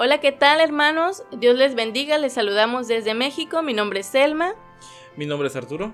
Hola, 0.00 0.20
¿qué 0.20 0.30
tal 0.30 0.60
hermanos? 0.60 1.24
Dios 1.32 1.56
les 1.56 1.74
bendiga, 1.74 2.18
les 2.18 2.34
saludamos 2.34 2.86
desde 2.86 3.14
México, 3.14 3.64
mi 3.64 3.74
nombre 3.74 3.98
es 3.98 4.06
Selma. 4.06 4.54
Mi 5.16 5.26
nombre 5.26 5.48
es 5.48 5.56
Arturo. 5.56 5.92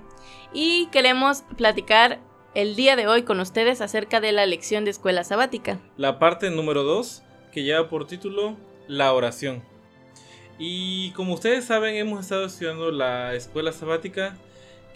Y 0.52 0.88
queremos 0.92 1.44
platicar 1.56 2.20
el 2.54 2.76
día 2.76 2.96
de 2.96 3.06
hoy 3.06 3.22
con 3.22 3.40
ustedes 3.40 3.80
acerca 3.80 4.20
de 4.20 4.32
la 4.32 4.44
lección 4.44 4.84
de 4.84 4.90
escuela 4.90 5.24
sabática. 5.24 5.80
La 5.96 6.18
parte 6.18 6.50
número 6.50 6.82
2, 6.82 7.22
que 7.50 7.62
lleva 7.62 7.88
por 7.88 8.06
título 8.06 8.58
La 8.88 9.14
oración. 9.14 9.62
Y 10.58 11.12
como 11.12 11.32
ustedes 11.32 11.64
saben, 11.64 11.96
hemos 11.96 12.20
estado 12.20 12.44
estudiando 12.44 12.90
la 12.90 13.34
escuela 13.34 13.72
sabática 13.72 14.36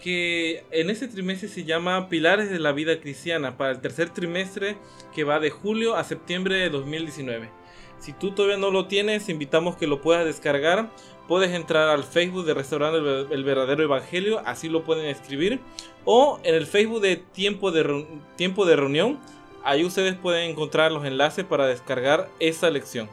que 0.03 0.63
en 0.69 0.91
este 0.91 1.07
trimestre 1.07 1.49
se 1.49 1.63
llama 1.63 2.09
Pilares 2.09 2.51
de 2.51 2.59
la 2.59 2.73
Vida 2.73 3.01
Cristiana 3.01 3.57
para 3.57 3.71
el 3.71 3.81
tercer 3.81 4.11
trimestre 4.11 4.77
que 5.15 5.23
va 5.23 5.39
de 5.39 5.49
julio 5.49 5.95
a 5.95 6.03
septiembre 6.03 6.57
de 6.57 6.69
2019. 6.69 7.58
Si 7.99 8.13
tú 8.13 8.31
todavía 8.31 8.57
no 8.57 8.71
lo 8.71 8.87
tienes, 8.87 9.29
invitamos 9.29 9.75
que 9.75 9.87
lo 9.87 10.01
puedas 10.01 10.25
descargar. 10.25 10.89
Puedes 11.27 11.51
entrar 11.51 11.89
al 11.89 12.03
Facebook 12.03 12.45
de 12.45 12.53
Restaurando 12.53 13.27
el 13.29 13.43
Verdadero 13.43 13.83
Evangelio, 13.83 14.41
así 14.45 14.67
lo 14.67 14.83
pueden 14.83 15.05
escribir. 15.05 15.59
O 16.05 16.39
en 16.43 16.55
el 16.55 16.65
Facebook 16.65 17.01
de 17.01 17.17
Tiempo 17.17 17.71
de, 17.71 18.07
Tiempo 18.35 18.65
de 18.65 18.75
Reunión, 18.75 19.19
ahí 19.63 19.85
ustedes 19.85 20.15
pueden 20.15 20.49
encontrar 20.49 20.91
los 20.91 21.05
enlaces 21.05 21.45
para 21.45 21.67
descargar 21.67 22.29
esa 22.39 22.69
lección. 22.69 23.09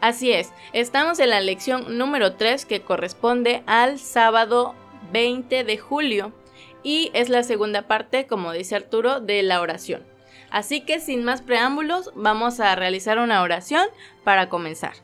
Así 0.00 0.32
es, 0.32 0.52
estamos 0.72 1.18
en 1.18 1.30
la 1.30 1.40
lección 1.40 1.98
número 1.98 2.34
3 2.34 2.64
que 2.64 2.80
corresponde 2.80 3.62
al 3.66 3.98
sábado 3.98 4.74
20 5.12 5.64
de 5.64 5.76
julio 5.76 6.32
y 6.82 7.10
es 7.12 7.28
la 7.28 7.42
segunda 7.42 7.82
parte, 7.82 8.26
como 8.26 8.52
dice 8.52 8.76
Arturo, 8.76 9.20
de 9.20 9.42
la 9.42 9.60
oración. 9.60 10.09
Así 10.50 10.80
que 10.82 11.00
sin 11.00 11.24
más 11.24 11.42
preámbulos, 11.42 12.10
vamos 12.14 12.60
a 12.60 12.74
realizar 12.74 13.18
una 13.18 13.42
oración 13.42 13.86
para 14.24 14.48
comenzar. 14.48 14.94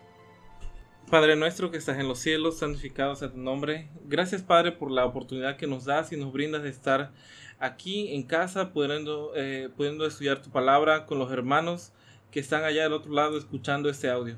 Padre 1.10 1.36
nuestro 1.36 1.70
que 1.70 1.76
estás 1.76 2.00
en 2.00 2.08
los 2.08 2.18
cielos, 2.18 2.58
santificado 2.58 3.14
sea 3.14 3.30
tu 3.30 3.38
nombre. 3.38 3.88
Gracias 4.06 4.42
Padre 4.42 4.72
por 4.72 4.90
la 4.90 5.04
oportunidad 5.04 5.56
que 5.56 5.68
nos 5.68 5.84
das 5.84 6.10
y 6.12 6.16
nos 6.16 6.32
brindas 6.32 6.64
de 6.64 6.68
estar 6.68 7.12
aquí 7.60 8.12
en 8.12 8.24
casa, 8.24 8.72
pudiendo, 8.72 9.32
eh, 9.36 9.68
pudiendo 9.76 10.04
estudiar 10.04 10.42
tu 10.42 10.50
palabra 10.50 11.06
con 11.06 11.20
los 11.20 11.30
hermanos 11.30 11.92
que 12.32 12.40
están 12.40 12.64
allá 12.64 12.82
del 12.82 12.92
otro 12.92 13.12
lado 13.12 13.38
escuchando 13.38 13.88
este 13.88 14.10
audio. 14.10 14.36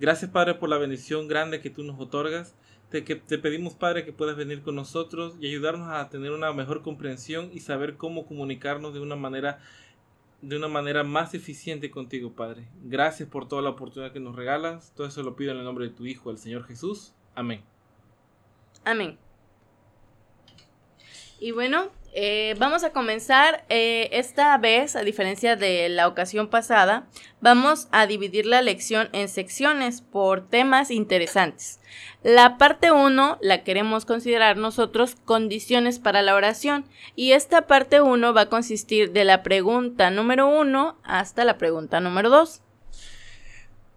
Gracias 0.00 0.30
Padre 0.30 0.54
por 0.54 0.68
la 0.68 0.78
bendición 0.78 1.28
grande 1.28 1.60
que 1.60 1.70
tú 1.70 1.84
nos 1.84 2.00
otorgas. 2.00 2.56
Te, 2.90 3.04
que, 3.04 3.14
te 3.14 3.38
pedimos 3.38 3.74
Padre 3.74 4.04
que 4.04 4.12
puedas 4.12 4.36
venir 4.36 4.62
con 4.62 4.74
nosotros 4.74 5.36
y 5.40 5.46
ayudarnos 5.46 5.88
a 5.88 6.08
tener 6.08 6.32
una 6.32 6.52
mejor 6.52 6.82
comprensión 6.82 7.50
y 7.52 7.60
saber 7.60 7.96
cómo 7.96 8.26
comunicarnos 8.26 8.92
de 8.92 9.00
una 9.00 9.14
manera 9.14 9.60
de 10.40 10.56
una 10.56 10.68
manera 10.68 11.02
más 11.04 11.34
eficiente 11.34 11.90
contigo, 11.90 12.32
Padre. 12.32 12.68
Gracias 12.82 13.28
por 13.28 13.48
toda 13.48 13.62
la 13.62 13.70
oportunidad 13.70 14.12
que 14.12 14.20
nos 14.20 14.36
regalas. 14.36 14.92
Todo 14.94 15.06
eso 15.06 15.22
lo 15.22 15.36
pido 15.36 15.52
en 15.52 15.58
el 15.58 15.64
nombre 15.64 15.86
de 15.86 15.94
tu 15.94 16.06
Hijo, 16.06 16.30
el 16.30 16.38
Señor 16.38 16.64
Jesús. 16.64 17.14
Amén. 17.34 17.62
Amén. 18.84 19.18
Y 21.40 21.52
bueno, 21.52 21.90
eh, 22.20 22.56
vamos 22.58 22.82
a 22.82 22.90
comenzar 22.90 23.64
eh, 23.68 24.08
esta 24.10 24.58
vez, 24.58 24.96
a 24.96 25.02
diferencia 25.02 25.54
de 25.54 25.88
la 25.88 26.08
ocasión 26.08 26.48
pasada, 26.48 27.06
vamos 27.40 27.86
a 27.92 28.08
dividir 28.08 28.44
la 28.44 28.60
lección 28.60 29.08
en 29.12 29.28
secciones 29.28 30.00
por 30.00 30.44
temas 30.48 30.90
interesantes. 30.90 31.78
La 32.24 32.58
parte 32.58 32.90
1 32.90 33.38
la 33.40 33.62
queremos 33.62 34.04
considerar 34.04 34.56
nosotros 34.56 35.14
condiciones 35.24 36.00
para 36.00 36.22
la 36.22 36.34
oración 36.34 36.86
y 37.14 37.32
esta 37.32 37.68
parte 37.68 38.00
1 38.00 38.34
va 38.34 38.40
a 38.40 38.48
consistir 38.48 39.12
de 39.12 39.24
la 39.24 39.44
pregunta 39.44 40.10
número 40.10 40.48
1 40.48 40.98
hasta 41.04 41.44
la 41.44 41.56
pregunta 41.56 42.00
número 42.00 42.30
2. 42.30 42.62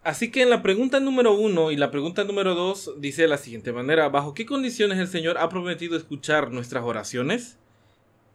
Así 0.04 0.30
que 0.30 0.44
en 0.44 0.52
la 0.52 0.62
pregunta 0.62 1.00
número 1.00 1.34
1 1.34 1.72
y 1.72 1.76
la 1.76 1.90
pregunta 1.90 2.24
número 2.24 2.54
2 2.54 3.02
dice 3.02 3.24
de 3.24 3.30
la 3.30 3.40
siguiente 3.40 3.74
manera, 3.74 4.10
¿bajo 4.10 4.36
qué 4.36 4.46
condiciones 4.46 5.00
el 5.00 5.08
Señor 5.08 5.40
ha 5.40 5.50
prometido 5.50 5.98
escuchar 5.98 6.52
nuestras 6.52 6.84
oraciones? 6.84 7.58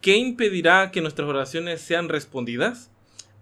¿Qué 0.07 0.19
impedirá 0.19 0.93
que 0.93 1.01
nuestras 1.01 1.29
oraciones 1.29 1.81
sean 1.81 2.09
respondidas? 2.09 2.93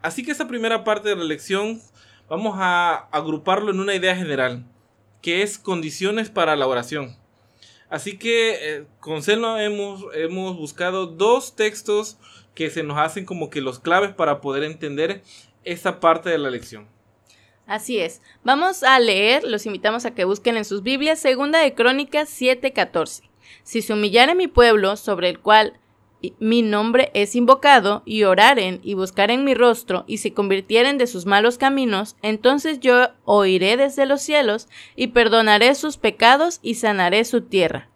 Así 0.00 0.24
que 0.24 0.30
esa 0.30 0.48
primera 0.48 0.82
parte 0.82 1.10
de 1.10 1.16
la 1.16 1.24
lección 1.24 1.82
vamos 2.26 2.54
a 2.56 3.06
agruparlo 3.12 3.70
en 3.70 3.80
una 3.80 3.94
idea 3.94 4.16
general, 4.16 4.64
que 5.20 5.42
es 5.42 5.58
condiciones 5.58 6.30
para 6.30 6.56
la 6.56 6.66
oración. 6.66 7.18
Así 7.90 8.16
que 8.16 8.54
eh, 8.54 8.86
con 8.98 9.22
Selma 9.22 9.62
hemos, 9.62 10.06
hemos 10.14 10.56
buscado 10.56 11.04
dos 11.04 11.54
textos 11.54 12.16
que 12.54 12.70
se 12.70 12.82
nos 12.82 12.96
hacen 12.96 13.26
como 13.26 13.50
que 13.50 13.60
los 13.60 13.78
claves 13.78 14.14
para 14.14 14.40
poder 14.40 14.62
entender 14.62 15.22
esa 15.64 16.00
parte 16.00 16.30
de 16.30 16.38
la 16.38 16.48
lección. 16.48 16.88
Así 17.66 17.98
es. 17.98 18.22
Vamos 18.42 18.84
a 18.84 18.98
leer, 19.00 19.44
los 19.44 19.66
invitamos 19.66 20.06
a 20.06 20.14
que 20.14 20.24
busquen 20.24 20.56
en 20.56 20.64
sus 20.64 20.82
Biblias, 20.82 21.18
segunda 21.18 21.58
de 21.58 21.74
Crónicas 21.74 22.30
7:14. 22.30 23.28
Si 23.64 23.82
se 23.82 23.92
humillare 23.92 24.34
mi 24.34 24.48
pueblo, 24.48 24.96
sobre 24.96 25.28
el 25.28 25.40
cual 25.40 25.78
mi 26.38 26.62
nombre 26.62 27.10
es 27.14 27.36
invocado, 27.36 28.02
y 28.06 28.24
oraren 28.24 28.80
y 28.82 28.94
buscaren 28.94 29.44
mi 29.44 29.54
rostro, 29.54 30.04
y 30.06 30.18
se 30.18 30.32
convirtieren 30.32 30.96
de 30.96 31.06
sus 31.06 31.26
malos 31.26 31.58
caminos, 31.58 32.16
entonces 32.22 32.80
yo 32.80 33.08
oiré 33.24 33.76
desde 33.76 34.06
los 34.06 34.22
cielos, 34.22 34.68
y 34.96 35.08
perdonaré 35.08 35.74
sus 35.74 35.96
pecados, 35.98 36.60
y 36.62 36.74
sanaré 36.74 37.24
su 37.24 37.42
tierra. 37.42 37.90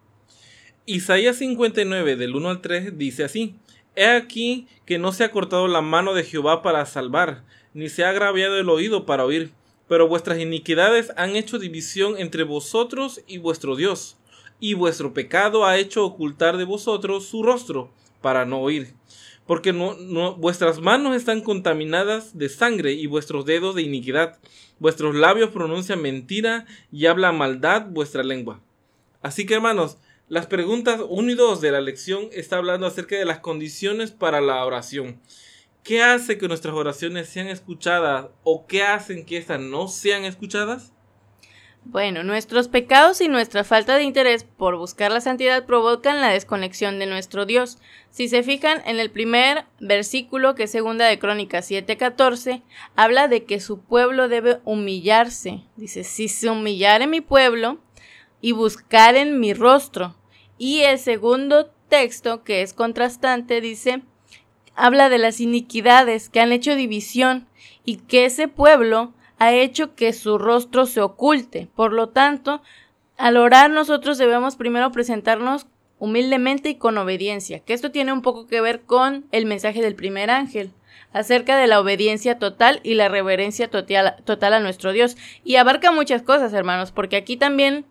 Isaías 0.85 1.37
59, 1.37 2.15
del 2.15 2.35
1 2.35 2.49
al 2.49 2.61
3, 2.61 2.97
dice 2.97 3.23
así, 3.23 3.55
He 3.95 4.05
aquí 4.05 4.67
que 4.85 4.97
no 4.97 5.11
se 5.11 5.23
ha 5.23 5.31
cortado 5.31 5.67
la 5.67 5.81
mano 5.81 6.13
de 6.13 6.23
Jehová 6.23 6.61
para 6.61 6.85
salvar, 6.85 7.43
ni 7.73 7.89
se 7.89 8.03
ha 8.03 8.09
agraviado 8.09 8.57
el 8.57 8.69
oído 8.69 9.05
para 9.05 9.25
oír, 9.25 9.51
pero 9.87 10.07
vuestras 10.07 10.39
iniquidades 10.39 11.11
han 11.17 11.35
hecho 11.35 11.59
división 11.59 12.15
entre 12.17 12.43
vosotros 12.43 13.21
y 13.27 13.39
vuestro 13.39 13.75
Dios, 13.75 14.17
y 14.59 14.73
vuestro 14.73 15.13
pecado 15.13 15.65
ha 15.65 15.77
hecho 15.77 16.05
ocultar 16.05 16.57
de 16.57 16.65
vosotros 16.65 17.25
su 17.25 17.43
rostro, 17.43 17.91
para 18.21 18.45
no 18.45 18.59
oír. 18.59 18.93
Porque 19.45 19.71
vuestras 20.37 20.79
manos 20.79 21.15
están 21.15 21.41
contaminadas 21.41 22.37
de 22.37 22.49
sangre 22.49 22.93
y 22.93 23.07
vuestros 23.07 23.45
dedos 23.45 23.75
de 23.75 23.81
iniquidad. 23.81 24.37
Vuestros 24.77 25.15
labios 25.15 25.49
pronuncian 25.49 26.01
mentira 26.01 26.65
y 26.91 27.07
habla 27.07 27.31
maldad 27.31 27.87
vuestra 27.89 28.23
lengua. 28.23 28.61
Así 29.21 29.45
que 29.45 29.55
hermanos, 29.55 29.97
las 30.27 30.45
preguntas 30.45 31.01
1 31.09 31.31
y 31.31 31.35
2 31.35 31.61
de 31.61 31.71
la 31.71 31.81
lección 31.81 32.29
está 32.31 32.57
hablando 32.57 32.85
acerca 32.85 33.15
de 33.15 33.25
las 33.25 33.39
condiciones 33.39 34.11
para 34.11 34.39
la 34.41 34.63
oración. 34.63 35.19
¿Qué 35.83 36.03
hace 36.03 36.37
que 36.37 36.47
nuestras 36.47 36.75
oraciones 36.75 37.29
sean 37.29 37.47
escuchadas 37.47 38.27
o 38.43 38.67
qué 38.67 38.83
hacen 38.83 39.25
que 39.25 39.37
éstas 39.37 39.59
no 39.59 39.87
sean 39.87 40.25
escuchadas? 40.25 40.93
Bueno, 41.85 42.23
nuestros 42.23 42.67
pecados 42.67 43.19
y 43.21 43.29
nuestra 43.29 43.63
falta 43.63 43.95
de 43.97 44.03
interés 44.03 44.43
por 44.43 44.77
buscar 44.77 45.11
la 45.11 45.21
santidad 45.21 45.65
provocan 45.65 46.21
la 46.21 46.29
desconexión 46.29 46.99
de 46.99 47.07
nuestro 47.07 47.45
Dios. 47.45 47.79
Si 48.11 48.27
se 48.27 48.43
fijan 48.43 48.81
en 48.85 48.99
el 48.99 49.09
primer 49.09 49.65
versículo, 49.79 50.53
que 50.53 50.63
es 50.63 50.71
segunda 50.71 51.05
de 51.05 51.17
Crónicas 51.17 51.71
7:14, 51.71 52.61
habla 52.95 53.27
de 53.27 53.45
que 53.45 53.59
su 53.59 53.79
pueblo 53.79 54.27
debe 54.27 54.59
humillarse. 54.65 55.63
Dice, 55.77 56.03
si 56.03 56.27
se 56.27 56.49
humillare 56.49 57.07
mi 57.07 57.21
pueblo 57.21 57.79
y 58.41 58.51
buscar 58.51 59.15
en 59.15 59.39
mi 59.39 59.53
rostro. 59.53 60.15
Y 60.57 60.81
el 60.81 60.99
segundo 60.99 61.71
texto, 61.87 62.43
que 62.43 62.61
es 62.61 62.73
contrastante, 62.73 63.61
dice, 63.61 64.03
habla 64.75 65.09
de 65.09 65.17
las 65.17 65.39
iniquidades 65.39 66.29
que 66.29 66.39
han 66.39 66.51
hecho 66.51 66.75
división 66.75 67.47
y 67.83 67.97
que 67.97 68.25
ese 68.25 68.47
pueblo 68.47 69.13
ha 69.39 69.53
hecho 69.53 69.95
que 69.95 70.13
su 70.13 70.37
rostro 70.37 70.85
se 70.85 71.01
oculte. 71.01 71.69
Por 71.75 71.93
lo 71.93 72.09
tanto, 72.09 72.61
al 73.17 73.37
orar 73.37 73.71
nosotros 73.71 74.17
debemos 74.17 74.55
primero 74.55 74.91
presentarnos 74.91 75.65
humildemente 75.97 76.69
y 76.69 76.75
con 76.75 76.97
obediencia, 76.97 77.59
que 77.59 77.73
esto 77.73 77.91
tiene 77.91 78.13
un 78.13 78.21
poco 78.21 78.47
que 78.47 78.61
ver 78.61 78.81
con 78.81 79.25
el 79.31 79.45
mensaje 79.45 79.81
del 79.81 79.95
primer 79.95 80.29
ángel 80.29 80.71
acerca 81.11 81.57
de 81.57 81.67
la 81.67 81.79
obediencia 81.79 82.37
total 82.37 82.79
y 82.83 82.93
la 82.93 83.09
reverencia 83.09 83.69
total, 83.69 84.53
a 84.53 84.59
nuestro 84.59 84.91
Dios. 84.91 85.17
Y 85.43 85.55
abarca 85.55 85.91
muchas 85.91 86.21
cosas, 86.21 86.53
hermanos, 86.53 86.91
porque 86.91 87.17
aquí 87.17 87.35
también 87.35 87.85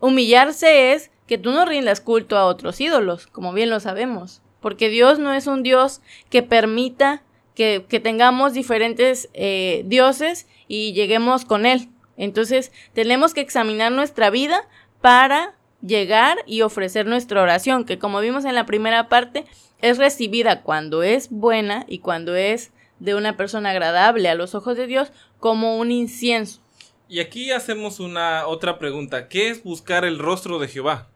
humillarse 0.00 0.92
es 0.92 1.10
que 1.26 1.38
tú 1.38 1.50
no 1.50 1.64
rindas 1.64 2.00
culto 2.00 2.36
a 2.36 2.46
otros 2.46 2.80
ídolos, 2.80 3.26
como 3.26 3.52
bien 3.52 3.70
lo 3.70 3.80
sabemos, 3.80 4.42
porque 4.60 4.88
Dios 4.88 5.18
no 5.18 5.32
es 5.32 5.46
un 5.46 5.62
Dios 5.62 6.00
que 6.30 6.42
permita 6.42 7.22
que, 7.56 8.00
tengamos 8.00 8.52
diferentes 8.52 9.28
eh, 9.32 9.82
dioses 9.86 10.46
y 10.68 10.92
lleguemos 10.92 11.44
con 11.44 11.66
Él. 11.66 11.88
Entonces 12.16 12.70
tenemos 12.92 13.34
que 13.34 13.40
examinar 13.40 13.90
nuestra 13.90 14.30
vida 14.30 14.68
para 15.00 15.56
llegar 15.80 16.38
y 16.46 16.60
ofrecer 16.62 17.06
nuestra 17.06 17.42
oración, 17.42 17.84
que 17.84 17.98
como 17.98 18.20
vimos 18.20 18.44
en 18.44 18.54
la 18.54 18.66
primera 18.66 19.08
parte, 19.08 19.44
es 19.80 19.98
recibida 19.98 20.62
cuando 20.62 21.02
es 21.02 21.30
buena 21.30 21.84
y 21.88 21.98
cuando 21.98 22.36
es 22.36 22.72
de 22.98 23.14
una 23.14 23.36
persona 23.36 23.70
agradable 23.70 24.28
a 24.28 24.34
los 24.34 24.54
ojos 24.54 24.76
de 24.76 24.86
Dios 24.86 25.10
como 25.40 25.78
un 25.78 25.90
incienso. 25.90 26.60
Y 27.08 27.20
aquí 27.20 27.52
hacemos 27.52 28.00
una 28.00 28.46
otra 28.46 28.78
pregunta, 28.78 29.28
¿qué 29.28 29.48
es 29.48 29.62
buscar 29.62 30.04
el 30.04 30.18
rostro 30.18 30.58
de 30.58 30.68
Jehová? 30.68 31.08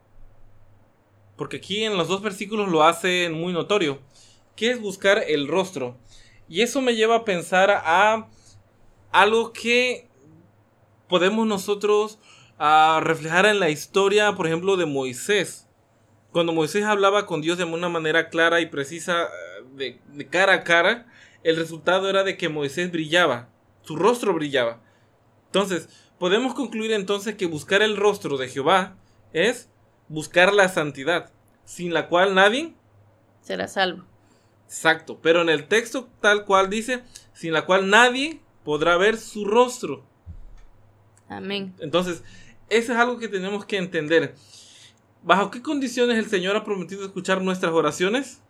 Porque 1.37 1.59
aquí 1.59 1.85
en 1.85 1.97
los 1.97 2.09
dos 2.09 2.23
versículos 2.23 2.69
lo 2.69 2.83
hacen 2.83 3.33
muy 3.33 3.53
notorio. 3.53 3.99
¿Qué 4.57 4.71
es 4.71 4.81
buscar 4.81 5.25
el 5.27 5.49
rostro? 5.49 5.97
Y 6.51 6.63
eso 6.63 6.83
me 6.83 6.97
lleva 6.97 7.15
a 7.15 7.25
pensar 7.25 7.71
a 7.71 8.27
algo 9.13 9.53
que 9.53 10.09
podemos 11.09 11.47
nosotros 11.47 12.19
ah, 12.59 13.01
reflejar 13.05 13.47
en 13.47 13.61
la 13.61 13.71
historia, 13.71 14.33
por 14.35 14.49
ejemplo, 14.49 14.77
de 14.77 14.85
Moisés. 14.85 15.69
Cuando 16.33 16.53
Moisés 16.53 16.85
hablaba 16.85 17.25
con 17.25 17.41
Dios 17.41 17.57
de 17.57 17.63
una 17.63 17.89
manera 17.89 18.31
clara 18.31 18.61
y 18.61 18.67
precisa, 18.67 19.29
de, 19.77 20.01
de 20.13 20.27
cara 20.27 20.55
a 20.55 20.65
cara, 20.65 21.07
el 21.45 21.55
resultado 21.55 22.11
era 22.11 22.25
de 22.25 22.37
que 22.37 22.49
Moisés 22.49 22.91
brillaba, 22.91 23.49
su 23.83 23.95
rostro 23.95 24.35
brillaba. 24.35 24.81
Entonces, 25.47 25.89
podemos 26.19 26.55
concluir 26.55 26.91
entonces 26.91 27.37
que 27.37 27.47
buscar 27.47 27.81
el 27.81 27.97
rostro 27.97 28.39
de 28.39 28.49
Jehová 28.49 28.97
es 29.33 29.69
buscar 30.09 30.53
la 30.53 30.69
santidad, 30.69 31.31
sin 31.65 31.95
la 31.95 32.09
cual 32.09 32.35
nadie 32.35 32.75
será 33.41 33.69
salvo. 33.69 34.10
Exacto, 34.71 35.19
pero 35.21 35.43
en 35.43 35.49
el 35.49 35.67
texto 35.67 36.09
tal 36.21 36.45
cual 36.45 36.71
dice, 36.71 37.03
sin 37.33 37.53
la 37.53 37.67
cual 37.67 37.91
nadie 37.91 38.39
podrá 38.65 38.97
ver 38.97 39.17
su 39.17 39.45
rostro. 39.45 40.05
Amén. 41.29 41.75
Entonces, 41.81 42.23
eso 42.69 42.93
es 42.93 42.99
algo 42.99 43.19
que 43.19 43.27
tenemos 43.27 43.65
que 43.65 43.79
entender. 43.79 44.37
¿Bajo 45.25 45.51
qué 45.51 45.61
condiciones 45.61 46.19
el 46.19 46.27
Señor 46.27 46.55
ha 46.55 46.63
prometido 46.63 47.05
escuchar 47.05 47.43
nuestras 47.43 47.73
oraciones? 47.73 48.43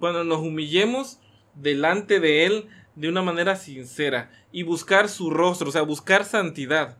Cuando 0.00 0.24
nos 0.24 0.38
humillemos 0.38 1.18
delante 1.54 2.20
de 2.20 2.46
Él 2.46 2.68
de 2.94 3.10
una 3.10 3.20
manera 3.20 3.54
sincera 3.56 4.30
y 4.50 4.62
buscar 4.62 5.10
su 5.10 5.28
rostro, 5.28 5.68
o 5.68 5.72
sea, 5.72 5.82
buscar 5.82 6.24
santidad. 6.24 6.96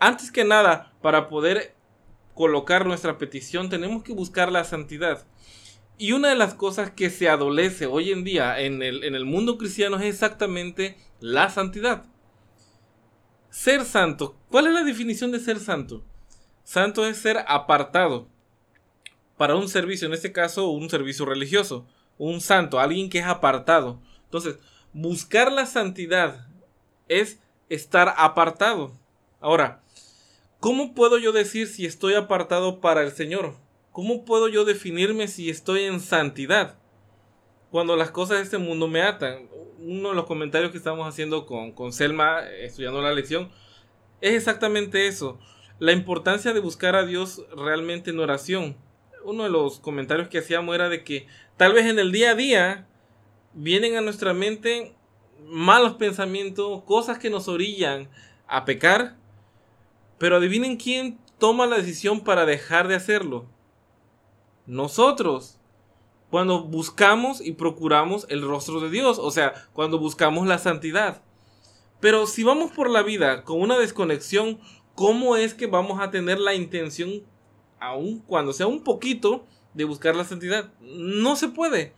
Antes 0.00 0.32
que 0.32 0.42
nada, 0.42 0.94
para 1.00 1.28
poder 1.28 1.76
colocar 2.34 2.86
nuestra 2.86 3.18
petición, 3.18 3.70
tenemos 3.70 4.02
que 4.02 4.12
buscar 4.12 4.50
la 4.50 4.64
santidad. 4.64 5.28
Y 5.98 6.12
una 6.12 6.28
de 6.28 6.36
las 6.36 6.54
cosas 6.54 6.92
que 6.92 7.10
se 7.10 7.28
adolece 7.28 7.86
hoy 7.86 8.12
en 8.12 8.22
día 8.22 8.60
en 8.60 8.82
el, 8.82 9.02
en 9.02 9.16
el 9.16 9.24
mundo 9.24 9.58
cristiano 9.58 9.96
es 9.96 10.04
exactamente 10.04 10.96
la 11.18 11.50
santidad. 11.50 12.04
Ser 13.50 13.84
santo. 13.84 14.36
¿Cuál 14.48 14.68
es 14.68 14.74
la 14.74 14.84
definición 14.84 15.32
de 15.32 15.40
ser 15.40 15.58
santo? 15.58 16.04
Santo 16.62 17.04
es 17.04 17.16
ser 17.16 17.44
apartado 17.48 18.28
para 19.36 19.56
un 19.56 19.68
servicio, 19.68 20.06
en 20.06 20.14
este 20.14 20.32
caso 20.32 20.68
un 20.68 20.88
servicio 20.88 21.24
religioso. 21.24 21.86
Un 22.16 22.40
santo, 22.40 22.78
alguien 22.78 23.10
que 23.10 23.18
es 23.18 23.24
apartado. 23.24 24.00
Entonces, 24.24 24.58
buscar 24.92 25.50
la 25.50 25.66
santidad 25.66 26.46
es 27.08 27.40
estar 27.68 28.14
apartado. 28.18 28.92
Ahora, 29.40 29.82
¿cómo 30.60 30.94
puedo 30.94 31.18
yo 31.18 31.32
decir 31.32 31.68
si 31.68 31.86
estoy 31.86 32.14
apartado 32.14 32.80
para 32.80 33.02
el 33.02 33.12
Señor? 33.12 33.54
¿Cómo 33.98 34.24
puedo 34.24 34.46
yo 34.46 34.64
definirme 34.64 35.26
si 35.26 35.50
estoy 35.50 35.82
en 35.82 35.98
santidad? 35.98 36.78
Cuando 37.72 37.96
las 37.96 38.12
cosas 38.12 38.36
de 38.36 38.44
este 38.44 38.58
mundo 38.58 38.86
me 38.86 39.02
atan. 39.02 39.48
Uno 39.80 40.10
de 40.10 40.14
los 40.14 40.24
comentarios 40.24 40.70
que 40.70 40.78
estamos 40.78 41.08
haciendo 41.08 41.46
con, 41.46 41.72
con 41.72 41.92
Selma, 41.92 42.48
estudiando 42.48 43.02
la 43.02 43.12
lección, 43.12 43.50
es 44.20 44.34
exactamente 44.34 45.08
eso. 45.08 45.40
La 45.80 45.90
importancia 45.90 46.52
de 46.52 46.60
buscar 46.60 46.94
a 46.94 47.04
Dios 47.04 47.44
realmente 47.56 48.10
en 48.10 48.20
oración. 48.20 48.76
Uno 49.24 49.42
de 49.42 49.50
los 49.50 49.80
comentarios 49.80 50.28
que 50.28 50.38
hacíamos 50.38 50.76
era 50.76 50.88
de 50.88 51.02
que 51.02 51.26
tal 51.56 51.72
vez 51.72 51.86
en 51.86 51.98
el 51.98 52.12
día 52.12 52.30
a 52.30 52.36
día 52.36 52.86
vienen 53.52 53.96
a 53.96 54.00
nuestra 54.00 54.32
mente 54.32 54.94
malos 55.44 55.94
pensamientos, 55.94 56.84
cosas 56.84 57.18
que 57.18 57.30
nos 57.30 57.48
orillan 57.48 58.08
a 58.46 58.64
pecar, 58.64 59.16
pero 60.18 60.36
adivinen 60.36 60.76
quién 60.76 61.18
toma 61.40 61.66
la 61.66 61.78
decisión 61.78 62.22
para 62.22 62.46
dejar 62.46 62.86
de 62.86 62.94
hacerlo 62.94 63.57
nosotros. 64.68 65.58
Cuando 66.30 66.62
buscamos 66.62 67.40
y 67.40 67.52
procuramos 67.52 68.26
el 68.28 68.42
rostro 68.42 68.80
de 68.80 68.90
Dios, 68.90 69.18
o 69.18 69.30
sea, 69.30 69.54
cuando 69.72 69.98
buscamos 69.98 70.46
la 70.46 70.58
santidad. 70.58 71.22
Pero 72.00 72.26
si 72.26 72.44
vamos 72.44 72.70
por 72.70 72.90
la 72.90 73.02
vida 73.02 73.44
con 73.44 73.60
una 73.60 73.78
desconexión, 73.78 74.60
¿cómo 74.94 75.36
es 75.36 75.54
que 75.54 75.66
vamos 75.66 76.00
a 76.00 76.10
tener 76.10 76.38
la 76.38 76.54
intención, 76.54 77.22
aun 77.80 78.20
cuando 78.20 78.52
sea 78.52 78.66
un 78.66 78.84
poquito, 78.84 79.46
de 79.72 79.84
buscar 79.84 80.14
la 80.14 80.24
santidad? 80.24 80.70
No 80.80 81.34
se 81.34 81.48
puede, 81.48 81.94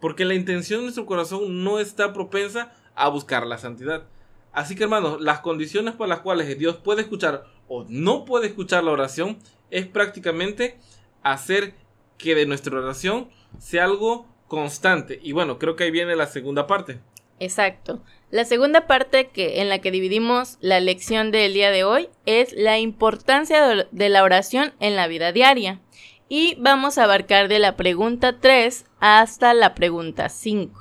porque 0.00 0.24
la 0.24 0.34
intención 0.34 0.80
de 0.80 0.84
nuestro 0.84 1.04
corazón 1.04 1.64
no 1.64 1.80
está 1.80 2.12
propensa 2.12 2.72
a 2.94 3.08
buscar 3.08 3.44
la 3.44 3.58
santidad. 3.58 4.04
Así 4.52 4.76
que 4.76 4.84
hermanos, 4.84 5.20
las 5.20 5.40
condiciones 5.40 5.94
por 5.94 6.06
las 6.06 6.20
cuales 6.20 6.56
Dios 6.56 6.76
puede 6.76 7.02
escuchar 7.02 7.44
o 7.66 7.84
no 7.88 8.24
puede 8.24 8.46
escuchar 8.46 8.84
la 8.84 8.92
oración 8.92 9.38
es 9.70 9.86
prácticamente 9.88 10.78
hacer 11.24 11.74
que 12.18 12.34
de 12.34 12.46
nuestra 12.46 12.78
oración 12.78 13.28
sea 13.58 13.84
algo 13.84 14.26
constante. 14.48 15.18
Y 15.22 15.32
bueno, 15.32 15.58
creo 15.58 15.76
que 15.76 15.84
ahí 15.84 15.90
viene 15.90 16.16
la 16.16 16.26
segunda 16.26 16.66
parte. 16.66 17.00
Exacto. 17.40 18.02
La 18.30 18.44
segunda 18.44 18.86
parte 18.86 19.28
que, 19.28 19.60
en 19.60 19.68
la 19.68 19.80
que 19.80 19.90
dividimos 19.90 20.58
la 20.60 20.80
lección 20.80 21.30
del 21.30 21.52
día 21.52 21.70
de 21.70 21.84
hoy 21.84 22.08
es 22.26 22.52
la 22.52 22.78
importancia 22.78 23.86
de 23.90 24.08
la 24.08 24.22
oración 24.22 24.72
en 24.80 24.96
la 24.96 25.06
vida 25.06 25.32
diaria. 25.32 25.80
Y 26.28 26.56
vamos 26.58 26.98
a 26.98 27.04
abarcar 27.04 27.48
de 27.48 27.58
la 27.58 27.76
pregunta 27.76 28.40
3 28.40 28.86
hasta 28.98 29.54
la 29.54 29.74
pregunta 29.74 30.28
5. 30.28 30.80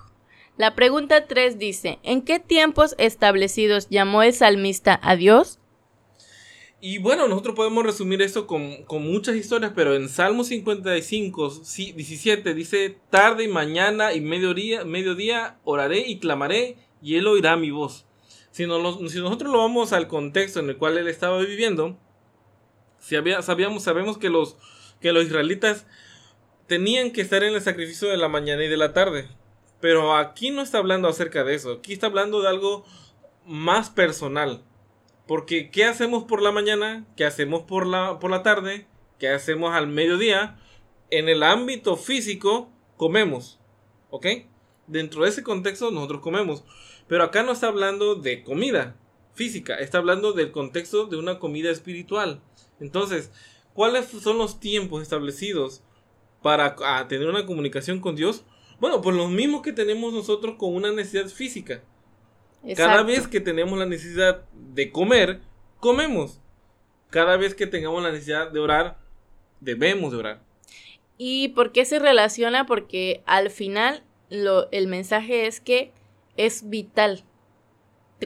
La 0.56 0.76
pregunta 0.76 1.26
3 1.26 1.58
dice, 1.58 2.00
¿en 2.04 2.22
qué 2.22 2.40
tiempos 2.40 2.96
establecidos 2.98 3.90
llamó 3.90 4.24
el 4.24 4.34
salmista 4.34 5.00
a 5.02 5.16
Dios? 5.16 5.60
Y 6.86 6.98
bueno, 6.98 7.30
nosotros 7.30 7.56
podemos 7.56 7.86
resumir 7.86 8.22
esto 8.22 8.46
con, 8.46 8.86
muchas 8.90 9.38
historias, 9.38 9.72
pero 9.74 9.96
en 9.96 10.10
Salmo 10.10 10.44
55, 10.44 11.62
17 11.96 12.54
dice, 12.54 12.98
tarde 13.10 13.46
y 13.46 13.48
mañana 13.48 14.12
y 14.12 14.20
mediodía, 14.20 14.84
mediodía 14.84 15.60
oraré 15.64 16.00
y 16.00 16.20
clamaré 16.20 16.76
y 17.02 17.16
él 17.16 17.28
oirá 17.28 17.56
mi 17.56 17.72
voz. 17.72 18.06
Si, 18.52 18.66
si 18.66 19.20
nosotros 19.22 19.50
lo 19.50 19.60
vamos 19.60 19.94
al 19.94 20.10
contexto 20.10 20.60
en 20.60 20.72
el 20.72 20.76
cual 20.76 20.98
él 20.98 21.08
estaba 21.08 21.40
viviendo, 21.40 21.98
si 23.00 23.16
había, 23.16 23.42
sabíamos, 23.42 23.84
sabemos 23.84 24.18
que 24.18 24.28
los, 24.28 24.58
que 25.00 25.14
los 25.14 25.24
israelitas 25.24 25.88
tenían 26.68 27.12
que 27.12 27.22
estar 27.22 27.46
en 27.46 27.54
el 27.54 27.62
sacrificio 27.62 28.10
de 28.10 28.18
la 28.18 28.28
mañana 28.28 28.62
y 28.62 28.68
de 28.68 28.76
la 28.76 28.92
tarde. 28.92 29.30
Pero 29.80 30.18
aquí 30.18 30.52
no 30.52 30.62
está 30.62 30.80
hablando 30.80 31.08
acerca 31.08 31.46
de 31.46 31.56
eso, 31.56 31.72
aquí 31.72 31.94
está 31.94 32.08
hablando 32.08 32.42
de 32.42 32.50
algo 32.50 32.84
más 33.46 33.90
personal 33.90 34.66
porque 35.34 35.72
¿qué 35.72 35.86
hacemos 35.86 36.26
por 36.26 36.44
la 36.44 36.52
mañana? 36.52 37.08
¿Qué 37.18 37.26
hacemos 37.26 37.64
por 37.64 37.88
la, 37.88 38.20
por 38.20 38.30
la 38.30 38.44
tarde? 38.44 38.86
¿Qué 39.18 39.30
hacemos 39.30 39.74
al 39.74 39.88
mediodía? 39.88 40.60
En 41.10 41.28
el 41.28 41.42
ámbito 41.42 41.98
físico 41.98 42.70
comemos. 42.98 43.60
¿Ok? 44.12 44.28
Dentro 44.86 45.24
de 45.24 45.30
ese 45.30 45.42
contexto 45.42 45.90
nosotros 45.90 46.22
comemos. 46.22 46.64
Pero 47.08 47.24
acá 47.24 47.42
no 47.42 47.52
está 47.52 47.66
hablando 47.66 48.14
de 48.14 48.44
comida 48.44 48.96
física, 49.34 49.74
está 49.80 49.98
hablando 49.98 50.34
del 50.34 50.52
contexto 50.52 51.08
de 51.08 51.18
una 51.18 51.40
comida 51.40 51.72
espiritual. 51.72 52.40
Entonces, 52.80 53.32
¿cuáles 53.74 54.06
son 54.10 54.38
los 54.38 54.60
tiempos 54.60 55.02
establecidos 55.02 55.82
para 56.44 56.76
ah, 56.86 57.08
tener 57.08 57.28
una 57.28 57.48
comunicación 57.48 58.02
con 58.02 58.16
Dios? 58.16 58.46
Bueno, 58.80 59.02
pues 59.02 59.16
los 59.16 59.32
mismos 59.32 59.64
que 59.64 59.74
tenemos 59.74 60.14
nosotros 60.14 60.58
con 60.60 60.76
una 60.76 60.92
necesidad 60.92 61.28
física. 61.28 61.82
Cada 62.76 63.04
vez 63.04 63.28
que 63.28 63.42
tenemos 63.42 63.78
la 63.78 63.86
necesidad 63.86 64.44
de 64.54 64.92
comer, 64.92 65.42
comemos. 65.80 66.40
Cada 67.10 67.38
vez 67.38 67.56
que 67.56 67.68
tengamos 67.68 68.02
la 68.02 68.12
necesidad 68.12 68.52
de 68.52 68.60
orar, 68.60 68.98
debemos 69.60 70.12
de 70.12 70.18
orar. 70.18 70.40
¿Y 71.18 71.50
por 71.50 71.72
qué 71.72 71.86
se 71.86 72.00
relaciona? 72.00 72.66
Porque 72.66 73.22
al 73.26 73.50
final 73.50 74.04
lo, 74.30 74.72
el 74.72 74.88
mensaje 74.88 75.46
es 75.46 75.60
que 75.60 75.92
es 76.38 76.70
vital 76.70 77.24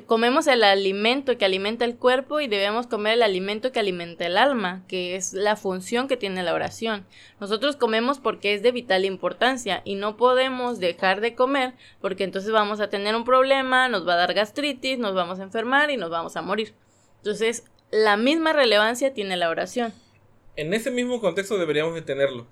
comemos 0.05 0.47
el 0.47 0.63
alimento 0.63 1.37
que 1.37 1.45
alimenta 1.45 1.85
el 1.85 1.95
cuerpo 1.95 2.39
y 2.39 2.47
debemos 2.47 2.87
comer 2.87 3.13
el 3.13 3.23
alimento 3.23 3.71
que 3.71 3.79
alimenta 3.79 4.25
el 4.25 4.37
alma, 4.37 4.83
que 4.87 5.15
es 5.15 5.33
la 5.33 5.55
función 5.55 6.07
que 6.07 6.17
tiene 6.17 6.43
la 6.43 6.53
oración. 6.53 7.05
Nosotros 7.39 7.75
comemos 7.75 8.19
porque 8.19 8.53
es 8.53 8.61
de 8.61 8.71
vital 8.71 9.05
importancia 9.05 9.81
y 9.85 9.95
no 9.95 10.17
podemos 10.17 10.79
dejar 10.79 11.21
de 11.21 11.35
comer 11.35 11.73
porque 12.01 12.23
entonces 12.23 12.51
vamos 12.51 12.79
a 12.79 12.89
tener 12.89 13.15
un 13.15 13.23
problema, 13.23 13.87
nos 13.87 14.07
va 14.07 14.13
a 14.13 14.17
dar 14.17 14.33
gastritis, 14.33 14.99
nos 14.99 15.15
vamos 15.15 15.39
a 15.39 15.43
enfermar 15.43 15.89
y 15.89 15.97
nos 15.97 16.09
vamos 16.09 16.35
a 16.35 16.41
morir. 16.41 16.73
Entonces, 17.17 17.63
la 17.91 18.17
misma 18.17 18.53
relevancia 18.53 19.13
tiene 19.13 19.37
la 19.37 19.49
oración. 19.49 19.93
En 20.55 20.73
ese 20.73 20.91
mismo 20.91 21.21
contexto 21.21 21.57
deberíamos 21.57 21.95
de 21.95 22.01
tenerlo. 22.01 22.47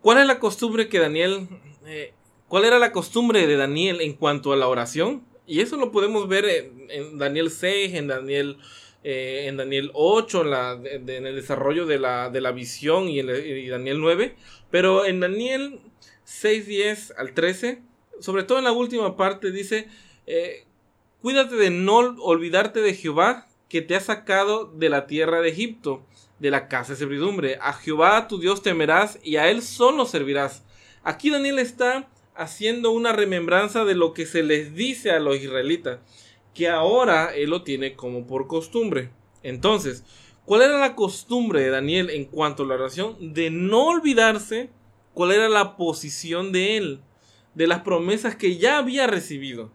¿Cuál 0.00 0.18
es 0.18 0.26
la 0.26 0.38
costumbre 0.38 0.88
que 0.88 0.98
Daniel... 0.98 1.48
Eh, 1.86 2.14
¿Cuál 2.46 2.64
era 2.64 2.78
la 2.78 2.92
costumbre 2.92 3.46
de 3.46 3.56
Daniel 3.56 4.00
en 4.00 4.14
cuanto 4.14 4.54
a 4.54 4.56
la 4.56 4.68
oración? 4.68 5.22
Y 5.48 5.60
eso 5.60 5.78
lo 5.78 5.90
podemos 5.90 6.28
ver 6.28 6.44
en, 6.90 7.16
Daniel 7.16 7.50
6, 7.50 7.94
en 7.94 8.06
Daniel, 8.06 8.58
eh, 9.02 9.46
en 9.48 9.56
Daniel 9.56 9.90
8, 9.94 10.44
en, 10.84 11.08
el 11.26 11.34
desarrollo 11.34 11.86
de 11.86 11.98
la, 11.98 12.28
de 12.28 12.42
la 12.42 12.52
visión 12.52 13.08
y, 13.08 13.18
en 13.20 13.70
Daniel 13.70 13.98
9. 13.98 14.36
Pero 14.70 15.06
en 15.06 15.20
Daniel 15.20 15.80
6, 16.24 16.66
10 16.66 17.14
al 17.16 17.32
13, 17.32 17.80
sobre 18.20 18.42
todo 18.42 18.58
en 18.58 18.64
la 18.64 18.72
última 18.72 19.16
parte, 19.16 19.50
dice, 19.50 19.88
eh, 20.26 20.66
cuídate 21.22 21.56
de 21.56 21.70
no 21.70 21.96
olvidarte 21.96 22.80
de 22.80 22.92
Jehová 22.92 23.48
que 23.70 23.80
te 23.80 23.96
ha 23.96 24.00
sacado 24.00 24.66
de 24.66 24.90
la 24.90 25.06
tierra 25.06 25.40
de 25.40 25.48
Egipto, 25.48 26.04
de 26.38 26.50
la 26.50 26.68
casa 26.68 26.92
de 26.92 26.98
servidumbre. 26.98 27.58
A 27.62 27.72
Jehová 27.72 28.28
tu 28.28 28.38
Dios 28.38 28.62
temerás 28.62 29.18
y 29.22 29.36
a 29.36 29.48
él 29.48 29.62
solo 29.62 30.04
servirás. 30.04 30.62
Aquí 31.02 31.30
Daniel 31.30 31.58
está 31.58 32.06
haciendo 32.38 32.92
una 32.92 33.12
remembranza 33.12 33.84
de 33.84 33.96
lo 33.96 34.14
que 34.14 34.24
se 34.24 34.44
les 34.44 34.74
dice 34.74 35.10
a 35.10 35.18
los 35.18 35.36
israelitas, 35.36 35.98
que 36.54 36.68
ahora 36.68 37.34
él 37.34 37.50
lo 37.50 37.64
tiene 37.64 37.94
como 37.94 38.26
por 38.26 38.46
costumbre. 38.46 39.10
Entonces, 39.42 40.04
¿cuál 40.44 40.62
era 40.62 40.78
la 40.78 40.94
costumbre 40.94 41.60
de 41.60 41.70
Daniel 41.70 42.10
en 42.10 42.24
cuanto 42.24 42.62
a 42.62 42.66
la 42.66 42.74
oración? 42.76 43.34
De 43.34 43.50
no 43.50 43.88
olvidarse 43.88 44.70
cuál 45.14 45.32
era 45.32 45.48
la 45.48 45.76
posición 45.76 46.52
de 46.52 46.76
él, 46.76 47.00
de 47.54 47.66
las 47.66 47.80
promesas 47.80 48.36
que 48.36 48.56
ya 48.56 48.78
había 48.78 49.08
recibido, 49.08 49.72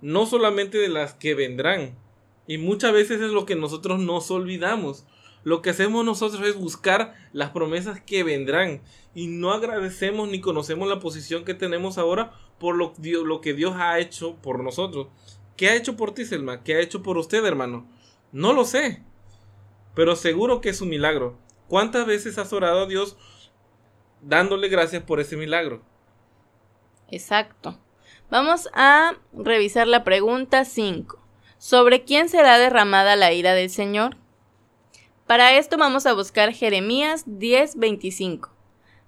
no 0.00 0.24
solamente 0.24 0.78
de 0.78 0.88
las 0.88 1.12
que 1.12 1.34
vendrán. 1.34 1.98
Y 2.46 2.56
muchas 2.56 2.94
veces 2.94 3.20
es 3.20 3.30
lo 3.30 3.44
que 3.44 3.56
nosotros 3.56 4.00
nos 4.00 4.30
olvidamos. 4.30 5.04
Lo 5.46 5.62
que 5.62 5.70
hacemos 5.70 6.04
nosotros 6.04 6.44
es 6.44 6.56
buscar 6.56 7.14
las 7.32 7.50
promesas 7.50 8.00
que 8.00 8.24
vendrán 8.24 8.82
y 9.14 9.28
no 9.28 9.52
agradecemos 9.52 10.28
ni 10.28 10.40
conocemos 10.40 10.88
la 10.88 10.98
posición 10.98 11.44
que 11.44 11.54
tenemos 11.54 11.98
ahora 11.98 12.32
por 12.58 12.74
lo, 12.74 13.40
que 13.40 13.54
Dios 13.54 13.76
ha 13.76 14.00
hecho 14.00 14.34
por 14.42 14.64
nosotros. 14.64 15.06
¿Qué 15.56 15.68
ha 15.68 15.76
hecho 15.76 15.96
por 15.96 16.12
ti, 16.12 16.24
Selma? 16.24 16.64
¿Qué 16.64 16.74
ha 16.74 16.80
hecho 16.80 17.00
por 17.00 17.16
usted, 17.16 17.44
hermano? 17.44 17.88
No 18.32 18.52
lo 18.52 18.64
sé, 18.64 19.04
pero 19.94 20.16
seguro 20.16 20.60
que 20.60 20.70
es 20.70 20.80
un 20.80 20.88
milagro. 20.88 21.38
¿Cuántas 21.68 22.06
veces 22.06 22.38
has 22.38 22.52
orado 22.52 22.80
a 22.80 22.86
Dios 22.86 23.16
dándole 24.22 24.66
gracias 24.66 25.04
por 25.04 25.20
ese 25.20 25.36
milagro? 25.36 25.80
Exacto. 27.08 27.78
Vamos 28.32 28.68
a 28.74 29.14
revisar 29.32 29.86
la 29.86 30.02
pregunta 30.02 30.64
5. 30.64 31.22
¿Sobre 31.56 32.02
quién 32.02 32.28
será 32.28 32.58
derramada 32.58 33.14
la 33.14 33.32
ira 33.32 33.54
del 33.54 33.70
Señor? 33.70 34.16
Para 35.26 35.56
esto 35.56 35.76
vamos 35.76 36.06
a 36.06 36.12
buscar 36.12 36.52
Jeremías 36.52 37.24
10:25. 37.26 38.50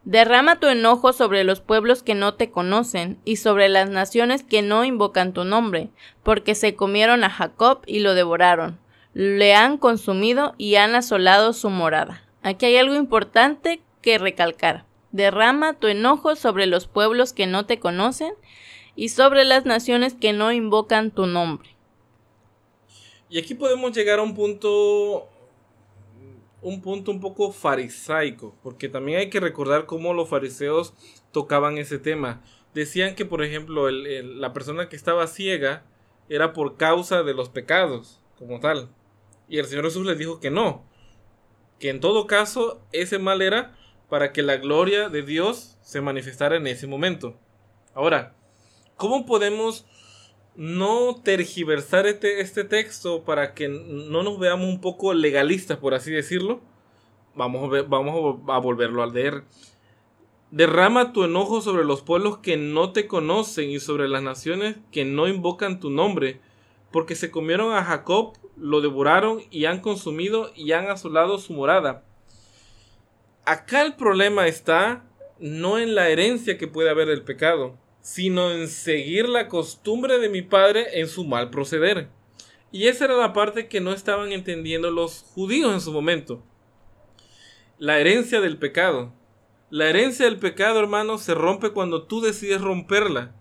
Derrama 0.03 0.59
tu 0.59 0.67
enojo 0.67 1.13
sobre 1.13 1.45
los 1.45 1.61
pueblos 1.61 2.03
que 2.03 2.17
no 2.17 2.35
te 2.35 2.51
conocen 2.51 3.21
y 3.25 3.37
sobre 3.37 3.69
las 3.69 3.89
naciones 3.89 4.43
que 4.43 4.61
no 4.61 4.85
invocan 4.85 5.33
tu 5.33 5.45
nombre, 5.45 5.91
porque 6.25 6.57
se 6.57 6.75
comieron 6.75 7.23
a 7.23 7.31
Jacob 7.31 7.83
y 7.87 8.01
lo 8.01 8.15
devoraron, 8.15 8.81
le 9.15 9.55
han 9.55 9.79
consumido 9.79 10.55
y 10.59 10.75
han 10.75 10.97
asolado 10.97 11.53
su 11.53 11.71
morada. 11.71 12.25
Aquí 12.43 12.67
hay 12.67 12.79
algo 12.79 12.97
importante 12.97 13.81
que 14.03 14.19
recalcar. 14.19 14.87
Derrama 15.13 15.75
tu 15.75 15.87
enojo 15.87 16.35
sobre 16.35 16.67
los 16.67 16.89
pueblos 16.89 17.33
que 17.33 17.47
no 17.47 17.65
te 17.65 17.79
conocen 17.79 18.35
y 18.97 19.11
sobre 19.11 19.45
las 19.45 19.67
naciones 19.67 20.15
que 20.15 20.33
no 20.33 20.51
invocan 20.51 21.13
tu 21.13 21.27
nombre. 21.27 21.77
Y 23.31 23.39
aquí 23.39 23.55
podemos 23.55 23.93
llegar 23.93 24.19
a 24.19 24.23
un 24.23 24.35
punto 24.35 25.29
un 26.61 26.81
punto 26.83 27.11
un 27.11 27.21
poco 27.21 27.53
farisaico, 27.53 28.57
porque 28.63 28.89
también 28.89 29.19
hay 29.19 29.31
que 29.31 29.41
recordar 29.41 29.87
cómo 29.87 30.13
los 30.13 30.29
fariseos 30.29 30.95
tocaban 31.33 31.79
ese 31.79 31.99
tema. 31.99 32.43
Decían 32.75 33.15
que, 33.15 33.25
por 33.25 33.43
ejemplo, 33.43 33.91
la 33.91 34.53
persona 34.53 34.89
que 34.89 34.97
estaba 34.97 35.27
ciega 35.27 35.85
era 36.29 36.53
por 36.53 36.77
causa 36.77 37.23
de 37.23 37.35
los 37.35 37.49
pecados, 37.49 38.21
como 38.39 38.61
tal. 38.61 38.89
Y 39.49 39.59
el 39.59 39.67
Señor 39.67 39.85
Jesús 39.85 40.07
les 40.07 40.19
dijo 40.19 40.41
que 40.41 40.51
no, 40.51 40.85
que 41.79 41.91
en 41.91 42.01
todo 42.01 42.27
caso 42.27 42.83
ese 42.93 43.19
mal 43.19 43.41
era 43.41 43.77
para 44.09 44.33
que 44.33 44.43
la 44.43 44.57
gloria 44.57 45.09
de 45.09 45.23
Dios 45.23 45.79
se 45.83 46.01
manifestara 46.01 46.57
en 46.57 46.67
ese 46.67 46.87
momento. 46.87 47.39
Ahora, 47.95 48.35
¿cómo 48.97 49.27
podemos 49.27 49.87
no 50.59 51.15
tergiversar 51.23 52.09
este, 52.09 52.41
este 52.41 52.65
texto 52.65 53.23
para 53.23 53.55
que 53.55 53.69
no 53.69 54.25
nos 54.25 54.41
veamos 54.41 54.67
un 54.67 54.81
poco 54.81 55.15
legalistas, 55.15 55.79
por 55.79 55.95
así 55.95 56.11
decirlo. 56.11 56.61
Vamos 57.37 57.73
a, 57.73 57.83
vamos 57.83 58.41
a 58.49 58.59
volverlo 58.59 59.05
a 59.05 59.07
leer. 59.07 59.45
Derrama 60.51 61.13
tu 61.13 61.23
enojo 61.23 61.61
sobre 61.61 61.85
los 61.85 62.03
pueblos 62.03 62.39
que 62.39 62.57
no 62.57 62.91
te 62.91 63.07
conocen 63.07 63.71
y 63.71 63.79
sobre 63.79 64.09
las 64.09 64.21
naciones 64.21 64.75
que 64.91 65.05
no 65.05 65.29
invocan 65.29 65.79
tu 65.79 65.91
nombre, 65.91 66.41
porque 66.91 67.15
se 67.15 67.31
comieron 67.31 67.73
a 67.73 67.85
Jacob, 67.85 68.33
lo 68.57 68.81
devoraron 68.81 69.43
y 69.53 69.67
han 69.67 69.79
consumido 69.81 70.51
y 70.57 70.73
han 70.73 70.91
asolado 70.91 71.39
su 71.39 71.53
morada. 71.53 72.03
Acá 73.45 73.83
el 73.83 73.95
problema 73.95 74.49
está 74.49 75.05
no 75.39 75.79
en 75.79 75.95
la 75.95 76.09
herencia 76.09 76.59
que 76.59 76.67
puede 76.67 76.91
haber 76.91 77.07
del 77.07 77.23
pecado, 77.23 77.79
sino 78.09 78.53
en 78.53 78.69
seguir 78.69 79.29
la 79.29 79.49
costumbre 79.49 80.19
de 80.19 80.31
mi 80.31 80.41
padre 80.41 80.99
en 80.99 81.09
su 81.09 81.25
mal 81.25 81.51
proceder. 81.51 82.09
Y 82.73 82.87
esa 82.87 83.05
era 83.05 83.19
la 83.19 83.35
parte 83.35 83.69
que 83.69 83.83
no 83.83 83.93
estaban 83.93 84.33
entendiendo 84.33 84.91
los 84.91 85.21
judíos 85.35 85.75
en 85.75 85.83
su 85.83 85.93
momento. 85.93 86.43
La 87.77 88.01
herencia 88.01 88.41
del 88.41 88.57
pecado. 88.57 89.13
La 89.69 89.91
herencia 89.91 90.25
del 90.25 90.39
pecado, 90.39 90.81
hermano, 90.81 91.19
se 91.19 91.35
rompe 91.35 91.73
cuando 91.73 92.05
tú 92.05 92.23
decides 92.23 92.63
romperla. 92.63 93.37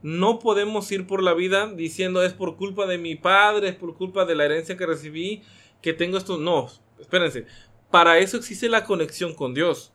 No 0.00 0.38
podemos 0.38 0.90
ir 0.92 1.06
por 1.06 1.22
la 1.22 1.34
vida 1.34 1.70
diciendo 1.70 2.22
es 2.22 2.32
por 2.32 2.56
culpa 2.56 2.86
de 2.86 2.96
mi 2.96 3.16
padre, 3.16 3.68
es 3.68 3.74
por 3.74 3.98
culpa 3.98 4.24
de 4.24 4.34
la 4.34 4.46
herencia 4.46 4.78
que 4.78 4.86
recibí, 4.86 5.42
que 5.82 5.92
tengo 5.92 6.16
esto. 6.16 6.38
No, 6.38 6.70
espérense. 6.98 7.44
Para 7.90 8.18
eso 8.18 8.38
existe 8.38 8.70
la 8.70 8.84
conexión 8.84 9.34
con 9.34 9.52
Dios. 9.52 9.92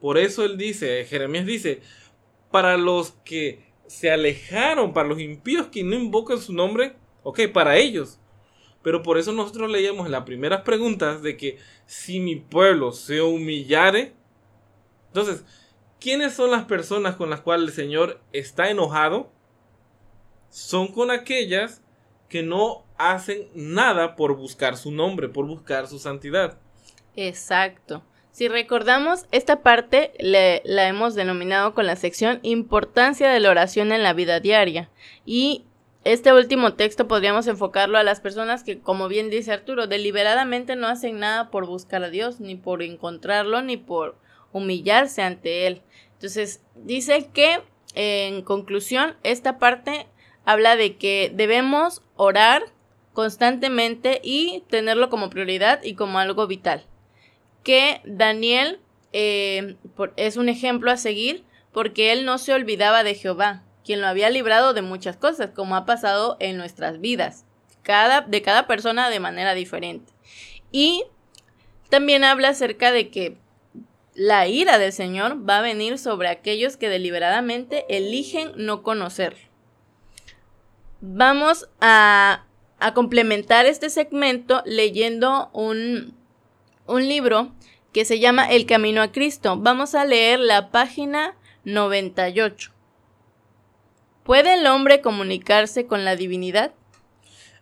Por 0.00 0.18
eso 0.18 0.44
él 0.44 0.56
dice, 0.56 1.04
Jeremías 1.06 1.46
dice, 1.46 1.80
para 2.56 2.78
los 2.78 3.10
que 3.22 3.66
se 3.86 4.10
alejaron, 4.10 4.94
para 4.94 5.06
los 5.06 5.20
impíos 5.20 5.66
que 5.66 5.84
no 5.84 5.94
invocan 5.94 6.40
su 6.40 6.54
nombre, 6.54 6.96
ok, 7.22 7.40
para 7.52 7.76
ellos. 7.76 8.18
Pero 8.82 9.02
por 9.02 9.18
eso 9.18 9.30
nosotros 9.30 9.70
leíamos 9.70 10.06
en 10.06 10.12
las 10.12 10.24
primeras 10.24 10.62
preguntas 10.62 11.20
de 11.20 11.36
que 11.36 11.58
si 11.84 12.18
mi 12.18 12.36
pueblo 12.36 12.92
se 12.92 13.20
humillare, 13.20 14.14
entonces, 15.08 15.44
¿quiénes 16.00 16.32
son 16.32 16.50
las 16.50 16.64
personas 16.64 17.16
con 17.16 17.28
las 17.28 17.42
cuales 17.42 17.68
el 17.68 17.74
Señor 17.74 18.22
está 18.32 18.70
enojado? 18.70 19.30
Son 20.48 20.88
con 20.88 21.10
aquellas 21.10 21.82
que 22.30 22.42
no 22.42 22.86
hacen 22.96 23.50
nada 23.54 24.16
por 24.16 24.34
buscar 24.34 24.78
su 24.78 24.92
nombre, 24.92 25.28
por 25.28 25.44
buscar 25.46 25.88
su 25.88 25.98
santidad. 25.98 26.58
Exacto. 27.16 28.02
Si 28.36 28.48
recordamos, 28.48 29.24
esta 29.32 29.62
parte 29.62 30.12
la 30.18 30.88
hemos 30.88 31.14
denominado 31.14 31.72
con 31.72 31.86
la 31.86 31.96
sección 31.96 32.38
Importancia 32.42 33.30
de 33.30 33.40
la 33.40 33.48
oración 33.48 33.92
en 33.92 34.02
la 34.02 34.12
vida 34.12 34.40
diaria. 34.40 34.90
Y 35.24 35.64
este 36.04 36.34
último 36.34 36.74
texto 36.74 37.08
podríamos 37.08 37.46
enfocarlo 37.46 37.96
a 37.96 38.02
las 38.02 38.20
personas 38.20 38.62
que, 38.62 38.78
como 38.78 39.08
bien 39.08 39.30
dice 39.30 39.54
Arturo, 39.54 39.86
deliberadamente 39.86 40.76
no 40.76 40.86
hacen 40.86 41.18
nada 41.18 41.50
por 41.50 41.64
buscar 41.66 42.04
a 42.04 42.10
Dios, 42.10 42.38
ni 42.38 42.56
por 42.56 42.82
encontrarlo, 42.82 43.62
ni 43.62 43.78
por 43.78 44.18
humillarse 44.52 45.22
ante 45.22 45.66
Él. 45.66 45.80
Entonces, 46.12 46.60
dice 46.74 47.30
que, 47.32 47.62
en 47.94 48.42
conclusión, 48.42 49.16
esta 49.22 49.58
parte 49.58 50.08
habla 50.44 50.76
de 50.76 50.98
que 50.98 51.32
debemos 51.34 52.02
orar 52.16 52.64
constantemente 53.14 54.20
y 54.22 54.62
tenerlo 54.68 55.08
como 55.08 55.30
prioridad 55.30 55.82
y 55.82 55.94
como 55.94 56.18
algo 56.18 56.46
vital 56.46 56.84
que 57.66 58.00
Daniel 58.04 58.78
eh, 59.12 59.74
es 60.14 60.36
un 60.36 60.48
ejemplo 60.48 60.88
a 60.92 60.96
seguir 60.96 61.42
porque 61.72 62.12
él 62.12 62.24
no 62.24 62.38
se 62.38 62.52
olvidaba 62.52 63.02
de 63.02 63.16
Jehová, 63.16 63.64
quien 63.84 64.00
lo 64.00 64.06
había 64.06 64.30
librado 64.30 64.72
de 64.72 64.82
muchas 64.82 65.16
cosas, 65.16 65.50
como 65.50 65.74
ha 65.74 65.84
pasado 65.84 66.36
en 66.38 66.58
nuestras 66.58 67.00
vidas, 67.00 67.44
cada, 67.82 68.20
de 68.20 68.40
cada 68.40 68.68
persona 68.68 69.10
de 69.10 69.18
manera 69.18 69.54
diferente. 69.54 70.12
Y 70.70 71.02
también 71.88 72.22
habla 72.22 72.50
acerca 72.50 72.92
de 72.92 73.10
que 73.10 73.36
la 74.14 74.46
ira 74.46 74.78
del 74.78 74.92
Señor 74.92 75.36
va 75.46 75.58
a 75.58 75.62
venir 75.62 75.98
sobre 75.98 76.28
aquellos 76.28 76.76
que 76.76 76.88
deliberadamente 76.88 77.84
eligen 77.88 78.52
no 78.54 78.84
conocerlo. 78.84 79.40
Vamos 81.00 81.68
a, 81.80 82.44
a 82.78 82.94
complementar 82.94 83.66
este 83.66 83.90
segmento 83.90 84.62
leyendo 84.66 85.50
un, 85.52 86.14
un 86.86 87.08
libro 87.08 87.52
que 87.92 88.04
se 88.04 88.18
llama 88.18 88.50
El 88.50 88.66
Camino 88.66 89.02
a 89.02 89.12
Cristo. 89.12 89.56
Vamos 89.58 89.94
a 89.94 90.04
leer 90.04 90.38
la 90.40 90.70
página 90.70 91.36
98. 91.64 92.72
¿Puede 94.22 94.54
el 94.54 94.66
hombre 94.66 95.00
comunicarse 95.00 95.86
con 95.86 96.04
la 96.04 96.16
divinidad? 96.16 96.74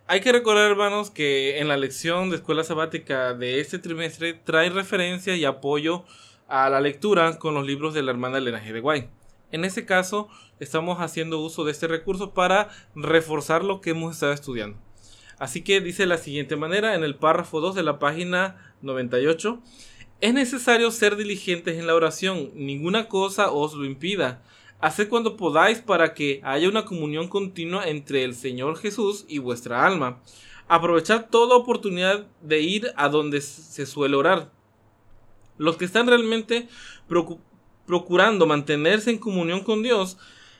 Hay 0.06 0.20
que 0.20 0.32
recordar, 0.32 0.70
hermanos, 0.70 1.10
que 1.10 1.60
en 1.60 1.68
la 1.68 1.76
lección 1.76 2.30
de 2.30 2.36
escuela 2.36 2.64
sabática 2.64 3.32
de 3.32 3.60
este 3.60 3.78
trimestre 3.78 4.34
trae 4.34 4.68
referencia 4.70 5.34
y 5.36 5.44
apoyo 5.44 6.04
a 6.46 6.68
la 6.68 6.80
lectura 6.80 7.38
con 7.38 7.54
los 7.54 7.66
libros 7.66 7.94
de 7.94 8.02
la 8.02 8.10
hermana 8.10 8.38
Elena 8.38 8.62
G. 8.62 8.72
de 8.72 8.80
Guay. 8.80 9.08
En 9.50 9.64
este 9.64 9.86
caso, 9.86 10.28
estamos 10.58 10.98
haciendo 11.00 11.40
uso 11.40 11.64
de 11.64 11.72
este 11.72 11.86
recurso 11.86 12.34
para 12.34 12.68
reforzar 12.94 13.64
lo 13.64 13.80
que 13.80 13.90
hemos 13.90 14.14
estado 14.14 14.32
estudiando. 14.32 14.78
Así 15.38 15.62
que 15.62 15.80
dice 15.80 16.04
de 16.04 16.08
la 16.08 16.18
siguiente 16.18 16.56
manera 16.56 16.94
en 16.94 17.04
el 17.04 17.16
párrafo 17.16 17.60
2 17.60 17.74
de 17.74 17.82
la 17.82 17.98
página 17.98 18.74
98. 18.82 19.60
Es 20.20 20.32
necesario 20.32 20.90
ser 20.90 21.16
diligentes 21.16 21.78
en 21.78 21.86
la 21.86 21.94
oración, 21.94 22.50
ninguna 22.54 23.08
cosa 23.08 23.50
os 23.50 23.74
lo 23.74 23.84
impida. 23.84 24.42
Haced 24.80 25.08
cuando 25.08 25.36
podáis 25.36 25.80
para 25.80 26.14
que 26.14 26.40
haya 26.44 26.68
una 26.68 26.84
comunión 26.84 27.28
continua 27.28 27.88
entre 27.88 28.24
el 28.24 28.34
Señor 28.34 28.76
Jesús 28.78 29.24
y 29.28 29.38
vuestra 29.38 29.86
alma. 29.86 30.20
Aprovechad 30.68 31.26
toda 31.30 31.56
oportunidad 31.56 32.26
de 32.40 32.60
ir 32.60 32.92
a 32.96 33.08
donde 33.08 33.40
se 33.40 33.86
suele 33.86 34.16
orar. 34.16 34.50
Los 35.58 35.76
que 35.76 35.84
están 35.84 36.06
realmente 36.06 36.68
procurando 37.86 38.46
mantenerse 38.46 39.10
en 39.10 39.18
comunión 39.18 39.60
con 39.60 39.82
Dios 39.82 40.16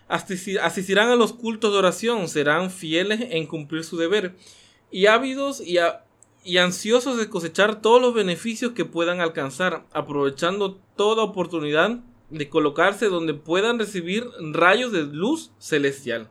asistirán 0.09 1.09
a 1.09 1.17
los 1.17 1.33
cultos 1.33 1.73
de 1.73 1.79
oración, 1.79 2.29
serán 2.29 2.71
fieles 2.71 3.21
en 3.31 3.47
cumplir 3.47 3.85
su 3.85 3.97
deber 3.97 4.37
y 4.95 5.07
ávidos 5.07 5.61
y, 5.61 5.79
y 6.45 6.59
ansiosos 6.59 7.19
de 7.19 7.29
cosechar 7.29 7.83
todos 7.83 8.01
los 8.01 8.15
beneficios 8.15 8.75
que 8.75 8.85
puedan 8.85 9.21
alcanzar, 9.21 9.85
aprovechando 9.93 10.79
toda 10.95 11.25
oportunidad 11.25 11.99
de 12.31 12.49
colocarse 12.49 13.07
donde 13.07 13.35
puedan 13.35 13.81
recibir 13.81 14.25
rayos 14.39 14.93
de 14.93 15.03
luz 15.03 15.51
celestial. 15.59 16.31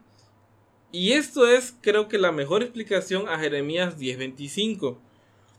Y 0.93 1.11
esto 1.11 1.45
es 1.45 1.75
creo 1.81 2.07
que 2.07 2.17
la 2.17 2.31
mejor 2.31 2.63
explicación 2.63 3.27
a 3.27 3.37
Jeremías 3.37 3.99
10:25. 3.99 4.97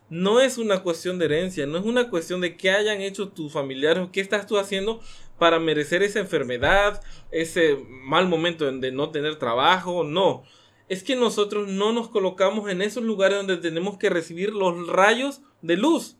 No 0.08 0.40
es 0.40 0.56
una 0.56 0.82
cuestión 0.82 1.18
de 1.18 1.26
herencia, 1.26 1.66
no 1.66 1.76
es 1.76 1.84
una 1.84 2.08
cuestión 2.08 2.40
de 2.40 2.56
qué 2.56 2.70
hayan 2.70 3.02
hecho 3.02 3.28
tus 3.28 3.52
familiares 3.52 4.02
o 4.02 4.12
qué 4.12 4.22
estás 4.22 4.46
tú 4.46 4.56
haciendo 4.56 5.02
para 5.38 5.60
merecer 5.60 6.02
esa 6.02 6.20
enfermedad, 6.20 7.02
ese 7.30 7.76
mal 7.86 8.28
momento 8.28 8.64
de 8.72 8.92
no 8.92 9.10
tener 9.10 9.36
trabajo, 9.36 10.04
no 10.04 10.44
es 10.88 11.02
que 11.02 11.16
nosotros 11.16 11.68
no 11.68 11.92
nos 11.92 12.08
colocamos 12.08 12.70
en 12.70 12.82
esos 12.82 13.02
lugares 13.02 13.38
donde 13.38 13.56
tenemos 13.56 13.98
que 13.98 14.10
recibir 14.10 14.52
los 14.52 14.86
rayos 14.86 15.40
de 15.62 15.76
luz. 15.76 16.16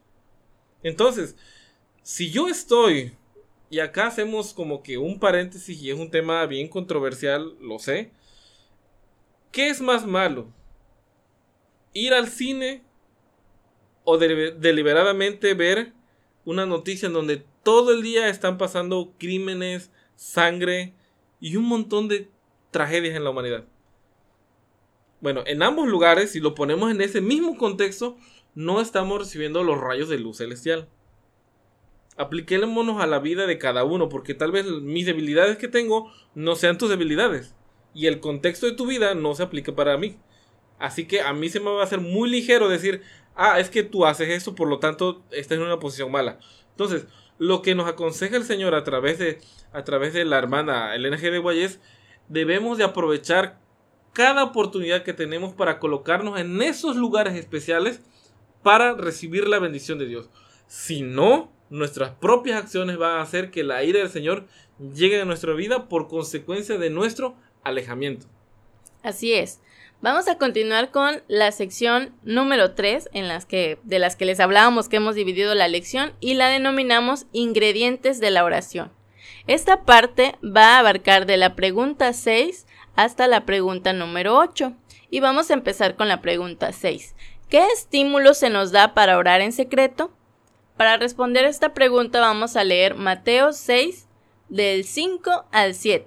Entonces, 0.83 1.37
si 2.03 2.31
yo 2.31 2.49
estoy, 2.49 3.13
y 3.71 3.81
acá 3.81 4.07
hacemos 4.07 4.55
como 4.55 4.83
que 4.83 4.99
un 4.99 5.19
paréntesis 5.19 5.81
y 5.81 5.91
es 5.91 5.99
un 5.99 6.11
tema 6.11 6.45
bien 6.47 6.69
controversial, 6.69 7.55
lo 7.61 7.79
sé, 7.79 8.11
¿qué 9.53 9.69
es 9.69 9.81
más 9.81 10.07
malo? 10.07 10.49
¿Ir 11.93 12.15
al 12.15 12.29
cine 12.29 12.83
o 14.05 14.19
deliberadamente 14.19 15.55
ver 15.55 15.93
una 16.45 16.67
noticia 16.67 17.07
en 17.07 17.13
donde 17.13 17.45
todo 17.63 17.93
el 17.93 18.03
día 18.03 18.29
están 18.29 18.59
pasando 18.59 19.15
crímenes, 19.19 19.91
sangre 20.17 20.95
y 21.41 21.57
un 21.57 21.65
montón 21.65 22.09
de 22.09 22.29
tragedias 22.71 23.17
en 23.17 23.25
la 23.25 23.31
humanidad? 23.31 23.65
Bueno, 25.25 25.43
en 25.47 25.63
ambos 25.63 25.89
lugares, 25.89 26.33
si 26.33 26.41
lo 26.41 26.55
ponemos 26.55 26.91
en 26.91 27.01
ese 27.01 27.23
mismo 27.23 27.57
contexto, 27.57 28.19
no 28.55 28.83
estamos 28.83 29.19
recibiendo 29.19 29.65
los 29.65 29.81
rayos 29.81 30.11
de 30.11 30.19
luz 30.19 30.37
celestial. 30.37 30.87
Apliquémonos 32.19 33.01
a 33.01 33.07
la 33.07 33.21
vida 33.21 33.47
de 33.47 33.57
cada 33.57 33.85
uno, 33.85 34.11
porque 34.11 34.35
tal 34.35 34.53
vez 34.53 34.67
mis 34.67 35.07
debilidades 35.07 35.57
que 35.57 35.67
tengo 35.67 36.13
no 36.35 36.57
sean 36.57 36.77
tus 36.77 36.91
debilidades. 36.91 37.55
Y 37.95 38.07
el 38.07 38.21
contexto 38.21 38.67
de 38.67 38.73
tu 38.73 38.85
vida 38.85 39.15
no 39.15 39.35
se 39.35 39.45
aplica 39.45 39.75
para 39.75 39.97
mí. 39.97 40.19
Así 40.79 41.07
que 41.07 41.23
a 41.23 41.33
mí 41.33 41.49
se 41.49 41.59
me 41.59 41.71
va 41.71 41.81
a 41.81 41.85
hacer 41.85 42.03
muy 42.03 42.29
ligero 42.29 42.69
decir, 42.69 43.01
ah, 43.35 43.59
es 43.59 43.71
que 43.71 43.83
tú 43.83 44.05
haces 44.05 44.29
eso, 44.29 44.55
por 44.55 44.69
lo 44.69 44.79
tanto, 44.79 45.25
estás 45.31 45.57
en 45.57 45.65
una 45.65 45.79
posición 45.79 46.13
mala. 46.13 46.39
Entonces, 46.73 47.07
lo 47.39 47.63
que 47.63 47.75
nos 47.75 47.89
aconseja 47.89 48.37
el 48.37 48.45
Señor 48.45 48.75
a 48.75 48.85
través 48.85 49.19
de, 49.19 49.41
a 49.73 49.85
través 49.85 50.13
de 50.13 50.27
la 50.27 50.37
hermana 50.37 50.95
LNG 50.99 51.31
de 51.31 51.39
Guayés, 51.39 51.81
debemos 52.29 52.77
de 52.77 52.85
aprovechar 52.85 53.64
cada 54.15 54.45
oportunidad 54.45 55.03
que 55.03 55.13
tenemos 55.13 55.53
para 55.53 55.79
colocarnos 55.79 56.41
en 56.41 56.63
esos 56.63 56.97
lugares 56.97 57.35
especiales 57.35 58.01
para 58.63 58.95
recibir 58.95 59.47
la 59.47 59.59
bendición 59.59 59.99
de 59.99 60.07
Dios. 60.07 60.31
Si 60.67 61.03
no, 61.03 61.53
nuestras 61.69 62.13
propias 62.13 62.63
acciones 62.63 62.97
van 62.97 63.19
a 63.19 63.23
hacer 63.23 63.51
que 63.51 63.65
la 63.65 63.85
ira 63.85 63.99
del 63.99 64.09
Señor 64.09 64.47
llegue 64.95 65.21
a 65.21 65.25
nuestra 65.25 65.53
vida 65.53 65.89
por 65.89 66.09
consecuencia 66.09 66.79
de 66.79 66.89
nuestro 66.89 67.35
alejamiento. 67.63 68.27
Así 69.03 69.35
es. 69.35 69.61
Vamos 70.01 70.29
a 70.29 70.39
continuar 70.39 70.91
con 70.91 71.23
la 71.29 71.51
sección 71.51 72.15
número 72.23 72.75
3 72.75 73.11
en 73.13 73.27
las 73.27 73.47
que, 73.47 73.79
de 73.85 73.99
las 73.99 74.17
que 74.17 74.27
les 74.27 74.39
hablábamos 74.41 74.89
que 74.89 74.97
hemos 74.97 75.15
dividido 75.15 75.55
la 75.55 75.69
lección 75.69 76.13
y 76.21 76.35
la 76.35 76.49
denominamos 76.49 77.27
ingredientes 77.33 78.21
de 78.21 78.31
la 78.31 78.45
oración. 78.45 78.93
Esta 79.47 79.85
parte 79.85 80.37
va 80.45 80.77
a 80.77 80.79
abarcar 80.79 81.27
de 81.27 81.37
la 81.37 81.55
pregunta 81.55 82.13
6 82.13 82.67
hasta 82.97 83.27
la 83.27 83.45
pregunta 83.45 83.93
número 83.93 84.37
8. 84.39 84.73
Y 85.11 85.21
vamos 85.21 85.51
a 85.51 85.55
empezar 85.55 85.97
con 85.97 86.09
la 86.09 86.21
pregunta 86.21 86.73
6. 86.73 87.15
¿Qué 87.49 87.65
estímulo 87.73 88.35
se 88.35 88.51
nos 88.51 88.73
da 88.73 88.95
para 88.95 89.19
orar 89.19 89.41
en 89.41 89.53
secreto? 89.53 90.11
Para 90.77 90.97
responder 90.97 91.45
esta 91.45 91.73
pregunta 91.73 92.21
vamos 92.21 92.57
a 92.57 92.65
leer 92.65 92.97
Mateo 92.97 93.53
6 93.53 94.09
del 94.49 94.85
5 94.85 95.45
al 95.53 95.75
7. 95.75 96.07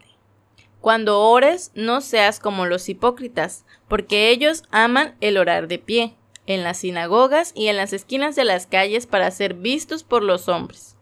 Cuando 0.81 1.21
ores, 1.21 1.71
no 1.73 2.01
seas 2.01 2.39
como 2.39 2.65
los 2.65 2.87
hipócritas, 2.89 3.65
porque 3.87 4.29
ellos 4.29 4.63
aman 4.71 5.15
el 5.21 5.37
orar 5.37 5.67
de 5.67 5.79
pie, 5.79 6.15
en 6.45 6.63
las 6.63 6.77
sinagogas 6.77 7.51
y 7.55 7.67
en 7.67 7.77
las 7.77 7.93
esquinas 7.93 8.35
de 8.35 8.45
las 8.45 8.67
calles 8.67 9.05
para 9.05 9.31
ser 9.31 9.53
vistos 9.53 10.03
por 10.03 10.23
los 10.23 10.47
hombres. 10.47 10.95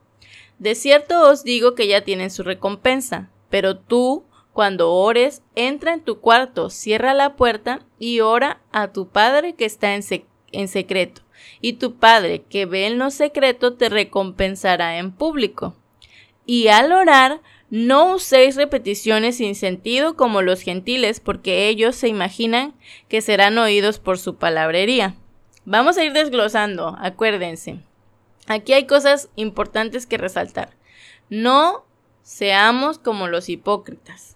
De 0.59 0.75
cierto 0.75 1.29
os 1.29 1.43
digo 1.43 1.75
que 1.75 1.87
ya 1.87 2.01
tienen 2.03 2.31
su 2.31 2.43
recompensa, 2.43 3.29
pero 3.49 3.77
tú, 3.77 4.23
cuando 4.55 4.93
ores, 4.93 5.41
entra 5.55 5.93
en 5.93 5.99
tu 5.99 6.21
cuarto, 6.21 6.69
cierra 6.69 7.13
la 7.13 7.35
puerta 7.35 7.81
y 7.99 8.21
ora 8.21 8.61
a 8.71 8.93
tu 8.93 9.09
Padre 9.09 9.53
que 9.53 9.65
está 9.65 9.95
en, 9.95 10.01
en 10.53 10.67
secreto. 10.69 11.23
Y 11.59 11.73
tu 11.73 11.97
Padre 11.97 12.43
que 12.43 12.65
ve 12.65 12.87
en 12.87 12.97
lo 12.97 13.11
secreto 13.11 13.73
te 13.73 13.89
recompensará 13.89 14.97
en 14.97 15.11
público. 15.11 15.75
Y 16.45 16.69
al 16.69 16.93
orar, 16.93 17.41
no 17.69 18.15
uséis 18.15 18.55
repeticiones 18.55 19.35
sin 19.35 19.55
sentido 19.55 20.15
como 20.15 20.41
los 20.41 20.61
gentiles, 20.61 21.19
porque 21.19 21.67
ellos 21.67 21.97
se 21.97 22.07
imaginan 22.07 22.75
que 23.09 23.19
serán 23.19 23.57
oídos 23.57 23.99
por 23.99 24.17
su 24.17 24.37
palabrería. 24.37 25.15
Vamos 25.65 25.97
a 25.97 26.05
ir 26.05 26.13
desglosando, 26.13 26.95
acuérdense. 27.01 27.79
Aquí 28.47 28.71
hay 28.71 28.87
cosas 28.87 29.27
importantes 29.35 30.05
que 30.05 30.17
resaltar. 30.17 30.77
No 31.29 31.83
seamos 32.23 32.99
como 32.99 33.27
los 33.27 33.49
hipócritas. 33.49 34.34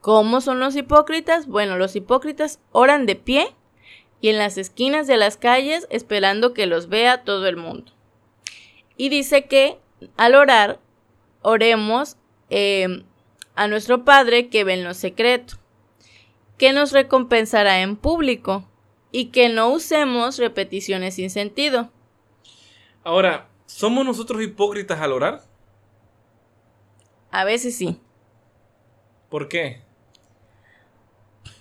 ¿Cómo 0.00 0.40
son 0.40 0.60
los 0.60 0.76
hipócritas? 0.76 1.46
Bueno, 1.46 1.76
los 1.76 1.96
hipócritas 1.96 2.60
oran 2.72 3.06
de 3.06 3.16
pie 3.16 3.54
y 4.20 4.28
en 4.28 4.38
las 4.38 4.58
esquinas 4.58 5.06
de 5.06 5.16
las 5.16 5.36
calles 5.36 5.86
esperando 5.90 6.54
que 6.54 6.66
los 6.66 6.88
vea 6.88 7.24
todo 7.24 7.46
el 7.46 7.56
mundo. 7.56 7.92
Y 8.96 9.08
dice 9.08 9.46
que 9.46 9.78
al 10.16 10.34
orar, 10.34 10.80
oremos 11.42 12.16
em, 12.50 13.04
a 13.54 13.66
nuestro 13.66 14.04
Padre 14.04 14.48
que 14.48 14.64
ve 14.64 14.74
en 14.74 14.84
lo 14.84 14.94
secreto, 14.94 15.56
que 16.56 16.72
nos 16.72 16.92
recompensará 16.92 17.80
en 17.80 17.96
público 17.96 18.64
y 19.10 19.26
que 19.26 19.48
no 19.48 19.70
usemos 19.70 20.38
repeticiones 20.38 21.14
sin 21.14 21.30
sentido. 21.30 21.90
Ahora, 23.04 23.48
¿somos 23.66 24.04
nosotros 24.04 24.42
hipócritas 24.42 25.00
al 25.00 25.12
orar? 25.12 25.42
A 27.30 27.44
veces 27.44 27.76
sí. 27.76 28.00
¿Por 29.28 29.48
qué? 29.48 29.87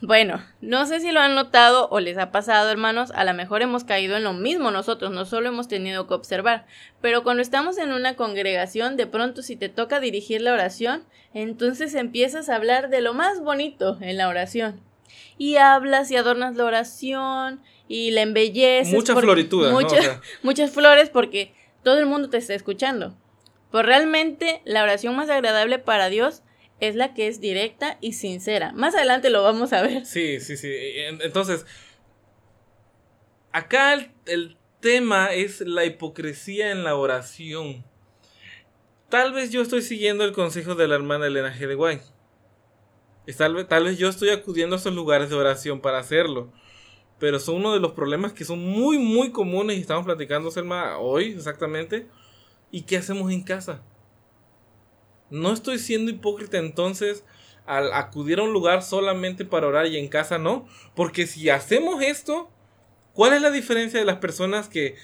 Bueno, 0.02 0.44
no 0.62 0.86
sé 0.86 1.00
si 1.00 1.12
lo 1.12 1.20
han 1.20 1.34
notado 1.34 1.88
o 1.90 2.00
les 2.00 2.20
ha 2.20 2.32
pasado, 2.32 2.70
hermanos, 2.70 3.12
a 3.16 3.24
lo 3.24 3.34
mejor 3.34 3.64
hemos 3.64 3.84
caído 3.84 4.16
en 4.16 4.24
lo 4.24 4.34
mismo 4.34 4.70
nosotros, 4.70 5.12
no 5.12 5.26
solo 5.26 5.50
hemos 5.50 5.68
tenido 5.68 6.06
que 6.06 6.14
observar, 6.14 6.68
pero 7.02 7.24
cuando 7.24 7.42
estamos 7.42 7.80
en 7.80 7.92
una 7.92 8.16
congregación, 8.16 8.96
de 8.96 9.08
pronto 9.08 9.42
si 9.42 9.56
te 9.56 9.70
toca 9.70 10.00
dirigir 10.00 10.42
la 10.42 10.54
oración, 10.54 11.04
entonces 11.34 11.96
empiezas 11.96 12.48
a 12.48 12.56
hablar 12.56 12.90
de 12.90 13.02
lo 13.02 13.16
más 13.16 13.42
bonito 13.42 13.98
en 14.00 14.18
la 14.18 14.28
oración. 14.28 14.82
Y 15.40 15.56
hablas 15.56 16.12
y 16.12 16.16
adornas 16.16 16.56
la 16.56 16.66
oración 16.66 17.62
y 17.88 18.12
la 18.12 18.22
embelleces. 18.22 18.94
Muchas 18.94 19.20
florituras, 19.20 19.72
muchas, 19.72 20.20
muchas 20.44 20.72
flores 20.72 21.10
porque 21.10 21.54
todo 21.84 21.98
el 21.98 22.06
mundo 22.06 22.30
te 22.30 22.38
está 22.38 22.54
escuchando. 22.54 23.16
Pues 23.72 23.86
realmente 23.86 24.62
la 24.64 24.84
oración 24.84 25.16
más 25.16 25.30
agradable 25.30 25.80
para 25.80 26.10
Dios 26.10 26.44
es 26.80 26.96
la 26.96 27.14
que 27.14 27.28
es 27.28 27.42
directa 27.42 27.98
y 28.02 28.14
sincera. 28.14 28.72
Más 28.74 28.96
adelante 28.96 29.30
lo 29.30 29.44
vamos 29.44 29.74
a 29.74 29.82
ver. 29.82 30.06
Sí, 30.06 30.40
sí, 30.40 30.58
sí. 30.58 30.70
Entonces, 31.22 31.66
acá 33.52 33.94
el, 34.26 34.58
tema 34.80 35.34
es 35.34 35.62
la 35.62 35.86
hipocresía 35.86 36.72
en 36.72 36.84
la 36.84 36.96
oración. 36.96 37.84
Tal 39.10 39.34
vez 39.34 39.52
yo 39.52 39.62
estoy 39.62 39.82
siguiendo 39.82 40.24
el 40.24 40.34
consejo 40.34 40.76
de 40.76 40.88
la 40.88 40.96
hermana 40.96 41.26
Elena 41.26 41.54
G. 41.54 41.68
de. 41.68 42.00
Tal 43.36 43.56
vez, 43.56 43.68
tal 43.68 43.86
vez 43.86 43.98
yo 43.98 44.08
estoy 44.08 44.30
acudiendo 44.30 44.76
a 44.76 44.80
esos 44.80 44.94
lugares 44.94 45.30
de 45.30 45.36
oración 45.36 45.82
para 45.82 45.98
hacerlo. 45.98 46.54
Pero 47.20 47.40
son 47.40 47.56
uno 47.56 47.74
de 47.74 47.80
los 47.80 47.94
problemas 47.94 48.34
que 48.34 48.46
son 48.46 48.60
muy, 48.60 49.00
muy 49.00 49.32
comunes 49.32 49.78
y 49.78 49.82
estamos 49.82 50.06
platicando, 50.06 50.52
Selma, 50.52 51.00
hoy 51.00 51.32
exactamente. 51.32 52.08
¿Y 52.70 52.84
qué 52.84 52.98
hacemos 52.98 53.32
en 53.32 53.42
casa? 53.42 53.82
No 55.30 55.54
estoy 55.54 55.80
siendo 55.80 56.12
hipócrita 56.12 56.58
entonces 56.58 57.24
al 57.66 57.92
acudir 57.94 58.40
a 58.40 58.44
un 58.44 58.54
lugar 58.54 58.82
solamente 58.82 59.44
para 59.46 59.68
orar 59.68 59.88
y 59.88 59.98
en 59.98 60.08
casa 60.08 60.38
no. 60.38 60.68
Porque 60.96 61.28
si 61.28 61.50
hacemos 61.50 62.02
esto, 62.02 62.50
¿cuál 63.14 63.34
es 63.34 63.42
la 63.42 63.52
diferencia 63.52 64.00
de 64.00 64.06
las 64.06 64.18
personas 64.18 64.70
que 64.70 64.96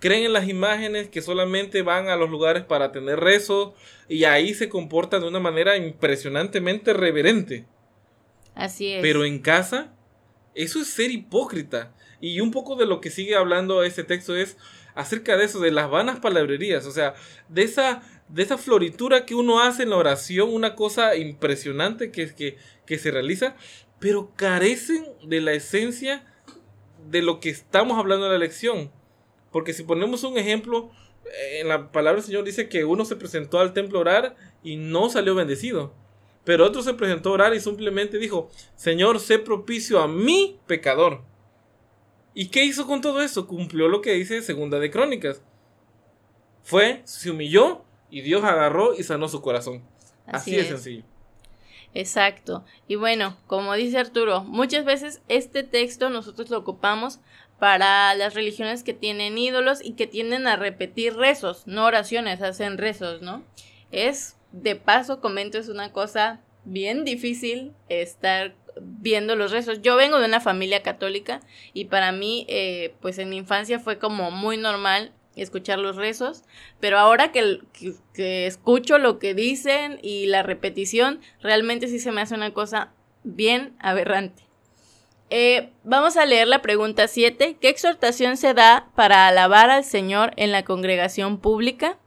creen 0.00 0.24
en 0.24 0.34
las 0.34 0.48
imágenes, 0.48 1.08
que 1.08 1.22
solamente 1.22 1.80
van 1.80 2.08
a 2.08 2.16
los 2.16 2.28
lugares 2.28 2.62
para 2.62 2.92
tener 2.92 3.20
rezo 3.20 3.74
y 4.06 4.24
ahí 4.24 4.52
se 4.52 4.68
comportan 4.68 5.22
de 5.22 5.28
una 5.28 5.40
manera 5.40 5.78
impresionantemente 5.78 6.92
reverente? 6.92 7.64
Así 8.54 8.92
es. 8.92 9.00
Pero 9.00 9.24
en 9.24 9.38
casa, 9.38 9.94
eso 10.54 10.80
es 10.80 10.88
ser 10.88 11.10
hipócrita. 11.10 11.94
Y 12.20 12.40
un 12.40 12.50
poco 12.50 12.76
de 12.76 12.86
lo 12.86 13.00
que 13.00 13.10
sigue 13.10 13.34
hablando 13.34 13.82
este 13.82 14.04
texto 14.04 14.36
es 14.36 14.58
acerca 14.94 15.36
de 15.36 15.44
eso, 15.44 15.58
de 15.58 15.72
las 15.72 15.90
vanas 15.90 16.20
palabrerías, 16.20 16.86
o 16.86 16.92
sea, 16.92 17.14
de 17.48 17.62
esa 17.62 18.02
de 18.28 18.42
esa 18.42 18.58
floritura 18.58 19.26
que 19.26 19.34
uno 19.34 19.60
hace 19.60 19.82
en 19.82 19.90
la 19.90 19.96
oración, 19.96 20.52
una 20.52 20.74
cosa 20.74 21.16
impresionante 21.16 22.10
que, 22.10 22.34
que, 22.34 22.56
que 22.86 22.98
se 22.98 23.10
realiza, 23.10 23.56
pero 23.98 24.32
carecen 24.36 25.06
de 25.22 25.40
la 25.40 25.52
esencia 25.52 26.26
de 27.10 27.22
lo 27.22 27.40
que 27.40 27.50
estamos 27.50 27.98
hablando 27.98 28.26
en 28.26 28.32
la 28.32 28.38
lección. 28.38 28.90
Porque 29.52 29.72
si 29.72 29.84
ponemos 29.84 30.24
un 30.24 30.36
ejemplo, 30.38 30.90
eh, 31.26 31.60
en 31.60 31.68
la 31.68 31.92
palabra 31.92 32.20
del 32.20 32.26
Señor 32.26 32.44
dice 32.44 32.68
que 32.68 32.84
uno 32.84 33.04
se 33.04 33.16
presentó 33.16 33.60
al 33.60 33.72
templo 33.72 33.98
a 33.98 34.02
orar 34.02 34.36
y 34.62 34.76
no 34.76 35.08
salió 35.10 35.34
bendecido. 35.34 35.94
Pero 36.44 36.66
otro 36.66 36.82
se 36.82 36.94
presentó 36.94 37.30
a 37.30 37.32
orar 37.32 37.54
y 37.54 37.60
simplemente 37.60 38.18
dijo, 38.18 38.50
Señor, 38.76 39.20
sé 39.20 39.38
propicio 39.38 40.00
a 40.00 40.08
mi 40.08 40.58
pecador. 40.66 41.22
¿Y 42.34 42.48
qué 42.48 42.64
hizo 42.64 42.86
con 42.86 43.00
todo 43.00 43.22
eso? 43.22 43.46
Cumplió 43.46 43.88
lo 43.88 44.00
que 44.00 44.12
dice 44.12 44.42
Segunda 44.42 44.78
de 44.78 44.90
Crónicas. 44.90 45.42
Fue, 46.62 47.02
se 47.04 47.30
humilló 47.30 47.84
y 48.14 48.20
Dios 48.20 48.44
agarró 48.44 48.94
y 48.94 49.02
sanó 49.02 49.26
su 49.26 49.42
corazón. 49.42 49.82
Así, 50.24 50.54
es. 50.54 50.68
sencillo. 50.68 51.02
Exacto. 51.94 52.64
Y 52.86 52.94
bueno, 52.94 53.36
como 53.48 53.74
dice 53.74 53.98
Arturo, 53.98 54.44
muchas 54.44 54.84
veces 54.84 55.20
este 55.26 55.64
texto 55.64 56.10
nosotros 56.10 56.48
lo 56.48 56.58
ocupamos 56.58 57.18
para 57.58 58.14
las 58.14 58.34
religiones 58.34 58.84
que 58.84 58.94
tienen 58.94 59.36
ídolos 59.36 59.84
y 59.84 59.94
que 59.94 60.06
tienden 60.06 60.46
a 60.46 60.54
repetir 60.54 61.16
rezos, 61.16 61.66
no 61.66 61.86
oraciones, 61.86 62.40
hacen 62.40 62.78
rezos, 62.78 63.20
¿no? 63.20 63.42
Es, 63.90 64.36
de 64.52 64.76
paso, 64.76 65.20
comento, 65.20 65.58
es 65.58 65.68
una 65.68 65.90
cosa 65.90 66.40
bien 66.64 67.04
difícil 67.04 67.72
estar 67.88 68.54
viendo 68.80 69.34
los 69.34 69.50
rezos. 69.50 69.82
Yo 69.82 69.96
vengo 69.96 70.20
de 70.20 70.26
una 70.26 70.40
familia 70.40 70.84
católica 70.84 71.40
y 71.72 71.86
para 71.86 72.12
mí, 72.12 72.46
eh, 72.48 72.94
pues 73.00 73.18
en 73.18 73.30
mi 73.30 73.38
infancia 73.38 73.80
fue 73.80 73.98
como 73.98 74.30
muy 74.30 74.56
normal 74.56 75.12
escuchar 75.36 75.78
los 75.78 75.96
rezos, 75.96 76.42
pero 76.80 76.98
ahora 76.98 77.32
que, 77.32 77.60
que, 78.12 78.46
escucho 78.46 78.98
lo 78.98 79.18
que 79.18 79.34
dicen 79.34 79.98
y 80.02 80.26
la 80.26 80.42
repetición, 80.42 81.20
realmente 81.40 81.88
sí 81.88 81.98
se 81.98 82.12
me 82.12 82.20
hace 82.20 82.34
una 82.34 82.52
cosa 82.52 82.92
bien 83.22 83.74
aberrante. 83.78 84.44
Eh, 85.30 85.72
vamos 85.82 86.16
a 86.16 86.26
leer 86.26 86.46
la 86.46 86.62
pregunta 86.62 87.08
7. 87.08 87.56
¿Qué 87.60 87.68
exhortación 87.68 88.36
se 88.36 88.54
da 88.54 88.90
para 88.94 89.26
alabar 89.26 89.70
al 89.70 89.84
Señor 89.84 90.32
en 90.36 90.52
la 90.52 90.64
congregación 90.64 91.38
pública? 91.38 91.98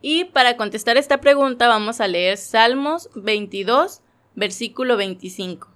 Y 0.00 0.24
para 0.24 0.56
contestar 0.56 0.96
esta 0.96 1.20
pregunta 1.20 1.68
vamos 1.68 2.00
a 2.00 2.08
leer 2.08 2.36
Salmos 2.36 3.10
22, 3.14 4.00
versículo 4.34 4.96
25. 4.96 5.71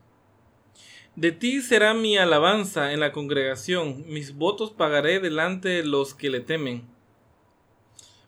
De 1.16 1.33
ti 1.33 1.62
será 1.62 1.94
mi 1.94 2.18
alabanza 2.18 2.92
en 2.92 3.00
la 3.00 3.11
congregación, 3.11 4.05
mis 4.07 4.35
votos 4.35 4.70
pagaré 4.70 5.18
delante 5.18 5.70
de 5.70 5.83
los 5.83 6.14
que 6.14 6.29
le 6.29 6.40
temen. 6.40 6.87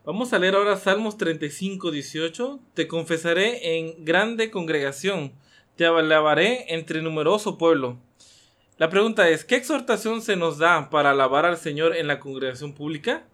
Vamos 0.07 0.33
a 0.33 0.39
leer 0.39 0.55
ahora 0.55 0.75
Salmos 0.79 1.19
35, 1.19 1.91
18. 1.91 2.61
Te 2.73 2.89
confesaré 2.89 3.77
en 3.77 4.07
grande 4.07 4.51
congregación, 4.51 5.35
te 5.77 5.85
alabaré 5.85 6.65
entre 6.73 7.03
numeroso 7.03 7.59
pueblo. 7.59 7.99
La 8.79 8.89
pregunta 8.89 9.29
es, 9.29 9.45
¿qué 9.45 9.57
exhortación 9.57 10.23
se 10.23 10.37
nos 10.37 10.57
da 10.57 10.89
para 10.89 11.11
alabar 11.11 11.45
al 11.45 11.59
Señor 11.59 11.95
en 11.95 12.07
la 12.07 12.19
congregación 12.21 12.73
pública? 12.73 13.27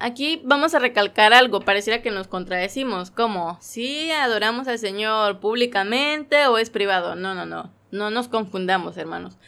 Aquí 0.00 0.42
vamos 0.44 0.74
a 0.74 0.80
recalcar 0.80 1.32
algo, 1.32 1.60
pareciera 1.60 2.02
que 2.02 2.10
nos 2.10 2.26
contradecimos, 2.26 3.12
como 3.12 3.58
si 3.60 4.10
adoramos 4.10 4.66
al 4.66 4.80
Señor 4.80 5.38
públicamente 5.38 6.48
o 6.48 6.58
es 6.58 6.68
privado. 6.68 7.14
No, 7.14 7.34
no, 7.34 7.46
no, 7.46 7.75
no 7.96 8.10
nos 8.10 8.28
confundamos, 8.28 8.96
hermanos. 8.96 9.38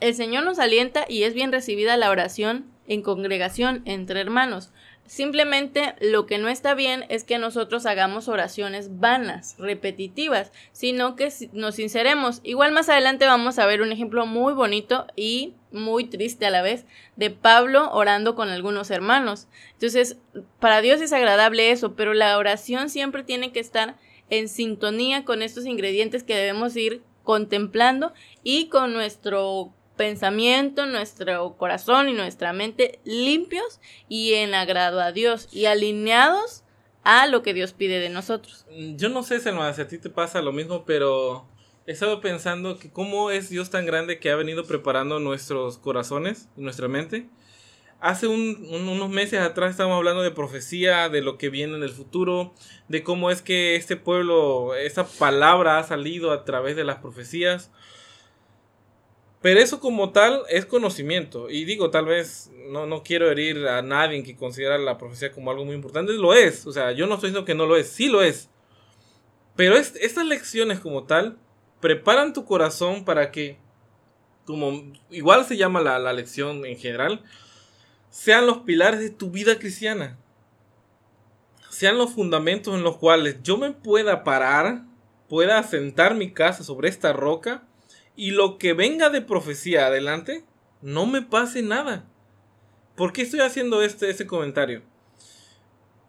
El 0.00 0.14
Señor 0.14 0.44
nos 0.44 0.58
alienta 0.58 1.04
y 1.08 1.22
es 1.22 1.34
bien 1.34 1.52
recibida 1.52 1.96
la 1.96 2.10
oración 2.10 2.66
en 2.86 3.02
congregación 3.02 3.82
entre 3.84 4.20
hermanos. 4.20 4.72
Simplemente 5.06 5.94
lo 6.00 6.24
que 6.24 6.38
no 6.38 6.48
está 6.48 6.74
bien 6.74 7.04
es 7.10 7.24
que 7.24 7.38
nosotros 7.38 7.84
hagamos 7.84 8.26
oraciones 8.28 9.00
vanas, 9.00 9.54
repetitivas, 9.58 10.50
sino 10.72 11.14
que 11.14 11.30
nos 11.52 11.74
sinceremos. 11.74 12.40
Igual 12.42 12.72
más 12.72 12.88
adelante 12.88 13.26
vamos 13.26 13.58
a 13.58 13.66
ver 13.66 13.82
un 13.82 13.92
ejemplo 13.92 14.24
muy 14.24 14.54
bonito 14.54 15.06
y 15.14 15.52
muy 15.72 16.04
triste 16.04 16.46
a 16.46 16.50
la 16.50 16.62
vez 16.62 16.86
de 17.16 17.30
Pablo 17.30 17.90
orando 17.92 18.34
con 18.34 18.48
algunos 18.48 18.90
hermanos. 18.90 19.46
Entonces, 19.72 20.16
para 20.58 20.80
Dios 20.80 21.02
es 21.02 21.12
agradable 21.12 21.70
eso, 21.70 21.94
pero 21.94 22.14
la 22.14 22.38
oración 22.38 22.88
siempre 22.88 23.24
tiene 23.24 23.52
que 23.52 23.60
estar 23.60 23.96
en 24.30 24.48
sintonía 24.48 25.26
con 25.26 25.42
estos 25.42 25.66
ingredientes 25.66 26.22
que 26.22 26.34
debemos 26.34 26.74
ir 26.76 27.02
contemplando 27.24 28.12
y 28.44 28.68
con 28.68 28.92
nuestro 28.92 29.74
pensamiento, 29.96 30.86
nuestro 30.86 31.56
corazón 31.56 32.08
y 32.08 32.12
nuestra 32.12 32.52
mente 32.52 33.00
limpios 33.04 33.80
y 34.08 34.34
en 34.34 34.54
agrado 34.54 35.00
a 35.00 35.12
Dios 35.12 35.48
y 35.52 35.66
alineados 35.66 36.62
a 37.02 37.26
lo 37.26 37.42
que 37.42 37.54
Dios 37.54 37.72
pide 37.72 38.00
de 38.00 38.08
nosotros. 38.08 38.66
Yo 38.70 39.08
no 39.08 39.22
sé, 39.22 39.40
Selma, 39.40 39.72
si 39.72 39.82
a 39.82 39.88
ti 39.88 39.98
te 39.98 40.10
pasa 40.10 40.42
lo 40.42 40.52
mismo, 40.52 40.84
pero 40.84 41.46
he 41.86 41.92
estado 41.92 42.20
pensando 42.20 42.78
que 42.78 42.90
cómo 42.90 43.30
es 43.30 43.50
Dios 43.50 43.70
tan 43.70 43.86
grande 43.86 44.18
que 44.18 44.30
ha 44.30 44.36
venido 44.36 44.64
preparando 44.64 45.20
nuestros 45.20 45.78
corazones 45.78 46.48
y 46.56 46.62
nuestra 46.62 46.88
mente. 46.88 47.28
Hace 48.04 48.26
unos 48.26 49.08
meses 49.08 49.40
atrás 49.40 49.70
estábamos 49.70 49.96
hablando 49.96 50.20
de 50.20 50.30
profecía, 50.30 51.08
de 51.08 51.22
lo 51.22 51.38
que 51.38 51.48
viene 51.48 51.74
en 51.74 51.82
el 51.82 51.88
futuro, 51.88 52.52
de 52.86 53.02
cómo 53.02 53.30
es 53.30 53.40
que 53.40 53.76
este 53.76 53.96
pueblo, 53.96 54.74
esa 54.74 55.06
palabra 55.06 55.78
ha 55.78 55.84
salido 55.84 56.30
a 56.30 56.44
través 56.44 56.76
de 56.76 56.84
las 56.84 56.98
profecías. 56.98 57.70
Pero 59.40 59.58
eso 59.58 59.80
como 59.80 60.12
tal 60.12 60.42
es 60.50 60.66
conocimiento. 60.66 61.48
Y 61.48 61.64
digo, 61.64 61.88
tal 61.88 62.04
vez 62.04 62.50
no, 62.68 62.84
no 62.84 63.02
quiero 63.02 63.30
herir 63.30 63.66
a 63.68 63.80
nadie 63.80 64.22
que 64.22 64.36
considera 64.36 64.76
la 64.76 64.98
profecía 64.98 65.32
como 65.32 65.50
algo 65.50 65.64
muy 65.64 65.74
importante. 65.74 66.12
Lo 66.12 66.34
es. 66.34 66.66
O 66.66 66.74
sea, 66.74 66.92
yo 66.92 67.06
no 67.06 67.14
estoy 67.14 67.30
diciendo 67.30 67.46
que 67.46 67.54
no 67.54 67.64
lo 67.64 67.74
es. 67.74 67.88
Sí 67.88 68.08
lo 68.08 68.20
es. 68.20 68.50
Pero 69.56 69.76
es, 69.76 69.96
estas 69.96 70.26
lecciones 70.26 70.78
como 70.78 71.04
tal 71.04 71.38
preparan 71.80 72.34
tu 72.34 72.44
corazón 72.44 73.06
para 73.06 73.30
que, 73.30 73.56
como 74.44 74.92
igual 75.08 75.46
se 75.46 75.56
llama 75.56 75.80
la, 75.80 75.98
la 75.98 76.12
lección 76.12 76.66
en 76.66 76.76
general, 76.76 77.24
sean 78.14 78.46
los 78.46 78.58
pilares 78.58 79.00
de 79.00 79.10
tu 79.10 79.30
vida 79.30 79.58
cristiana. 79.58 80.16
Sean 81.68 81.98
los 81.98 82.12
fundamentos 82.12 82.72
en 82.72 82.84
los 82.84 82.96
cuales 82.96 83.38
yo 83.42 83.56
me 83.58 83.72
pueda 83.72 84.22
parar, 84.22 84.84
pueda 85.28 85.58
asentar 85.58 86.14
mi 86.14 86.32
casa 86.32 86.62
sobre 86.62 86.88
esta 86.88 87.12
roca 87.12 87.66
y 88.14 88.30
lo 88.30 88.56
que 88.56 88.72
venga 88.72 89.10
de 89.10 89.20
profecía 89.20 89.88
adelante, 89.88 90.44
no 90.80 91.06
me 91.06 91.22
pase 91.22 91.62
nada. 91.62 92.08
¿Por 92.94 93.12
qué 93.12 93.22
estoy 93.22 93.40
haciendo 93.40 93.82
este, 93.82 94.08
este 94.08 94.28
comentario? 94.28 94.82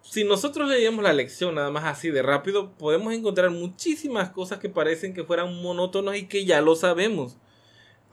Si 0.04 0.24
nosotros 0.24 0.70
leíamos 0.70 1.04
la 1.04 1.12
lección 1.12 1.56
nada 1.56 1.72
más 1.72 1.86
así 1.86 2.12
de 2.12 2.22
rápido, 2.22 2.78
podemos 2.78 3.16
encontrar 3.16 3.50
muchísimas 3.50 4.30
cosas 4.30 4.60
que 4.60 4.70
parecen 4.70 5.16
que 5.16 5.24
fueran 5.24 5.60
monótonas 5.60 6.18
y 6.18 6.28
que 6.28 6.46
ya 6.46 6.62
lo 6.62 6.76
sabemos. 6.76 7.40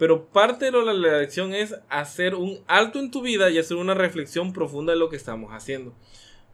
Pero 0.02 0.26
parte 0.26 0.64
de 0.64 0.72
la 0.72 0.92
lección 0.92 1.54
es 1.54 1.76
hacer 1.88 2.34
un 2.34 2.58
alto 2.66 2.98
en 2.98 3.12
tu 3.12 3.22
vida 3.22 3.50
y 3.50 3.58
hacer 3.60 3.76
una 3.76 3.94
reflexión 3.94 4.52
profunda 4.52 4.92
de 4.92 4.98
lo 4.98 5.08
que 5.08 5.14
estamos 5.14 5.52
haciendo. 5.52 5.94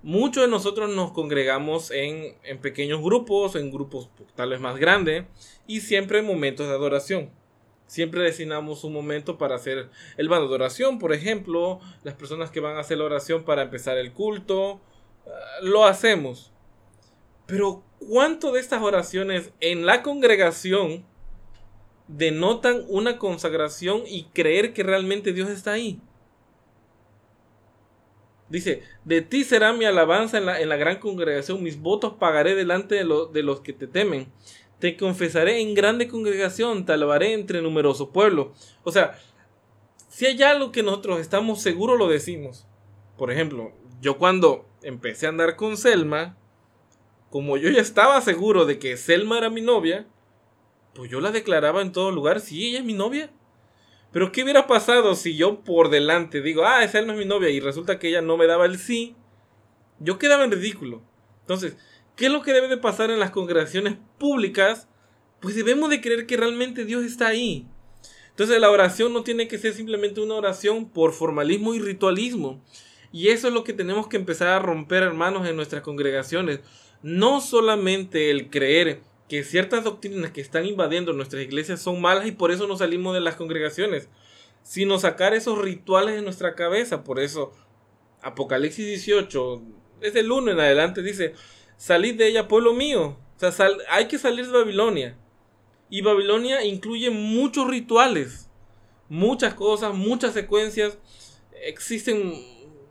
Muchos 0.02 0.44
de 0.44 0.50
nosotros 0.50 0.94
nos 0.94 1.12
congregamos 1.12 1.90
en, 1.90 2.36
en 2.42 2.58
pequeños 2.58 3.00
grupos, 3.00 3.56
en 3.56 3.70
grupos 3.70 4.10
tal 4.34 4.50
vez 4.50 4.60
más 4.60 4.76
grandes, 4.76 5.24
y 5.66 5.80
siempre 5.80 6.18
en 6.18 6.26
momentos 6.26 6.66
de 6.66 6.74
adoración. 6.74 7.30
Siempre 7.86 8.20
destinamos 8.20 8.84
un 8.84 8.92
momento 8.92 9.38
para 9.38 9.54
hacer 9.54 9.88
el 10.18 10.28
bando 10.28 10.48
de 10.48 10.54
oración, 10.54 10.98
por 10.98 11.14
ejemplo, 11.14 11.80
las 12.04 12.16
personas 12.16 12.50
que 12.50 12.60
van 12.60 12.76
a 12.76 12.80
hacer 12.80 12.98
la 12.98 13.04
oración 13.04 13.44
para 13.44 13.62
empezar 13.62 13.96
el 13.96 14.12
culto, 14.12 14.82
ah, 15.26 15.30
lo 15.62 15.86
hacemos. 15.86 16.52
Pero 17.46 17.82
¿cuánto 17.98 18.52
de 18.52 18.60
estas 18.60 18.82
oraciones 18.82 19.52
en 19.60 19.86
la 19.86 20.02
congregación 20.02 21.06
denotan 22.08 22.84
una 22.88 23.18
consagración 23.18 24.02
y 24.06 24.24
creer 24.24 24.72
que 24.72 24.82
realmente 24.82 25.32
Dios 25.32 25.48
está 25.48 25.72
ahí? 25.72 26.00
Dice, 28.48 28.82
de 29.04 29.20
ti 29.20 29.44
será 29.44 29.72
mi 29.72 29.84
alabanza 29.84 30.38
en 30.38 30.46
la, 30.46 30.60
en 30.60 30.70
la 30.70 30.76
gran 30.76 30.98
congregación, 30.98 31.62
mis 31.62 31.80
votos 31.80 32.14
pagaré 32.18 32.54
delante 32.54 32.94
de, 32.94 33.04
de 33.32 33.42
los 33.42 33.60
que 33.60 33.74
te 33.74 33.86
temen. 33.86 34.28
Te 34.78 34.96
confesaré 34.96 35.60
en 35.60 35.74
grande 35.74 36.08
congregación, 36.08 36.86
te 36.86 36.92
alabaré 36.92 37.34
entre 37.34 37.60
numerosos 37.60 38.08
pueblos. 38.08 38.48
O 38.84 38.92
sea, 38.92 39.18
si 40.08 40.24
hay 40.24 40.42
algo 40.42 40.72
que 40.72 40.82
nosotros 40.82 41.20
estamos 41.20 41.60
seguros, 41.60 41.98
lo 41.98 42.08
decimos. 42.08 42.66
Por 43.18 43.30
ejemplo, 43.30 43.72
yo 44.00 44.16
cuando 44.16 44.66
empecé 44.82 45.26
a 45.26 45.30
andar 45.30 45.56
con 45.56 45.76
Selma, 45.76 46.36
como 47.30 47.56
yo 47.56 47.70
ya 47.70 47.82
estaba 47.82 48.20
seguro 48.20 48.64
de 48.64 48.78
que 48.78 48.96
Selma 48.96 49.36
era 49.36 49.50
mi 49.50 49.60
novia, 49.60 50.06
pues 50.98 51.10
yo 51.10 51.22
la 51.22 51.30
declaraba 51.30 51.80
en 51.80 51.92
todo 51.92 52.10
lugar, 52.10 52.40
sí, 52.40 52.66
ella 52.66 52.80
es 52.80 52.84
mi 52.84 52.92
novia. 52.92 53.30
Pero 54.12 54.32
¿qué 54.32 54.42
hubiera 54.42 54.66
pasado 54.66 55.14
si 55.14 55.34
yo 55.34 55.60
por 55.64 55.88
delante 55.88 56.42
digo, 56.42 56.66
ah, 56.66 56.86
Selma 56.86 57.14
es 57.14 57.18
mi 57.18 57.24
novia 57.24 57.48
y 57.48 57.60
resulta 57.60 57.98
que 57.98 58.08
ella 58.08 58.20
no 58.20 58.36
me 58.36 58.46
daba 58.46 58.66
el 58.66 58.78
sí? 58.78 59.16
Yo 59.98 60.18
quedaba 60.18 60.44
en 60.44 60.52
ridículo. 60.52 61.02
Entonces, 61.40 61.76
¿Qué 62.18 62.26
es 62.26 62.32
lo 62.32 62.42
que 62.42 62.52
debe 62.52 62.66
de 62.66 62.78
pasar 62.78 63.12
en 63.12 63.20
las 63.20 63.30
congregaciones 63.30 63.96
públicas? 64.18 64.88
Pues 65.38 65.54
debemos 65.54 65.88
de 65.88 66.00
creer 66.00 66.26
que 66.26 66.36
realmente 66.36 66.84
Dios 66.84 67.04
está 67.04 67.28
ahí. 67.28 67.68
Entonces 68.30 68.60
la 68.60 68.72
oración 68.72 69.12
no 69.12 69.22
tiene 69.22 69.46
que 69.46 69.56
ser 69.56 69.72
simplemente 69.72 70.20
una 70.20 70.34
oración 70.34 70.90
por 70.90 71.12
formalismo 71.12 71.74
y 71.74 71.78
ritualismo. 71.78 72.60
Y 73.12 73.28
eso 73.28 73.46
es 73.46 73.54
lo 73.54 73.62
que 73.62 73.72
tenemos 73.72 74.08
que 74.08 74.16
empezar 74.16 74.48
a 74.48 74.58
romper, 74.58 75.04
hermanos, 75.04 75.46
en 75.46 75.54
nuestras 75.54 75.82
congregaciones. 75.82 76.58
No 77.02 77.40
solamente 77.40 78.32
el 78.32 78.50
creer 78.50 79.00
que 79.28 79.44
ciertas 79.44 79.84
doctrinas 79.84 80.30
que 80.30 80.40
están 80.40 80.64
invadiendo 80.66 81.12
nuestras 81.12 81.42
iglesias 81.42 81.82
son 81.82 82.00
malas 82.00 82.26
y 82.26 82.32
por 82.32 82.50
eso 82.50 82.66
nos 82.66 82.78
salimos 82.78 83.14
de 83.14 83.20
las 83.20 83.36
congregaciones, 83.36 84.08
sino 84.62 84.98
sacar 84.98 85.34
esos 85.34 85.58
rituales 85.58 86.14
de 86.14 86.22
nuestra 86.22 86.54
cabeza. 86.54 87.04
Por 87.04 87.20
eso 87.20 87.52
Apocalipsis 88.22 88.86
18, 88.86 89.62
es 90.00 90.14
el 90.16 90.32
1 90.32 90.52
en 90.52 90.60
adelante, 90.60 91.02
dice, 91.02 91.34
salid 91.76 92.16
de 92.16 92.28
ella, 92.28 92.48
pueblo 92.48 92.72
mío. 92.72 93.18
O 93.40 93.52
sea, 93.52 93.68
hay 93.90 94.08
que 94.08 94.18
salir 94.18 94.46
de 94.46 94.52
Babilonia. 94.52 95.16
Y 95.90 96.02
Babilonia 96.02 96.64
incluye 96.64 97.10
muchos 97.10 97.68
rituales, 97.68 98.48
muchas 99.08 99.54
cosas, 99.54 99.94
muchas 99.94 100.34
secuencias. 100.34 100.98
Existen 101.64 102.34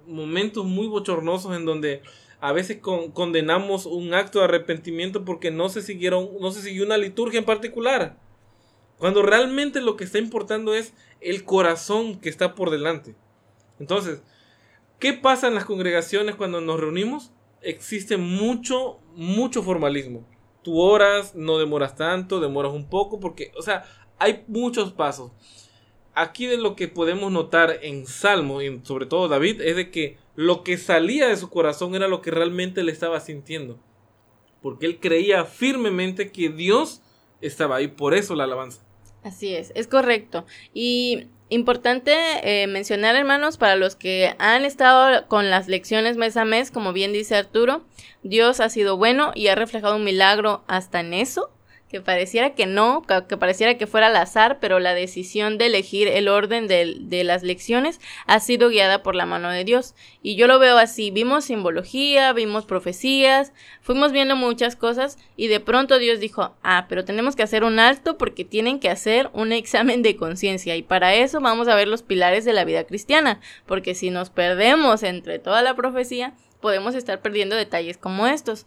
momentos 0.08 0.66
muy 0.66 0.88
bochornosos 0.88 1.56
en 1.56 1.66
donde 1.66 2.02
a 2.40 2.52
veces 2.52 2.80
condenamos 2.82 3.86
un 3.86 4.14
acto 4.14 4.40
de 4.40 4.46
arrepentimiento 4.46 5.26
porque 5.26 5.50
no 5.50 5.70
se 5.70 5.82
siguieron, 5.82 6.30
no 6.40 6.52
se 6.52 6.62
siguió 6.62 6.86
una 6.86 6.98
liturgia 6.98 7.40
en 7.40 7.46
particular. 7.46 8.18
Cuando 8.98 9.24
realmente 9.24 9.82
lo 9.82 9.96
que 9.96 10.04
está 10.04 10.20
importando 10.20 10.74
es 10.74 10.94
el 11.22 11.44
corazón 11.44 12.20
que 12.20 12.30
está 12.30 12.56
por 12.56 12.70
delante. 12.70 13.16
Entonces, 13.80 14.22
¿qué 15.00 15.14
pasa 15.14 15.48
en 15.48 15.56
las 15.56 15.66
congregaciones 15.66 16.36
cuando 16.36 16.62
nos 16.62 16.80
reunimos? 16.80 17.32
Existe 17.62 18.18
mucho, 18.18 19.00
mucho 19.16 19.64
formalismo. 19.64 20.28
Tú 20.64 20.80
oras, 20.80 21.34
no 21.36 21.58
demoras 21.58 21.96
tanto, 21.96 22.40
demoras 22.40 22.74
un 22.74 22.90
poco, 22.90 23.20
porque, 23.20 23.52
o 23.58 23.62
sea, 23.62 23.84
hay 24.20 24.44
muchos 24.48 24.94
pasos. 24.94 25.32
Aquí 26.14 26.48
de 26.48 26.58
lo 26.58 26.76
que 26.76 26.88
podemos 26.88 27.32
notar 27.32 27.80
en 27.84 28.06
Salmo, 28.08 28.62
y 28.62 28.82
sobre 28.84 29.06
todo 29.06 29.28
David, 29.28 29.62
es 29.62 29.76
de 29.76 29.92
que 29.92 30.18
lo 30.38 30.64
que 30.64 30.78
salía 30.78 31.28
de 31.28 31.36
su 31.36 31.50
corazón 31.50 31.96
era 31.96 32.08
lo 32.08 32.22
que 32.22 32.32
realmente 32.32 32.84
le 32.84 32.94
estaba 32.94 33.20
sintiendo. 33.20 33.78
Porque 34.62 34.86
él 34.86 35.00
creía 35.00 35.44
firmemente 35.44 36.32
que 36.32 36.48
Dios 36.50 37.02
estaba 37.42 37.78
ahí, 37.78 37.90
por 37.90 38.14
eso 38.14 38.36
la 38.36 38.46
alabanza. 38.46 38.82
Así 39.24 39.54
es, 39.54 39.74
es 39.76 39.88
correcto. 39.88 40.46
Y 40.74 41.28
Importante 41.50 42.14
eh, 42.44 42.68
mencionar, 42.68 43.16
hermanos, 43.16 43.58
para 43.58 43.78
los 43.78 43.96
que 43.96 44.36
han 44.38 44.66
estado 44.66 45.28
con 45.30 45.50
las 45.50 45.70
lecciones 45.70 46.18
mes 46.18 46.36
a 46.36 46.44
mes, 46.44 46.72
como 46.72 46.92
bien 46.92 47.14
dice 47.14 47.36
Arturo, 47.36 47.86
Dios 48.22 48.60
ha 48.60 48.68
sido 48.68 48.98
bueno 48.98 49.32
y 49.34 49.48
ha 49.48 49.56
reflejado 49.56 49.96
un 49.96 50.04
milagro 50.04 50.66
hasta 50.68 51.00
en 51.00 51.14
eso 51.14 51.50
que 51.90 52.02
pareciera 52.02 52.54
que 52.54 52.66
no, 52.66 53.04
que 53.04 53.38
pareciera 53.38 53.78
que 53.78 53.88
fuera 53.88 54.08
al 54.08 54.16
azar, 54.18 54.60
pero 54.60 54.80
la 54.80 54.94
decisión 54.94 55.58
de 55.58 55.68
elegir 55.68 56.10
el 56.10 56.28
orden 56.28 56.68
de, 56.68 56.98
de, 57.00 57.24
las 57.24 57.44
lecciones 57.44 58.02
ha 58.26 58.42
sido 58.42 58.70
guiada 58.70 59.04
por 59.04 59.16
la 59.16 59.26
mano 59.26 59.50
de 59.50 59.64
Dios. 59.64 59.96
Y 60.22 60.36
yo 60.36 60.48
lo 60.48 60.60
veo 60.60 60.78
así, 60.78 61.12
vimos 61.12 61.46
simbología, 61.46 62.34
vimos 62.34 62.66
profecías, 62.66 63.54
fuimos 63.82 64.12
viendo 64.12 64.36
muchas 64.36 64.76
cosas 64.76 65.18
y 65.38 65.48
de 65.48 65.62
pronto 65.62 65.98
Dios 65.98 66.20
dijo, 66.20 66.56
ah, 66.62 66.88
pero 66.90 67.06
tenemos 67.06 67.38
que 67.38 67.44
hacer 67.44 67.64
un 67.64 67.80
alto 67.80 68.18
porque 68.18 68.44
tienen 68.44 68.80
que 68.80 68.90
hacer 68.90 69.30
un 69.32 69.54
examen 69.54 70.02
de 70.02 70.18
conciencia 70.18 70.76
y 70.76 70.84
para 70.84 71.16
eso 71.16 71.40
vamos 71.40 71.70
a 71.70 71.76
ver 71.76 71.88
los 71.88 72.04
pilares 72.04 72.44
de 72.44 72.54
la 72.54 72.66
vida 72.66 72.84
cristiana, 72.84 73.40
porque 73.66 73.96
si 73.96 74.10
nos 74.10 74.30
perdemos 74.30 75.04
entre 75.04 75.40
toda 75.40 75.62
la 75.62 75.76
profecía, 75.76 76.34
podemos 76.60 76.96
estar 76.96 77.22
perdiendo 77.22 77.56
detalles 77.56 77.98
como 77.98 78.28
estos. 78.28 78.66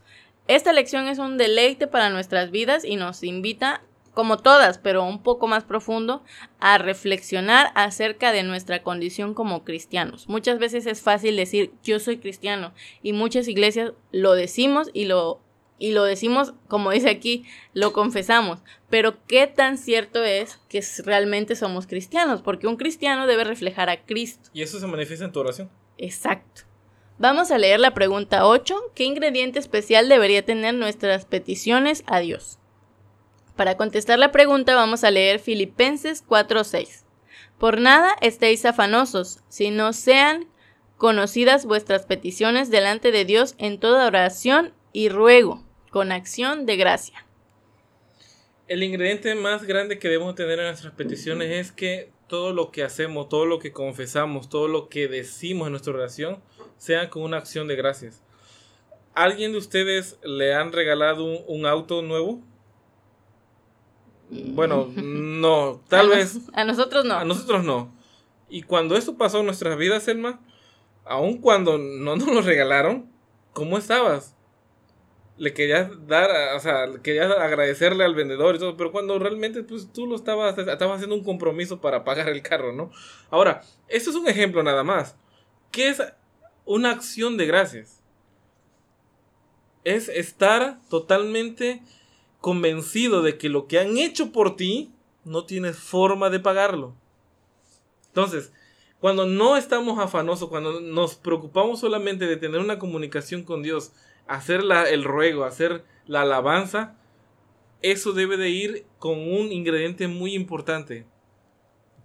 Esta 0.51 0.73
lección 0.73 1.07
es 1.07 1.21
un 1.21 1.39
deleite 1.39 1.87
para 1.87 2.11
nuestras 2.11 2.51
vidas 2.51 2.85
y 2.85 2.97
nos 2.97 3.23
invita, 3.23 3.85
como 4.15 4.37
todas, 4.37 4.79
pero 4.79 5.05
un 5.05 5.23
poco 5.23 5.47
más 5.47 5.63
profundo, 5.63 6.25
a 6.59 6.77
reflexionar 6.77 7.71
acerca 7.77 8.33
de 8.33 8.43
nuestra 8.43 8.83
condición 8.83 9.33
como 9.33 9.63
cristianos. 9.63 10.29
Muchas 10.29 10.59
veces 10.59 10.87
es 10.87 11.03
fácil 11.03 11.37
decir 11.37 11.71
yo 11.85 12.01
soy 12.01 12.19
cristiano 12.19 12.73
y 13.01 13.13
muchas 13.13 13.47
iglesias 13.47 13.93
lo 14.11 14.33
decimos 14.33 14.91
y 14.93 15.05
lo 15.05 15.41
y 15.79 15.93
lo 15.93 16.03
decimos, 16.03 16.53
como 16.67 16.91
dice 16.91 17.11
aquí, 17.11 17.45
lo 17.73 17.93
confesamos. 17.93 18.59
Pero 18.91 19.25
qué 19.29 19.47
tan 19.47 19.79
cierto 19.79 20.25
es 20.25 20.59
que 20.69 20.85
realmente 21.05 21.55
somos 21.55 21.87
cristianos, 21.87 22.43
porque 22.43 22.67
un 22.67 22.77
cristiano 22.77 23.29
debe 23.29 23.45
reflejar 23.45 23.89
a 23.89 24.05
Cristo. 24.05 24.51
Y 24.53 24.63
eso 24.63 24.81
se 24.81 24.87
manifiesta 24.89 25.25
en 25.25 25.33
tu 25.33 25.41
oración. 25.41 25.71
Exacto. 25.97 26.63
Vamos 27.21 27.51
a 27.51 27.59
leer 27.59 27.81
la 27.81 27.93
pregunta 27.93 28.47
8. 28.47 28.93
¿Qué 28.95 29.05
ingrediente 29.05 29.59
especial 29.59 30.09
debería 30.09 30.43
tener 30.43 30.73
nuestras 30.73 31.27
peticiones 31.27 32.03
a 32.07 32.21
Dios? 32.21 32.59
Para 33.57 33.77
contestar 33.77 34.19
la 34.19 34.33
pregunta 34.33 34.75
vamos 34.75 35.05
a 35.05 35.11
leer 35.11 35.39
Filipenses 35.39 36.25
4:6. 36.27 37.05
Por 37.59 37.79
nada 37.79 38.17
estéis 38.23 38.65
afanosos, 38.65 39.41
sino 39.51 39.93
sean 39.93 40.49
conocidas 40.97 41.67
vuestras 41.67 42.07
peticiones 42.07 42.71
delante 42.71 43.13
de 43.13 43.27
Dios 43.27 43.55
en 43.59 43.79
toda 43.79 44.07
oración 44.07 44.73
y 44.95 45.11
ruego, 45.11 45.63
con 45.91 46.13
acción 46.13 46.65
de 46.65 46.77
gracia. 46.79 47.27
El 48.67 48.83
ingrediente 48.83 49.35
más 49.35 49.65
grande 49.65 49.99
que 49.99 50.09
debemos 50.09 50.37
tener 50.37 50.59
en 50.59 50.69
nuestras 50.69 50.95
peticiones 50.95 51.51
es 51.51 51.71
que 51.71 52.13
todo 52.29 52.55
lo 52.55 52.71
que 52.71 52.83
hacemos, 52.83 53.29
todo 53.29 53.45
lo 53.45 53.59
que 53.59 53.73
confesamos, 53.73 54.49
todo 54.49 54.69
lo 54.69 54.89
que 54.89 55.07
decimos 55.07 55.67
en 55.67 55.73
nuestra 55.73 55.93
oración, 55.93 56.41
sea 56.81 57.11
con 57.11 57.23
una 57.23 57.37
acción 57.37 57.69
de 57.69 57.77
gracias. 57.77 58.23
¿Alguien 59.15 59.53
de 59.53 59.59
ustedes 59.59 60.19
le 60.25 60.55
han 60.55 60.73
regalado 60.73 61.25
un, 61.25 61.67
auto 61.67 62.01
nuevo? 62.01 62.41
Bueno, 64.31 64.91
no, 64.97 65.83
tal 65.89 66.09
vez. 66.09 66.39
a 66.55 66.65
nosotros 66.65 67.05
no. 67.05 67.17
A 67.17 67.25
nosotros 67.27 67.65
no. 67.65 67.95
Y 68.49 68.63
cuando 68.63 68.97
eso 68.97 69.19
pasó 69.19 69.41
en 69.41 69.47
nuestras 69.47 69.77
vidas, 69.77 70.05
Selma, 70.05 70.41
aun 71.05 71.37
cuando 71.39 71.77
no 71.77 72.17
nos 72.17 72.29
lo 72.29 72.41
regalaron, 72.41 73.13
¿cómo 73.53 73.77
estabas? 73.77 74.35
Le 75.37 75.53
querías 75.53 75.91
dar, 76.07 76.31
o 76.57 76.61
sea, 76.61 76.87
querías 77.03 77.31
agradecerle 77.31 78.05
al 78.05 78.15
vendedor 78.15 78.57
y 78.57 78.59
todo, 78.59 78.79
pero 78.79 78.91
cuando 78.91 79.19
realmente 79.19 79.63
pues, 79.65 79.93
tú 79.93 80.07
lo 80.07 80.17
estabas, 80.17 80.57
estabas 80.57 80.97
haciendo 80.97 81.15
un 81.15 81.25
compromiso 81.25 81.83
para 81.83 82.05
pagar 82.05 82.31
el 82.31 82.41
carro, 82.41 82.73
¿no? 82.73 82.91
Ahora, 83.29 83.61
esto 83.87 84.09
es 84.09 84.17
un 84.17 84.29
ejemplo 84.29 84.63
nada 84.63 84.83
más. 84.83 85.17
¿Qué 85.71 85.89
es 85.89 86.03
una 86.65 86.91
acción 86.91 87.37
de 87.37 87.47
gracias. 87.47 88.03
Es 89.85 90.09
estar 90.09 90.81
totalmente 90.89 91.83
convencido 92.41 93.23
de 93.23 93.39
que 93.39 93.49
lo 93.49 93.67
que 93.67 93.79
han 93.79 93.99
hecho 93.99 94.33
por 94.33 94.57
ti 94.57 94.93
no 95.25 95.45
tienes 95.45 95.77
forma 95.77 96.31
de 96.31 96.41
pagarlo. 96.41 96.95
Entonces, 98.09 98.53
cuando 99.01 99.27
no 99.27 99.57
estamos 99.57 99.99
afanosos, 99.99 100.49
cuando 100.49 100.81
nos 100.81 101.15
preocupamos 101.15 101.81
solamente 101.81 102.27
de 102.27 102.37
tener 102.37 102.61
una 102.61 102.79
comunicación 102.79 103.45
con 103.45 103.63
Dios, 103.63 103.93
hacer 104.27 104.63
el 104.91 105.05
ruego, 105.05 105.45
hacer 105.45 105.85
la 106.07 106.23
alabanza, 106.23 106.97
eso 107.83 108.13
debe 108.13 108.37
de 108.37 108.51
ir 108.51 108.85
con 108.99 109.19
un 109.19 109.53
ingrediente 109.53 110.07
muy 110.07 110.35
importante. 110.35 111.07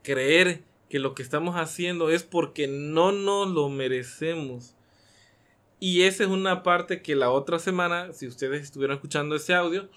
Creer 0.04 0.64
que 0.90 1.00
lo 1.00 1.16
que 1.16 1.24
estamos 1.24 1.56
haciendo 1.56 2.10
es 2.10 2.24
porque 2.24 2.68
no 2.68 3.12
nos 3.12 3.50
lo 3.50 3.70
merecemos. 3.70 4.76
Y 5.80 6.04
esa 6.04 6.24
es 6.24 6.30
una 6.30 6.64
parte 6.64 7.02
que 7.02 7.16
la 7.16 7.30
otra 7.32 7.60
semana, 7.60 8.14
si 8.14 8.28
ustedes 8.28 8.64
estuvieron 8.64 8.96
escuchando 8.96 9.36
ese 9.36 9.54
audio, 9.54 9.90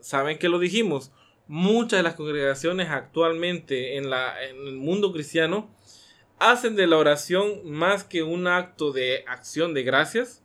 saben 0.00 0.38
que 0.38 0.48
lo 0.48 0.58
dijimos. 0.58 1.12
Muchas 1.46 1.98
de 1.98 2.02
las 2.02 2.14
congregaciones 2.14 2.88
actualmente 2.90 3.96
en, 3.96 4.10
la, 4.10 4.42
en 4.44 4.66
el 4.66 4.76
mundo 4.76 5.12
cristiano 5.12 5.70
hacen 6.38 6.76
de 6.76 6.86
la 6.86 6.98
oración 6.98 7.70
más 7.70 8.04
que 8.04 8.22
un 8.22 8.46
acto 8.46 8.92
de 8.92 9.24
acción 9.26 9.74
de 9.74 9.82
gracias, 9.82 10.42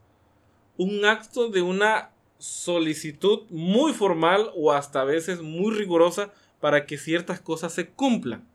un 0.78 1.06
acto 1.06 1.50
de 1.50 1.62
una 1.62 2.12
solicitud 2.40 3.44
muy 3.50 3.94
formal 3.94 4.52
o 4.56 4.74
hasta 4.74 5.02
a 5.02 5.06
veces 5.06 5.42
muy 5.42 5.74
rigurosa 5.74 6.34
para 6.60 6.86
que 6.86 6.98
ciertas 6.98 7.40
cosas 7.40 7.74
se 7.74 7.90
cumplan. 7.90 8.48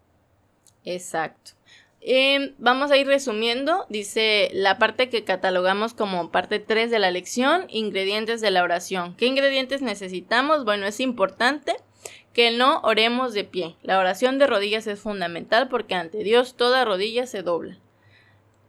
Exacto. 0.89 1.51
Em, 2.01 2.55
vamos 2.59 2.91
a 2.91 2.97
ir 2.97 3.07
resumiendo, 3.07 3.85
dice 3.91 4.49
la 4.55 4.79
parte 4.79 5.11
que 5.11 5.25
catalogamos 5.25 5.93
como 5.93 6.31
parte 6.31 6.61
3 6.61 6.91
de 6.91 6.99
la 6.99 7.11
lección, 7.11 7.67
ingredientes 7.69 8.41
de 8.41 8.51
la 8.51 8.63
oración. 8.63 9.15
¿Qué 9.17 9.27
ingredientes 9.27 9.83
necesitamos? 9.83 10.65
Bueno, 10.65 10.87
es 10.87 11.01
importante 11.01 11.77
que 12.33 12.51
no 12.51 12.81
oremos 12.81 13.35
de 13.35 13.45
pie. 13.45 13.77
La 13.83 13.99
oración 13.99 14.39
de 14.39 14.47
rodillas 14.47 14.87
es 14.87 15.01
fundamental 15.01 15.69
porque 15.69 15.95
ante 15.95 16.25
Dios 16.25 16.57
toda 16.57 16.87
rodilla 16.87 17.27
se 17.27 17.43
dobla. 17.43 17.77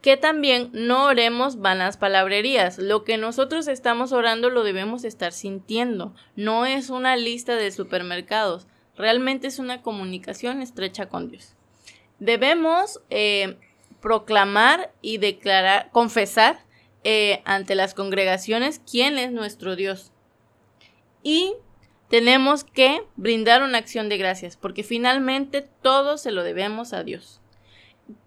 Que 0.01 0.17
también 0.17 0.69
no 0.73 1.05
oremos 1.05 1.60
vanas 1.60 1.95
palabrerías. 1.95 2.79
Lo 2.79 3.05
que 3.05 3.17
nosotros 3.17 3.69
estamos 3.69 4.12
orando 4.12 4.49
lo 4.49 4.63
debemos 4.63 5.05
estar 5.05 5.32
sintiendo. 5.32 6.13
No 6.36 6.65
es 6.65 6.89
una 6.89 7.15
lista 7.15 7.55
de 7.55 7.71
supermercados. 7.71 8.67
Realmente 8.97 9.47
es 9.47 9.60
una 9.60 9.82
comunicación 9.82 10.62
estrecha 10.62 11.08
con 11.08 11.29
Dios 11.29 11.55
debemos 12.19 13.01
eh, 13.10 13.58
proclamar 14.01 14.91
y 15.01 15.17
declarar, 15.17 15.89
confesar 15.91 16.60
eh, 17.03 17.41
ante 17.45 17.75
las 17.75 17.93
congregaciones 17.93 18.82
quién 18.89 19.17
es 19.17 19.32
nuestro 19.32 19.75
Dios. 19.75 20.12
Y 21.23 21.53
tenemos 22.10 22.63
que 22.63 23.03
brindar 23.15 23.62
una 23.62 23.77
acción 23.77 24.10
de 24.10 24.17
gracias, 24.17 24.58
porque 24.58 24.84
finalmente 24.84 25.67
todo 25.82 26.17
se 26.17 26.32
lo 26.32 26.43
debemos 26.43 26.93
a 26.93 27.03
Dios. 27.03 27.41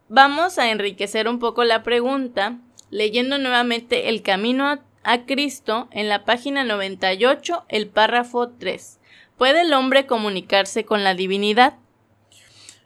Vamos 0.09 0.59
a 0.59 0.71
enriquecer 0.71 1.29
un 1.29 1.39
poco 1.39 1.65
la 1.65 1.83
pregunta 1.83 2.59
leyendo 2.91 3.39
nuevamente 3.39 4.11
El 4.11 4.23
Camino 4.23 4.69
a, 4.69 4.85
a 5.03 5.25
Cristo 5.25 5.89
en 5.91 6.09
la 6.09 6.25
página 6.25 6.65
98, 6.65 7.65
el 7.69 7.89
párrafo 7.89 8.51
3. 8.51 9.01
¿Puede 9.39 9.63
el 9.63 9.73
hombre 9.73 10.07
comunicarse 10.07 10.85
con 10.85 11.03
la 11.03 11.15
divinidad? 11.15 11.75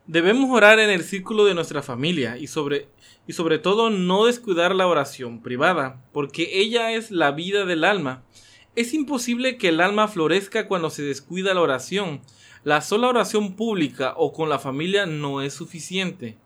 Debemos 0.08 0.48
orar 0.52 0.78
en 0.78 0.88
el 0.88 1.02
círculo 1.02 1.44
de 1.44 1.54
nuestra 1.54 1.82
familia 1.82 2.38
y 2.38 2.46
sobre, 2.46 2.86
y 3.26 3.32
sobre 3.32 3.58
todo 3.58 3.90
no 3.90 4.26
descuidar 4.26 4.72
la 4.72 4.86
oración 4.86 5.42
privada, 5.42 6.00
porque 6.12 6.60
ella 6.60 6.92
es 6.92 7.10
la 7.10 7.32
vida 7.32 7.64
del 7.64 7.82
alma. 7.82 8.22
Es 8.76 8.94
imposible 8.94 9.58
que 9.58 9.70
el 9.70 9.80
alma 9.80 10.06
florezca 10.06 10.68
cuando 10.68 10.90
se 10.90 11.02
descuida 11.02 11.54
la 11.54 11.60
oración. 11.60 12.20
La 12.62 12.82
sola 12.82 13.08
oración 13.08 13.56
pública 13.56 14.14
o 14.16 14.32
con 14.32 14.48
la 14.48 14.60
familia 14.60 15.06
no 15.06 15.42
es 15.42 15.54
suficiente. 15.54 16.38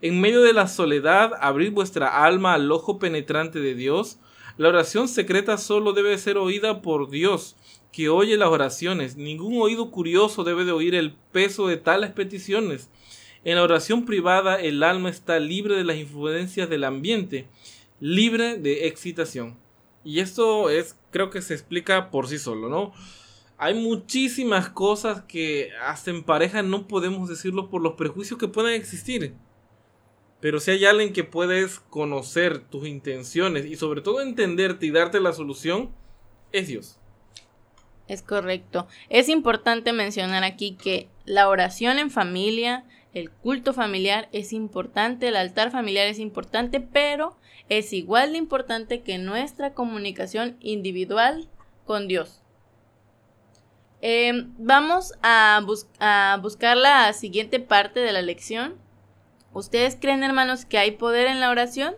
En 0.00 0.20
medio 0.20 0.42
de 0.42 0.52
la 0.52 0.68
soledad, 0.68 1.32
abrir 1.40 1.72
vuestra 1.72 2.24
alma 2.24 2.54
al 2.54 2.70
ojo 2.70 3.00
penetrante 3.00 3.58
de 3.58 3.74
Dios. 3.74 4.20
La 4.58 4.68
oración 4.68 5.08
secreta 5.08 5.58
solo 5.58 5.92
debe 5.92 6.16
ser 6.18 6.38
oída 6.38 6.82
por 6.82 7.10
Dios, 7.10 7.56
que 7.90 8.10
oye 8.10 8.36
las 8.36 8.50
oraciones. 8.50 9.16
Ningún 9.16 9.60
oído 9.60 9.90
curioso 9.90 10.44
debe 10.44 10.64
de 10.64 10.70
oír 10.70 10.94
el 10.94 11.14
peso 11.32 11.66
de 11.66 11.78
tales 11.78 12.12
peticiones. 12.12 12.90
En 13.44 13.56
la 13.56 13.62
oración 13.62 14.04
privada 14.04 14.60
el 14.60 14.82
alma 14.82 15.10
está 15.10 15.38
libre 15.38 15.76
de 15.76 15.84
las 15.84 15.96
influencias 15.96 16.68
del 16.68 16.84
ambiente, 16.84 17.48
libre 18.00 18.58
de 18.58 18.86
excitación. 18.86 19.56
Y 20.04 20.20
esto 20.20 20.70
es, 20.70 20.96
creo 21.10 21.30
que 21.30 21.42
se 21.42 21.54
explica 21.54 22.10
por 22.10 22.28
sí 22.28 22.38
solo, 22.38 22.68
¿no? 22.68 22.92
Hay 23.56 23.74
muchísimas 23.74 24.68
cosas 24.68 25.22
que 25.22 25.70
hasta 25.82 26.10
en 26.10 26.22
pareja 26.22 26.62
no 26.62 26.86
podemos 26.86 27.28
decirlo 27.28 27.70
por 27.70 27.82
los 27.82 27.94
prejuicios 27.94 28.38
que 28.38 28.48
puedan 28.48 28.72
existir. 28.72 29.34
Pero 30.40 30.60
si 30.60 30.70
hay 30.70 30.84
alguien 30.84 31.12
que 31.12 31.24
puedes 31.24 31.80
conocer 31.80 32.60
tus 32.60 32.86
intenciones 32.86 33.66
y 33.66 33.74
sobre 33.74 34.00
todo 34.00 34.20
entenderte 34.20 34.86
y 34.86 34.90
darte 34.90 35.18
la 35.18 35.32
solución, 35.32 35.90
es 36.52 36.68
Dios. 36.68 36.98
Es 38.06 38.22
correcto. 38.22 38.86
Es 39.10 39.28
importante 39.28 39.92
mencionar 39.92 40.44
aquí 40.44 40.76
que 40.76 41.08
la 41.24 41.48
oración 41.48 41.98
en 41.98 42.10
familia, 42.10 42.84
el 43.14 43.30
culto 43.30 43.72
familiar 43.72 44.28
es 44.32 44.52
importante, 44.52 45.28
el 45.28 45.36
altar 45.36 45.70
familiar 45.70 46.06
es 46.06 46.18
importante, 46.18 46.80
pero 46.80 47.36
es 47.68 47.92
igual 47.92 48.32
de 48.32 48.38
importante 48.38 49.02
que 49.02 49.18
nuestra 49.18 49.74
comunicación 49.74 50.56
individual 50.60 51.48
con 51.86 52.08
Dios. 52.08 52.42
Em, 54.00 54.54
vamos 54.58 55.14
a, 55.22 55.60
a 55.98 56.36
buscar 56.38 56.76
la 56.76 57.12
siguiente 57.12 57.58
parte 57.58 58.00
de 58.00 58.12
la 58.12 58.22
lección 58.22 58.76
¿Ustedes 59.52 59.96
creen, 60.00 60.22
hermanos, 60.22 60.64
que 60.64 60.78
hay 60.78 60.92
poder 60.92 61.26
en 61.26 61.40
la 61.40 61.50
oración? 61.50 61.96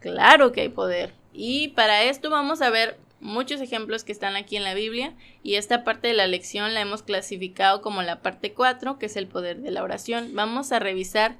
Claro 0.00 0.52
que 0.52 0.62
hay 0.62 0.68
poder. 0.68 1.12
Y 1.32 1.68
para 1.68 2.02
esto 2.04 2.30
vamos 2.30 2.62
a 2.62 2.70
ver 2.70 2.98
muchos 3.24 3.60
ejemplos 3.62 4.04
que 4.04 4.12
están 4.12 4.36
aquí 4.36 4.56
en 4.56 4.62
la 4.62 4.74
Biblia 4.74 5.14
y 5.42 5.54
esta 5.54 5.82
parte 5.82 6.08
de 6.08 6.14
la 6.14 6.26
lección 6.26 6.74
la 6.74 6.82
hemos 6.82 7.02
clasificado 7.02 7.80
como 7.80 8.02
la 8.02 8.20
parte 8.20 8.52
4, 8.52 8.98
que 8.98 9.06
es 9.06 9.16
el 9.16 9.26
poder 9.26 9.60
de 9.60 9.70
la 9.70 9.82
oración. 9.82 10.32
Vamos 10.34 10.72
a 10.72 10.78
revisar 10.78 11.38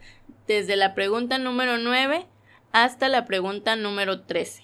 desde 0.49 0.77
la 0.77 0.95
pregunta 0.95 1.39
número 1.39 1.77
9 1.77 2.27
hasta 2.73 3.09
la 3.09 3.27
pregunta 3.27 3.77
número 3.77 4.23
13. 4.23 4.63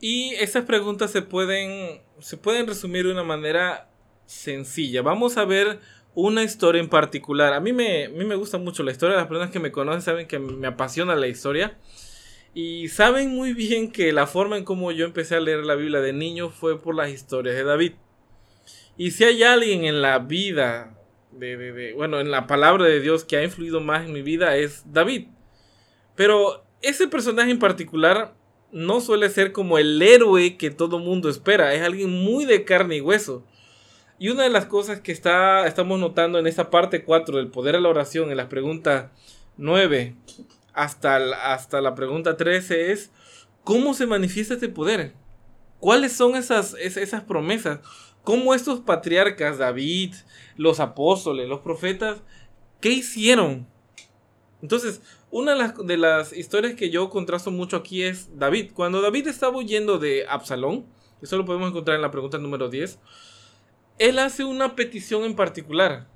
Y 0.00 0.34
esas 0.34 0.64
preguntas 0.64 1.10
se 1.10 1.22
pueden, 1.22 2.00
se 2.20 2.36
pueden 2.36 2.66
resumir 2.66 3.06
de 3.06 3.12
una 3.12 3.24
manera 3.24 3.90
sencilla. 4.24 5.02
Vamos 5.02 5.36
a 5.36 5.44
ver 5.44 5.80
una 6.14 6.44
historia 6.44 6.80
en 6.80 6.88
particular. 6.88 7.54
A 7.54 7.60
mí 7.60 7.72
me, 7.72 8.06
a 8.06 8.08
mí 8.08 8.24
me 8.24 8.36
gusta 8.36 8.58
mucho 8.58 8.84
la 8.84 8.92
historia. 8.92 9.16
Las 9.16 9.26
personas 9.26 9.50
que 9.50 9.58
me 9.58 9.72
conocen 9.72 10.02
saben 10.02 10.28
que 10.28 10.38
me 10.38 10.68
apasiona 10.68 11.16
la 11.16 11.26
historia. 11.26 11.76
Y 12.54 12.88
saben 12.88 13.34
muy 13.34 13.54
bien 13.54 13.90
que 13.90 14.12
la 14.12 14.26
forma 14.26 14.58
en 14.58 14.64
cómo 14.64 14.92
yo 14.92 15.06
empecé 15.06 15.36
a 15.36 15.40
leer 15.40 15.64
la 15.64 15.74
Biblia 15.74 16.00
de 16.00 16.12
niño 16.12 16.50
fue 16.50 16.78
por 16.78 16.94
las 16.94 17.10
historias 17.10 17.56
de 17.56 17.64
David. 17.64 17.92
Y 18.98 19.12
si 19.12 19.24
hay 19.24 19.42
alguien 19.42 19.84
en 19.84 20.02
la 20.02 20.18
vida, 20.18 20.94
de, 21.30 21.56
de, 21.56 21.94
bueno, 21.94 22.20
en 22.20 22.30
la 22.30 22.46
palabra 22.46 22.84
de 22.84 23.00
Dios 23.00 23.24
que 23.24 23.38
ha 23.38 23.42
influido 23.42 23.80
más 23.80 24.04
en 24.04 24.12
mi 24.12 24.20
vida 24.20 24.56
es 24.58 24.82
David. 24.92 25.28
Pero 26.14 26.62
ese 26.82 27.08
personaje 27.08 27.50
en 27.50 27.58
particular 27.58 28.34
no 28.70 29.00
suele 29.00 29.30
ser 29.30 29.52
como 29.52 29.78
el 29.78 30.00
héroe 30.02 30.58
que 30.58 30.70
todo 30.70 30.98
mundo 30.98 31.30
espera. 31.30 31.72
Es 31.72 31.80
alguien 31.80 32.10
muy 32.10 32.44
de 32.44 32.64
carne 32.64 32.96
y 32.96 33.00
hueso. 33.00 33.46
Y 34.18 34.28
una 34.28 34.42
de 34.42 34.50
las 34.50 34.66
cosas 34.66 35.00
que 35.00 35.10
está, 35.10 35.66
estamos 35.66 35.98
notando 35.98 36.38
en 36.38 36.46
esta 36.46 36.68
parte 36.68 37.02
4 37.02 37.38
del 37.38 37.48
poder 37.48 37.76
a 37.76 37.80
la 37.80 37.88
oración, 37.88 38.30
en 38.30 38.36
la 38.36 38.50
pregunta 38.50 39.10
9 39.56 40.16
hasta, 40.72 41.16
hasta 41.52 41.80
la 41.80 41.94
pregunta 41.94 42.36
13, 42.36 42.92
es 42.92 43.10
cómo 43.64 43.94
se 43.94 44.06
manifiesta 44.06 44.54
este 44.54 44.68
poder. 44.68 45.14
¿Cuáles 45.80 46.12
son 46.12 46.36
esas, 46.36 46.74
esas 46.74 47.22
promesas? 47.22 47.80
¿Cómo 48.22 48.54
estos 48.54 48.80
patriarcas, 48.80 49.58
David, 49.58 50.14
los 50.56 50.78
apóstoles, 50.78 51.48
los 51.48 51.60
profetas, 51.60 52.20
qué 52.80 52.90
hicieron? 52.90 53.66
Entonces, 54.60 55.02
una 55.32 55.52
de 55.52 55.58
las, 55.58 55.86
de 55.86 55.96
las 55.96 56.32
historias 56.32 56.74
que 56.74 56.90
yo 56.90 57.10
contrasto 57.10 57.50
mucho 57.50 57.76
aquí 57.76 58.02
es 58.04 58.38
David. 58.38 58.70
Cuando 58.74 59.00
David 59.00 59.26
estaba 59.26 59.56
huyendo 59.56 59.98
de 59.98 60.24
Absalón, 60.28 60.86
eso 61.20 61.36
lo 61.36 61.44
podemos 61.44 61.70
encontrar 61.70 61.96
en 61.96 62.02
la 62.02 62.10
pregunta 62.10 62.38
número 62.38 62.68
10, 62.68 62.98
él 63.98 64.18
hace 64.18 64.44
una 64.44 64.76
petición 64.76 65.24
en 65.24 65.34
particular. 65.34 66.06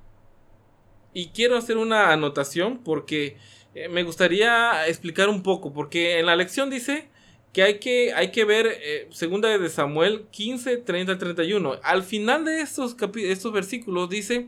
Y 1.13 1.29
quiero 1.29 1.57
hacer 1.57 1.77
una 1.77 2.11
anotación 2.11 2.79
porque 2.83 3.37
eh, 3.77 3.89
me 3.89 4.01
gustaría 4.01 4.87
explicar 4.87 5.29
un 5.29 5.43
poco, 5.43 5.71
porque 5.71 6.17
en 6.17 6.25
la 6.25 6.35
lección 6.35 6.71
dice 6.71 7.09
que 7.53 7.61
hay 7.61 7.77
que, 7.77 8.11
hay 8.11 8.31
que 8.31 8.43
ver 8.43 8.65
eh, 8.67 9.07
segunda 9.11 9.55
de 9.55 9.69
Samuel 9.69 10.25
15, 10.31 10.77
30, 10.77 11.19
31. 11.19 11.79
Al 11.83 12.01
final 12.01 12.43
de 12.43 12.61
estos, 12.61 12.95
estos 13.17 13.53
versículos 13.53 14.09
dice, 14.09 14.47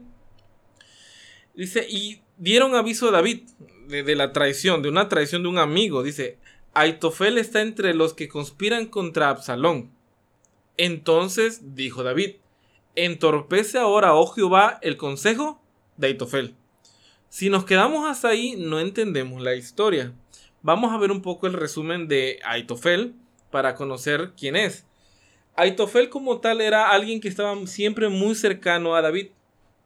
dice, 1.53 1.85
y 1.87 2.21
dieron 2.37 2.73
aviso 2.73 3.09
a 3.09 3.11
David 3.11 3.41
de, 3.87 4.01
de, 4.01 4.15
la 4.15 4.33
traición, 4.33 4.81
de 4.81 4.89
una 4.89 5.09
traición 5.09 5.43
de 5.43 5.49
un 5.49 5.59
amigo. 5.59 6.01
Dice, 6.01 6.39
Aitofel 6.73 7.37
está 7.37 7.61
entre 7.61 7.93
los 7.93 8.15
que 8.15 8.29
conspiran 8.29 8.87
contra 8.87 9.29
Absalón. 9.29 9.91
Entonces 10.75 11.75
dijo 11.75 12.01
David, 12.01 12.37
entorpece 12.95 13.77
ahora, 13.77 14.15
oh 14.15 14.25
Jehová, 14.25 14.79
el 14.81 14.97
consejo 14.97 15.61
de 15.97 16.07
Aitofel. 16.07 16.55
Si 17.29 17.51
nos 17.51 17.63
quedamos 17.63 18.09
hasta 18.09 18.29
ahí, 18.29 18.55
no 18.57 18.79
entendemos 18.79 19.39
la 19.39 19.53
historia. 19.53 20.13
Vamos 20.63 20.91
a 20.91 20.97
ver 20.97 21.11
un 21.11 21.21
poco 21.21 21.45
el 21.45 21.53
resumen 21.53 22.07
de 22.07 22.39
Aitofel 22.43 23.13
para 23.51 23.75
conocer 23.75 24.31
quién 24.35 24.55
es. 24.55 24.87
Aitofel 25.55 26.09
como 26.09 26.39
tal 26.39 26.59
era 26.59 26.89
alguien 26.89 27.21
que 27.21 27.27
estaba 27.27 27.55
siempre 27.67 28.09
muy 28.09 28.33
cercano 28.33 28.95
a 28.95 29.03
David. 29.03 29.27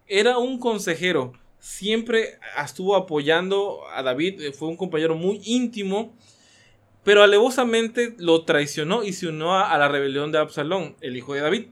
Era 0.08 0.38
un 0.38 0.58
consejero, 0.58 1.34
siempre 1.60 2.40
estuvo 2.64 2.96
apoyando 2.96 3.82
a 3.94 4.04
David, 4.04 4.54
fue 4.54 4.70
un 4.70 4.78
compañero 4.78 5.16
muy 5.16 5.42
íntimo, 5.44 6.16
pero 7.04 7.24
alevosamente 7.24 8.16
lo 8.20 8.46
traicionó 8.46 9.04
y 9.04 9.12
se 9.12 9.28
unió 9.28 9.54
a 9.54 9.78
la 9.78 9.90
rebelión 9.90 10.32
de 10.32 10.38
Absalón, 10.38 10.96
el 11.02 11.18
hijo 11.18 11.34
de 11.34 11.42
David. 11.42 11.66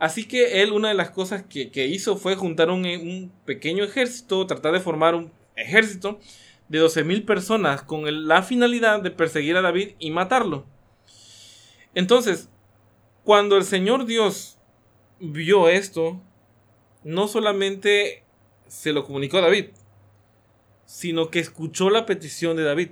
Así 0.00 0.26
que 0.26 0.62
él 0.62 0.72
una 0.72 0.88
de 0.88 0.94
las 0.94 1.10
cosas 1.10 1.44
que, 1.44 1.86
hizo 1.86 2.16
fue 2.16 2.34
juntar 2.34 2.70
un, 2.70 3.30
pequeño 3.44 3.84
ejército, 3.84 4.46
tratar 4.46 4.72
de 4.72 4.80
formar 4.80 5.14
un 5.14 5.30
ejército 5.56 6.18
de 6.70 6.82
12.000 6.82 7.26
personas 7.26 7.82
con 7.82 8.26
la 8.26 8.42
finalidad 8.42 9.02
de 9.02 9.10
perseguir 9.10 9.58
a 9.58 9.62
David 9.62 9.90
y 9.98 10.10
matarlo. 10.10 10.64
Entonces, 11.94 12.48
cuando 13.24 13.58
el 13.58 13.64
Señor 13.64 14.06
Dios 14.06 14.56
vio 15.20 15.68
esto, 15.68 16.18
no 17.04 17.28
solamente 17.28 18.24
se 18.68 18.94
lo 18.94 19.04
comunicó 19.04 19.36
a 19.36 19.42
David, 19.42 19.66
sino 20.86 21.28
que 21.28 21.40
escuchó 21.40 21.90
la 21.90 22.06
petición 22.06 22.56
de 22.56 22.62
David 22.62 22.90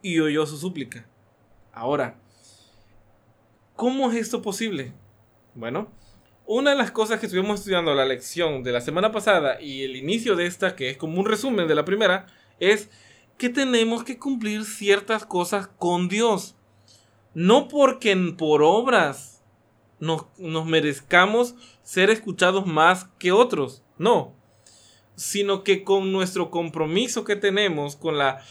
y 0.00 0.18
oyó 0.20 0.46
su 0.46 0.56
súplica. 0.56 1.06
Ahora, 1.74 2.18
¿cómo 3.76 4.10
es 4.10 4.16
esto 4.16 4.40
posible? 4.40 4.94
Bueno, 5.54 5.88
una 6.46 6.70
de 6.70 6.76
las 6.76 6.90
cosas 6.90 7.20
que 7.20 7.26
estuvimos 7.26 7.60
estudiando 7.60 7.94
la 7.94 8.04
lección 8.04 8.64
de 8.64 8.72
la 8.72 8.80
semana 8.80 9.12
pasada 9.12 9.60
y 9.60 9.84
el 9.84 9.94
inicio 9.94 10.34
de 10.34 10.46
esta, 10.46 10.74
que 10.74 10.90
es 10.90 10.96
como 10.96 11.20
un 11.20 11.26
resumen 11.26 11.68
de 11.68 11.76
la 11.76 11.84
primera, 11.84 12.26
es 12.58 12.90
que 13.38 13.48
tenemos 13.48 14.02
que 14.02 14.18
cumplir 14.18 14.64
ciertas 14.64 15.24
cosas 15.24 15.68
con 15.78 16.08
Dios. 16.08 16.56
No 17.34 17.68
porque 17.68 18.16
por 18.36 18.62
obras 18.62 19.44
nos, 20.00 20.26
nos 20.38 20.66
merezcamos 20.66 21.54
ser 21.82 22.10
escuchados 22.10 22.66
más 22.66 23.06
que 23.18 23.30
otros, 23.30 23.84
no, 23.96 24.34
sino 25.14 25.62
que 25.62 25.84
con 25.84 26.10
nuestro 26.10 26.50
compromiso 26.50 27.24
que 27.24 27.36
tenemos, 27.36 27.94
con 27.94 28.18
la 28.18 28.42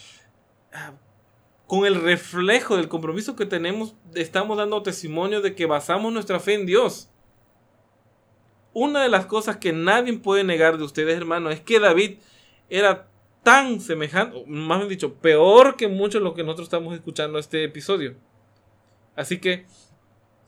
con 1.68 1.86
el 1.86 2.02
reflejo 2.02 2.78
del 2.78 2.90
compromiso 2.90 3.36
que 3.36 3.46
tenemos, 3.46 3.96
estamos 4.16 4.58
dando 4.58 4.84
testimonio 4.84 5.42
de 5.42 5.56
que 5.56 5.66
basamos 5.66 6.12
nuestra 6.12 6.40
fe 6.40 6.56
en 6.56 6.66
Dios. 6.66 7.10
Una 8.74 9.02
de 9.02 9.10
las 9.10 9.26
cosas 9.26 9.58
que 9.58 9.72
nadie 9.72 10.14
puede 10.18 10.44
negar 10.44 10.78
de 10.78 10.84
ustedes, 10.84 11.16
hermanos, 11.16 11.54
es 11.54 11.62
que 11.62 11.80
David 11.80 12.18
era 12.70 13.08
tan 13.44 13.80
semejante, 13.82 14.44
más 14.48 14.80
bien 14.80 14.90
dicho, 14.90 15.16
peor 15.16 15.76
que 15.76 15.88
mucho 15.88 16.20
lo 16.20 16.34
que 16.34 16.44
nosotros 16.44 16.68
estamos 16.68 16.96
escuchando 16.96 17.38
este 17.38 17.64
episodio. 17.64 18.16
Así 19.16 19.40
que 19.40 19.66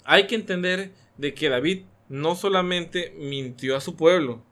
hay 0.03 0.27
que 0.27 0.35
entender 0.35 0.93
de 1.17 1.33
que 1.33 1.49
David 1.49 1.83
no 2.09 2.35
solamente 2.35 3.13
mintió 3.17 3.75
a 3.75 3.81
su 3.81 3.95
pueblo, 3.95 4.43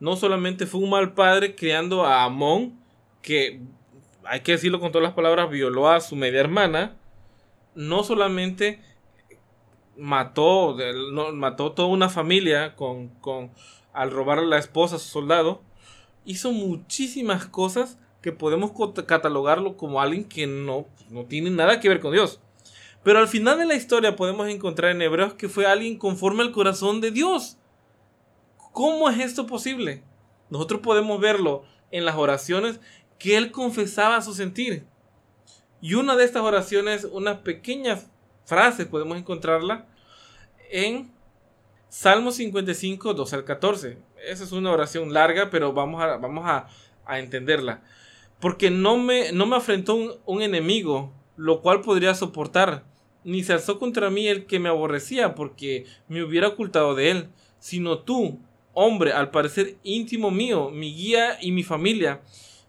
no 0.00 0.16
solamente 0.16 0.66
fue 0.66 0.80
un 0.80 0.90
mal 0.90 1.14
padre 1.14 1.54
criando 1.54 2.04
a 2.04 2.24
Amón, 2.24 2.80
que 3.20 3.60
hay 4.28 4.40
que 4.40 4.52
decirlo 4.52 4.78
con 4.80 4.92
todas 4.92 5.04
las 5.04 5.14
palabras, 5.14 5.50
violó 5.50 5.88
a 5.88 6.00
su 6.00 6.14
media 6.14 6.40
hermana, 6.40 6.96
no 7.74 8.04
solamente 8.04 8.80
mató, 9.96 10.76
no, 11.12 11.32
mató 11.32 11.72
toda 11.72 11.88
una 11.88 12.08
familia 12.08 12.76
con, 12.76 13.08
con, 13.20 13.50
al 13.92 14.10
robar 14.10 14.38
a 14.38 14.42
la 14.42 14.58
esposa 14.58 14.96
a 14.96 14.98
su 14.98 15.08
soldado, 15.08 15.62
hizo 16.24 16.52
muchísimas 16.52 17.46
cosas 17.46 17.98
que 18.20 18.32
podemos 18.32 18.72
catalogarlo 19.06 19.76
como 19.76 20.00
alguien 20.00 20.24
que 20.24 20.46
no, 20.46 20.86
no 21.08 21.24
tiene 21.24 21.50
nada 21.50 21.80
que 21.80 21.88
ver 21.88 22.00
con 22.00 22.12
Dios. 22.12 22.40
Pero 23.02 23.20
al 23.20 23.28
final 23.28 23.58
de 23.58 23.66
la 23.66 23.74
historia 23.74 24.16
podemos 24.16 24.48
encontrar 24.48 24.90
en 24.90 25.00
Hebreos 25.00 25.34
que 25.34 25.48
fue 25.48 25.66
alguien 25.66 25.96
conforme 25.96 26.42
al 26.42 26.52
corazón 26.52 27.00
de 27.00 27.10
Dios. 27.10 27.56
¿Cómo 28.72 29.08
es 29.08 29.18
esto 29.20 29.46
posible? 29.46 30.02
Nosotros 30.50 30.80
podemos 30.80 31.20
verlo 31.20 31.64
en 31.90 32.04
las 32.04 32.16
oraciones 32.16 32.80
que 33.18 33.36
él 33.36 33.50
confesaba 33.50 34.22
su 34.22 34.34
sentir. 34.34 34.84
Y 35.80 35.94
una 35.94 36.16
de 36.16 36.24
estas 36.24 36.42
oraciones, 36.42 37.04
una 37.04 37.42
pequeña 37.42 37.98
frase, 38.44 38.86
podemos 38.86 39.18
encontrarla 39.18 39.86
en 40.70 41.10
Salmo 41.88 42.32
55, 42.32 43.14
12 43.14 43.36
al 43.36 43.44
14. 43.44 43.98
Esa 44.26 44.44
es 44.44 44.52
una 44.52 44.72
oración 44.72 45.12
larga, 45.12 45.50
pero 45.50 45.72
vamos 45.72 46.02
a, 46.02 46.16
vamos 46.16 46.44
a, 46.46 46.68
entenderla. 47.18 47.82
Porque 48.40 48.70
no 48.70 48.96
me, 48.96 49.32
no 49.32 49.46
me 49.46 49.56
afrentó 49.56 49.94
un, 49.94 50.12
un 50.26 50.42
enemigo, 50.42 51.12
lo 51.36 51.62
cual 51.62 51.80
podría 51.80 52.14
soportar, 52.14 52.84
ni 53.24 53.42
se 53.42 53.52
alzó 53.52 53.78
contra 53.78 54.10
mí 54.10 54.28
el 54.28 54.46
que 54.46 54.58
me 54.58 54.68
aborrecía, 54.68 55.34
porque 55.34 55.86
me 56.08 56.22
hubiera 56.22 56.48
ocultado 56.48 56.94
de 56.94 57.10
él, 57.10 57.28
sino 57.58 58.00
tú, 58.00 58.40
hombre, 58.74 59.12
al 59.12 59.30
parecer 59.30 59.76
íntimo 59.82 60.30
mío, 60.30 60.70
mi 60.70 60.94
guía 60.94 61.38
y 61.40 61.52
mi 61.52 61.62
familia, 61.62 62.20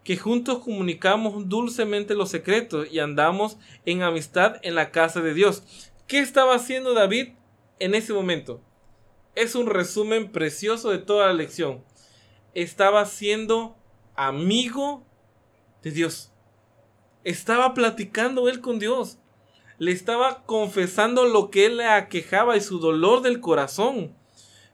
que 0.10 0.18
juntos 0.18 0.57
comunicamos 0.64 1.49
dulcemente 1.49 2.16
los 2.16 2.32
secretos 2.32 2.88
y 2.91 2.97
andamos 2.97 3.60
en 3.86 4.01
amistad 4.01 4.55
en 4.64 4.74
la 4.74 4.89
casa 4.89 5.22
de 5.22 5.36
Dios. 5.36 5.62
¿Qué 6.07 6.18
estaba 6.18 6.55
haciendo 6.55 6.95
David 6.95 7.34
en 7.78 7.93
ese 7.93 8.12
momento? 8.12 8.60
Es 9.36 9.53
un 9.53 9.68
resumen 9.68 10.32
precioso 10.32 10.89
de 10.89 10.97
toda 10.97 11.28
la 11.28 11.34
lección. 11.34 11.84
Estaba 12.55 13.05
siendo 13.05 13.78
amigo 14.16 15.05
de 15.84 15.91
Dios. 15.91 16.32
Estaba 17.24 17.76
platicando 17.76 18.49
él 18.49 18.62
con 18.62 18.80
Dios. 18.80 19.20
Le 19.78 19.91
estaba 19.91 20.43
confesando 20.47 21.26
lo 21.26 21.51
que 21.51 21.68
él 21.68 21.78
le 21.78 21.86
aquejaba 21.86 22.57
y 22.57 22.62
su 22.62 22.80
dolor 22.80 23.22
del 23.22 23.41
corazón. 23.41 24.16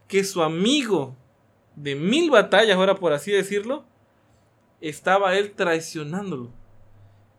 Que 0.07 0.23
su 0.23 0.41
amigo 0.41 1.17
de 1.75 1.95
mil 1.95 2.31
batallas, 2.31 2.77
ahora 2.77 2.95
por 2.95 3.11
así 3.11 3.33
decirlo, 3.33 3.86
estaba 4.89 5.36
él 5.36 5.53
traicionándolo. 5.53 6.51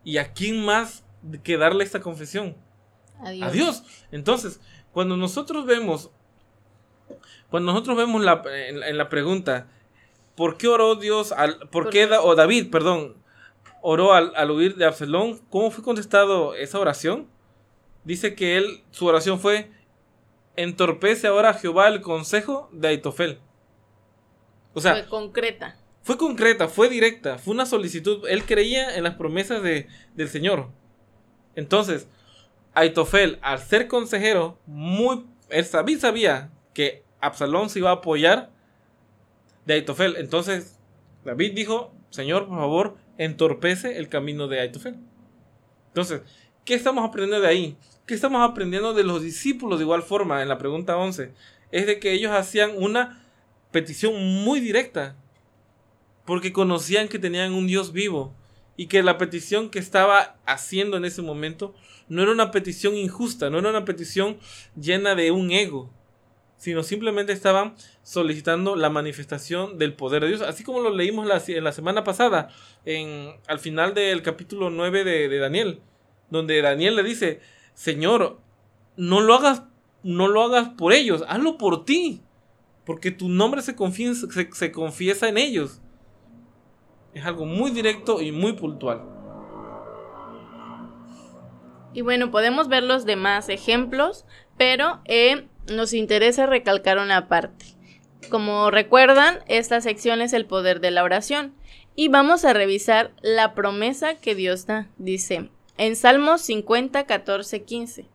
¿Y 0.03 0.17
a 0.17 0.33
quién 0.33 0.63
más 0.63 1.03
que 1.43 1.57
darle 1.57 1.83
esta 1.83 2.01
confesión? 2.01 2.55
A 3.21 3.49
Dios. 3.51 3.83
Entonces, 4.11 4.59
cuando 4.91 5.17
nosotros 5.17 5.65
vemos, 5.65 6.11
cuando 7.49 7.71
nosotros 7.71 7.97
vemos 7.97 8.23
la, 8.23 8.43
en, 8.45 8.97
la 8.97 9.09
pregunta, 9.09 9.67
¿por 10.35 10.57
qué 10.57 10.67
oró 10.67 10.95
Dios, 10.95 11.31
al, 11.31 11.57
por, 11.69 11.89
qué, 11.89 12.05
o 12.05 12.35
David, 12.35 12.69
perdón, 12.69 13.15
oró 13.81 14.13
al, 14.13 14.33
al, 14.35 14.51
huir 14.51 14.75
de 14.75 14.85
Absalón? 14.85 15.39
¿Cómo 15.49 15.71
fue 15.71 15.83
contestado 15.83 16.53
esa 16.53 16.79
oración? 16.79 17.27
Dice 18.03 18.35
que 18.35 18.57
él, 18.57 18.83
su 18.91 19.05
oración 19.05 19.39
fue, 19.39 19.71
entorpece 20.55 21.27
ahora 21.27 21.53
Jehová 21.53 21.87
el 21.87 22.01
consejo 22.01 22.69
de 22.71 22.89
Aitofel. 22.89 23.39
O 24.73 24.79
sea, 24.79 24.93
fue 24.93 25.07
concreta. 25.07 25.77
Fue 26.07 26.17
concreta, 26.17 26.69
fue 26.69 26.87
directa, 26.87 27.37
fue 27.37 27.53
una 27.53 27.65
solicitud. 27.65 28.25
Él 28.29 28.45
creía 28.45 28.95
en 28.95 29.03
las 29.03 29.15
promesas 29.15 29.61
de, 29.61 29.89
del 30.15 30.29
Señor. 30.29 30.69
Entonces, 31.53 32.07
Aitofel, 32.73 33.37
al 33.41 33.59
ser 33.59 33.89
consejero, 33.89 34.57
muy, 34.67 35.25
él 35.49 35.65
sabía, 35.65 35.99
sabía 35.99 36.49
que 36.73 37.03
Absalón 37.19 37.69
se 37.69 37.79
iba 37.79 37.89
a 37.89 37.95
apoyar 37.95 38.51
de 39.65 39.73
Aitofel. 39.73 40.15
Entonces, 40.15 40.79
David 41.25 41.51
dijo, 41.55 41.93
Señor, 42.09 42.47
por 42.47 42.57
favor, 42.57 42.95
entorpece 43.17 43.97
el 43.97 44.07
camino 44.07 44.47
de 44.47 44.61
Aitofel. 44.61 44.95
Entonces, 45.89 46.21
¿qué 46.63 46.75
estamos 46.75 47.03
aprendiendo 47.03 47.41
de 47.41 47.49
ahí? 47.49 47.77
¿Qué 48.05 48.13
estamos 48.13 48.49
aprendiendo 48.49 48.93
de 48.93 49.03
los 49.03 49.21
discípulos 49.21 49.77
de 49.77 49.83
igual 49.83 50.03
forma 50.03 50.41
en 50.41 50.47
la 50.47 50.57
pregunta 50.57 50.95
11? 50.95 51.33
Es 51.73 51.85
de 51.85 51.99
que 51.99 52.13
ellos 52.13 52.31
hacían 52.31 52.71
una 52.77 53.25
petición 53.71 54.15
muy 54.45 54.61
directa, 54.61 55.17
porque 56.27 56.53
conocían 56.53 57.07
que 57.07 57.17
tenían 57.17 57.53
un 57.53 57.65
Dios 57.65 57.91
vivo 57.91 58.35
y 58.75 58.85
que 58.85 59.01
la 59.01 59.17
petición 59.17 59.71
que 59.71 59.79
estaba 59.79 60.35
haciendo 60.45 60.97
en 60.97 61.05
ese 61.05 61.23
momento 61.23 61.73
no 62.07 62.21
era 62.21 62.31
una 62.31 62.51
petición 62.51 62.95
injusta, 62.95 63.49
no 63.49 63.57
era 63.57 63.71
una 63.71 63.85
petición 63.85 64.37
llena 64.79 65.15
de 65.15 65.31
un 65.31 65.49
ego, 65.49 65.89
sino 66.57 66.83
simplemente 66.83 67.33
estaban 67.33 67.73
solicitando 68.03 68.75
la 68.75 68.91
manifestación 68.91 69.79
del 69.79 69.95
poder 69.95 70.21
de 70.21 70.27
Dios, 70.27 70.41
así 70.41 70.63
como 70.63 70.81
lo 70.81 70.91
leímos 70.91 71.25
la, 71.25 71.41
la 71.61 71.71
semana 71.71 72.03
pasada, 72.03 72.49
en, 72.85 73.31
al 73.47 73.57
final 73.57 73.95
del 73.95 74.21
capítulo 74.21 74.69
9 74.69 75.03
de, 75.03 75.29
de 75.29 75.39
Daniel, 75.39 75.81
donde 76.29 76.61
Daniel 76.61 76.95
le 76.95 77.03
dice, 77.03 77.39
Señor, 77.73 78.39
no 78.95 79.21
lo 79.21 79.33
hagas, 79.33 79.63
no 80.03 80.27
lo 80.27 80.43
hagas 80.43 80.69
por 80.69 80.93
ellos, 80.93 81.23
hazlo 81.27 81.57
por 81.57 81.83
ti 81.85 82.21
porque 82.87 83.11
tu 83.11 83.27
nombre 83.27 83.61
se 83.61 83.75
confiesa, 83.75 84.27
se, 84.53 84.71
confiesa 84.71 85.27
en 85.27 85.37
ellos. 85.37 85.81
Es 87.17 87.25
algo 87.25 87.45
muy 87.45 87.71
directo 87.71 88.21
y 88.21 88.31
muy 88.31 88.53
puntual. 88.53 89.01
Y 91.93 92.01
bueno, 92.01 92.29
podemos 92.29 92.67
ver 92.67 92.83
los 92.83 93.05
demás 93.05 93.49
ejemplos, 93.49 94.25
pero 94.55 95.01
eh, 95.05 95.47
nos 95.67 95.93
interesa 95.93 96.45
recalcar 96.45 96.99
una 96.99 97.27
parte. 97.27 97.65
Como 98.29 98.69
recuerdan, 98.69 99.39
esta 99.47 99.81
sección 99.81 100.21
es 100.21 100.33
el 100.33 100.45
poder 100.45 100.79
de 100.79 100.91
la 100.91 101.03
oración. 101.03 101.55
Y 101.95 102.09
vamos 102.09 102.45
a 102.45 102.53
revisar 102.53 103.13
la 103.23 103.55
promesa 103.55 104.13
que 104.13 104.35
Dios 104.35 104.67
da. 104.67 104.87
Dice 104.97 105.49
en 105.79 105.95
Salmos 105.95 106.41
50, 106.41 107.05
14, 107.07 107.63
15. 107.63 108.05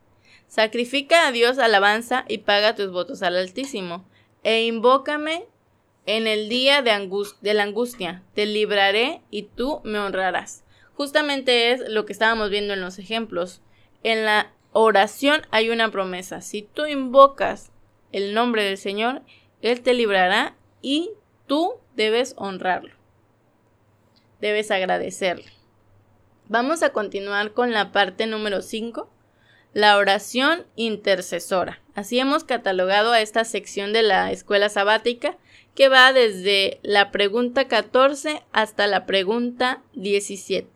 Sacrifica 0.46 1.26
a 1.26 1.32
Dios 1.32 1.58
alabanza 1.58 2.24
y 2.28 2.38
paga 2.38 2.76
tus 2.76 2.92
votos 2.92 3.22
al 3.22 3.36
Altísimo 3.36 4.08
e 4.44 4.64
invócame 4.64 5.46
en 6.06 6.26
el 6.26 6.48
día 6.48 6.82
de, 6.82 7.54
la 7.54 7.62
angustia, 7.62 8.22
te 8.34 8.46
libraré 8.46 9.22
y 9.30 9.44
tú 9.44 9.80
me 9.84 9.98
honrarás. 9.98 10.64
Justamente 10.94 11.72
es 11.72 11.88
lo 11.88 12.04
que 12.04 12.12
estábamos 12.12 12.50
viendo 12.50 12.74
en 12.74 12.80
los 12.80 12.98
ejemplos. 12.98 13.62
En 14.02 14.24
la 14.24 14.52
oración 14.72 15.42
hay 15.50 15.70
una 15.70 15.90
promesa. 15.90 16.40
Si 16.40 16.62
tú 16.62 16.86
invocas 16.86 17.70
el 18.10 18.34
nombre 18.34 18.64
del 18.64 18.78
Señor, 18.78 19.22
Él 19.60 19.80
te 19.82 19.94
librará 19.94 20.56
y 20.80 21.10
tú 21.46 21.74
debes 21.94 22.34
honrarlo. 22.36 22.94
Debes 24.40 24.70
agradecerle. 24.70 25.52
Vamos 26.48 26.82
a 26.82 26.90
continuar 26.90 27.52
con 27.52 27.72
la 27.72 27.92
parte 27.92 28.26
número 28.26 28.60
5 28.60 29.08
la 29.74 29.96
oración 29.96 30.66
intercesora. 30.76 31.80
Así 31.94 32.18
hemos 32.18 32.44
catalogado 32.44 33.12
a 33.12 33.20
esta 33.20 33.44
sección 33.44 33.92
de 33.92 34.02
la 34.02 34.30
escuela 34.30 34.68
sabática 34.68 35.38
que 35.74 35.88
va 35.88 36.12
desde 36.12 36.78
la 36.82 37.10
pregunta 37.10 37.68
14 37.68 38.42
hasta 38.52 38.86
la 38.86 39.06
pregunta 39.06 39.82
17. 39.94 40.68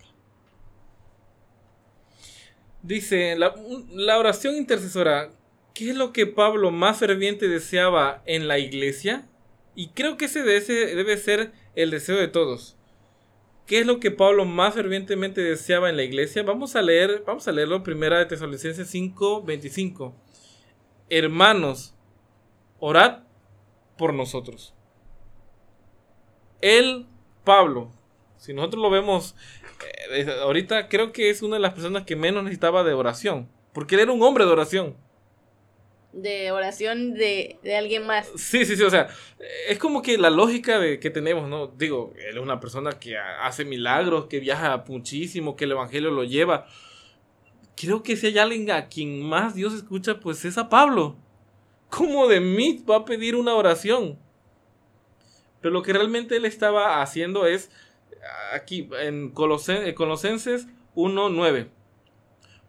Dice, 2.83 3.37
la, 3.37 4.19
oración 4.19 4.55
intercesora, 4.55 5.33
¿qué 5.75 5.91
es 5.91 5.97
lo 5.97 6.13
que 6.13 6.27
Pablo 6.27 6.71
más 6.71 6.99
ferviente 6.99 7.49
deseaba 7.49 8.23
en 8.27 8.47
la 8.47 8.59
iglesia? 8.59 9.29
Y 9.75 9.89
creo 9.89 10.17
que 10.17 10.27
ese 10.27 10.43
debe 10.43 11.17
ser 11.17 11.53
el 11.75 11.91
deseo 11.91 12.17
de 12.17 12.29
todos. 12.29 12.77
¿Qué 13.67 13.81
es 13.81 13.87
lo 13.87 13.99
que 13.99 14.13
Pablo 14.13 14.45
más 14.45 14.75
fervientemente 14.75 15.41
deseaba 15.41 15.91
en 15.91 15.97
la 15.97 16.05
iglesia? 16.05 16.45
Vamos 16.45 16.77
a 16.77 16.83
leer, 16.83 17.25
vamos 17.27 17.49
a 17.49 17.53
leerlo 17.53 17.83
primera 17.83 18.21
de 18.21 18.27
Tesalonicenses 18.27 18.89
5, 18.89 19.43
25. 19.43 20.15
Hermanos, 21.11 21.93
orad 22.79 23.25
por 23.99 24.15
nosotros. 24.15 24.76
Él, 26.61 27.07
Pablo, 27.45 27.91
si 28.37 28.53
nosotros 28.53 28.83
lo 28.83 28.91
vemos 28.91 29.35
eh, 30.11 30.27
ahorita, 30.43 30.89
creo 30.89 31.13
que 31.13 31.31
es 31.31 31.43
una 31.43 31.57
de 31.57 31.61
las 31.61 31.75
personas 31.75 32.05
que 32.05 32.17
menos 32.17 32.43
necesitaba 32.45 32.85
de 32.85 32.95
oración, 32.95 33.49
porque 33.73 33.95
él 33.95 34.03
era 34.03 34.13
un 34.13 34.23
hombre 34.23 34.45
de 34.45 34.51
oración 34.53 34.97
de 36.17 36.51
oración 36.51 37.15
de, 37.15 37.59
alguien 37.77 38.07
más. 38.07 38.31
Sí, 38.37 38.65
sí, 38.65 38.75
sí, 38.77 38.83
o 38.83 38.91
sea, 38.91 39.09
es 39.69 39.79
como 39.79 40.03
que 40.03 40.17
la 40.17 40.31
lógica 40.31 40.79
de 40.79 40.99
que 40.99 41.11
tenemos, 41.11 41.49
¿no? 41.49 41.69
Digo, 41.69 42.15
él 42.17 42.37
es 42.37 42.43
una 42.43 42.59
persona 42.59 42.93
que 42.93 43.19
hace 43.19 43.65
milagros, 43.65 44.27
que 44.27 44.41
viaja 44.41 44.83
muchísimo, 44.89 45.57
que 45.57 45.65
el 45.65 45.73
Evangelio 45.73 46.11
lo 46.11 46.25
lleva. 46.25 46.67
Creo 47.77 48.03
que 48.03 48.17
si 48.17 48.29
hay 48.29 48.39
alguien 48.39 48.71
a 48.71 48.89
quien 48.89 49.23
más 49.23 49.55
Dios 49.55 49.75
escucha, 49.75 50.19
pues 50.19 50.45
es 50.47 50.57
a 50.57 50.71
Pablo. 50.71 51.17
¿Cómo 51.91 52.27
de 52.27 52.41
mí 52.41 52.83
va 52.89 52.97
a 52.97 53.05
pedir 53.05 53.37
una 53.37 53.55
oración? 53.55 54.19
Pero 55.61 55.73
lo 55.73 55.83
que 55.83 55.93
realmente 55.93 56.37
él 56.37 56.45
estaba 56.45 57.03
haciendo 57.03 57.47
es, 57.47 57.71
aquí 58.53 58.89
en 59.01 59.31
Colosenses 59.31 60.69
1.9, 60.95 61.69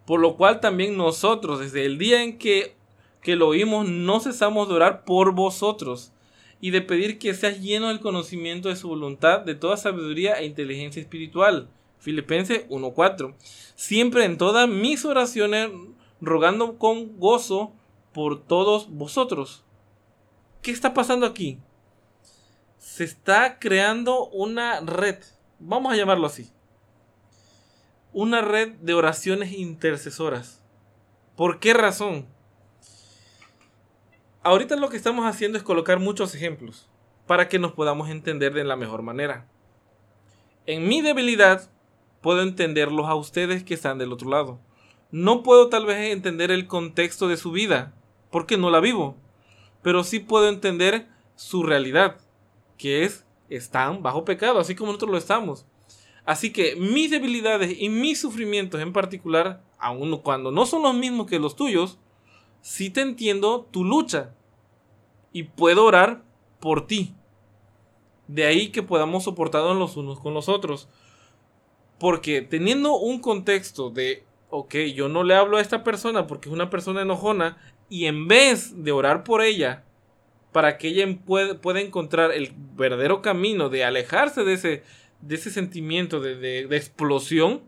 por 0.06 0.20
lo 0.20 0.36
cual 0.36 0.60
también 0.60 0.98
nosotros, 0.98 1.60
desde 1.60 1.86
el 1.86 1.98
día 1.98 2.24
en 2.24 2.38
que, 2.38 2.76
que 3.22 3.36
lo 3.36 3.48
oímos, 3.50 3.88
no 3.88 4.20
cesamos 4.20 4.68
de 4.70 4.76
orar 4.76 5.04
por 5.04 5.34
vosotros 5.34 6.14
y 6.60 6.72
de 6.72 6.82
pedir 6.82 7.20
que 7.20 7.34
seas 7.34 7.62
lleno 7.62 7.90
del 7.90 8.00
conocimiento 8.00 8.70
de 8.70 8.76
su 8.76 8.88
voluntad, 8.88 9.42
de 9.42 9.56
toda 9.56 9.78
sabiduría 9.78 10.34
e 10.36 10.46
inteligencia 10.46 11.02
espiritual. 11.02 11.70
Filipenses 12.00 12.68
1.4. 12.70 13.36
Siempre 13.76 14.26
en 14.26 14.38
todas 14.38 14.68
mis 14.68 15.04
oraciones, 15.06 15.70
rogando 16.22 16.78
con 16.78 17.18
gozo 17.20 17.74
por 18.14 18.44
todos 18.44 18.90
vosotros. 18.90 19.64
¿Qué 20.62 20.72
está 20.72 20.94
pasando 20.94 21.26
aquí? 21.26 21.60
Se 22.88 23.04
está 23.04 23.60
creando 23.60 24.28
una 24.30 24.80
red, 24.80 25.18
vamos 25.60 25.92
a 25.92 25.98
llamarlo 25.98 26.26
así. 26.26 26.50
Una 28.14 28.42
red 28.42 28.76
de 28.78 28.94
oraciones 28.94 29.52
intercesoras. 29.52 30.64
¿Por 31.36 31.60
qué 31.60 31.74
razón? 31.74 32.26
Ahorita 34.42 34.78
lo 34.78 34.88
que 34.88 34.96
estamos 34.96 35.26
haciendo 35.26 35.58
es 35.58 35.66
colocar 35.66 36.00
muchos 36.00 36.34
ejemplos 36.34 36.90
para 37.28 37.50
que 37.50 37.60
nos 37.60 37.74
podamos 37.74 38.10
entender 38.10 38.54
de 38.54 38.64
la 38.64 38.78
mejor 38.78 39.02
manera. 39.02 39.48
En 40.66 40.88
mi 40.88 41.02
debilidad 41.02 41.70
puedo 42.22 42.42
entenderlos 42.42 43.08
a 43.08 43.16
ustedes 43.16 43.64
que 43.64 43.74
están 43.74 43.98
del 43.98 44.14
otro 44.14 44.30
lado. 44.30 44.60
No 45.12 45.44
puedo 45.44 45.68
tal 45.68 45.86
vez 45.86 46.14
entender 46.14 46.52
el 46.52 46.68
contexto 46.68 47.28
de 47.28 47.36
su 47.36 47.52
vida, 47.52 47.94
porque 48.32 48.58
no 48.58 48.72
la 48.72 48.80
vivo, 48.80 49.18
pero 49.84 50.06
sí 50.06 50.20
puedo 50.20 50.48
entender 50.48 51.10
su 51.36 51.64
realidad, 51.64 52.18
que 52.78 53.04
es 53.04 53.26
están 53.50 54.04
bajo 54.04 54.26
pecado, 54.26 54.60
así 54.60 54.76
como 54.76 54.92
nosotros 54.92 55.12
lo 55.12 55.18
estamos. 55.18 55.66
Así 56.26 56.52
que 56.52 56.76
mis 56.76 57.10
debilidades 57.10 57.80
y 57.80 57.90
mis 57.90 58.20
sufrimientos 58.20 58.82
en 58.82 58.92
particular, 58.92 59.64
aun 59.80 60.18
cuando 60.18 60.52
no 60.52 60.66
son 60.66 60.84
los 60.84 60.94
mismos 60.94 61.28
que 61.28 61.40
los 61.40 61.56
tuyos, 61.56 61.98
sí 62.62 62.90
te 62.90 63.02
entiendo 63.02 63.68
tu 63.72 63.86
lucha 63.86 64.34
y 65.32 65.44
puedo 65.44 65.86
orar 65.86 66.24
por 66.60 66.86
ti. 66.86 67.16
De 68.28 68.46
ahí 68.46 68.70
que 68.70 68.84
podamos 68.84 69.24
soportarnos 69.24 69.78
los 69.78 69.96
unos 69.96 70.20
con 70.20 70.34
los 70.34 70.50
otros. 70.50 70.90
Porque 71.98 72.42
teniendo 72.42 72.98
un 72.98 73.22
contexto 73.22 73.90
de, 73.90 74.26
ok, 74.50 74.76
yo 74.94 75.08
no 75.08 75.24
le 75.24 75.36
hablo 75.36 75.58
a 75.58 75.62
esta 75.62 75.84
persona 75.84 76.28
porque 76.28 76.50
es 76.50 76.54
una 76.54 76.70
persona 76.70 77.02
enojona 77.02 77.58
y 77.90 78.06
en 78.06 78.28
vez 78.28 78.84
de 78.84 78.92
orar 78.92 79.24
por 79.24 79.42
ella, 79.42 79.86
para 80.58 80.80
que 80.80 80.88
ella 80.88 81.06
pueda, 81.24 81.80
encontrar 81.80 82.32
el 82.32 82.52
verdadero 82.76 83.22
camino 83.22 83.70
de 83.70 83.84
alejarse 83.84 84.44
de 84.44 84.54
ese, 84.54 84.84
de 85.22 85.36
ese 85.36 85.52
sentimiento 85.52 86.20
de, 86.20 86.36
de 86.36 86.76
explosión, 86.76 87.62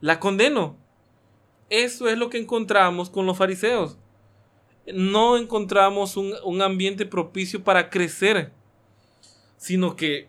la 0.00 0.20
condeno. 0.20 0.76
Eso 1.68 2.08
es 2.08 2.16
lo 2.16 2.30
que 2.30 2.38
encontramos 2.38 3.10
con 3.10 3.26
los 3.26 3.36
fariseos 3.36 3.98
no 4.94 5.36
encontramos 5.36 6.16
un, 6.16 6.62
ambiente 6.62 7.06
propicio 7.06 7.62
para 7.62 7.90
crecer, 7.90 8.52
sino 9.56 9.96
que, 9.96 10.28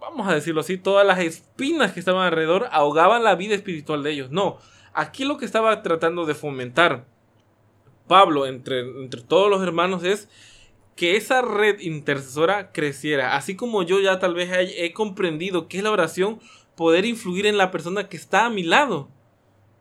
vamos 0.00 0.28
a 0.28 0.34
decirlo 0.34 0.60
así, 0.60 0.78
todas 0.78 1.06
las 1.06 1.20
espinas 1.20 1.92
que 1.92 2.00
estaban 2.00 2.26
alrededor 2.26 2.68
ahogaban 2.72 3.24
la 3.24 3.34
vida 3.34 3.54
espiritual 3.54 4.02
de 4.02 4.12
ellos. 4.12 4.30
No, 4.30 4.58
aquí 4.92 5.24
lo 5.24 5.36
que 5.36 5.44
estaba 5.44 5.82
tratando 5.82 6.26
de 6.26 6.34
fomentar 6.34 7.06
Pablo 8.06 8.46
entre, 8.46 8.80
entre 8.80 9.22
todos 9.22 9.48
los 9.48 9.62
hermanos 9.62 10.02
es 10.02 10.28
que 11.00 11.16
esa 11.16 11.40
red 11.40 11.80
intercesora 11.80 12.72
creciera. 12.72 13.34
Así 13.34 13.56
como 13.56 13.82
yo 13.82 14.00
ya 14.00 14.18
tal 14.18 14.34
vez 14.34 14.50
he, 14.52 14.92
comprendido 14.92 15.66
que 15.66 15.78
es 15.78 15.82
la 15.82 15.92
oración, 15.92 16.40
poder 16.76 17.06
influir 17.06 17.46
en 17.46 17.56
la 17.56 17.70
persona 17.70 18.10
que 18.10 18.18
está 18.18 18.44
a 18.44 18.50
mi 18.50 18.62
lado. 18.62 19.08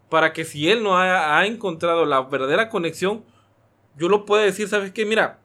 Para 0.08 0.32
que 0.32 0.46
si 0.46 0.70
él 0.70 0.82
no 0.82 0.98
ha 0.98 1.46
encontrado 1.46 2.06
la 2.06 2.22
verdadera 2.22 2.70
conexión, 2.70 3.26
yo 3.98 4.08
lo 4.08 4.26
puedo 4.26 4.42
decir, 4.42 4.70
¿sabes 4.70 4.94
qué? 4.94 5.06
Mira, 5.06 5.42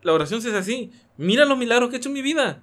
la 0.00 0.14
oración 0.14 0.40
se 0.40 0.48
hace 0.48 0.56
así. 0.56 0.92
Mira 1.18 1.44
los 1.44 1.58
milagros 1.58 1.90
que 1.90 1.96
he 1.96 1.98
hecho 1.98 2.08
en 2.08 2.14
mi 2.14 2.22
vida. 2.22 2.62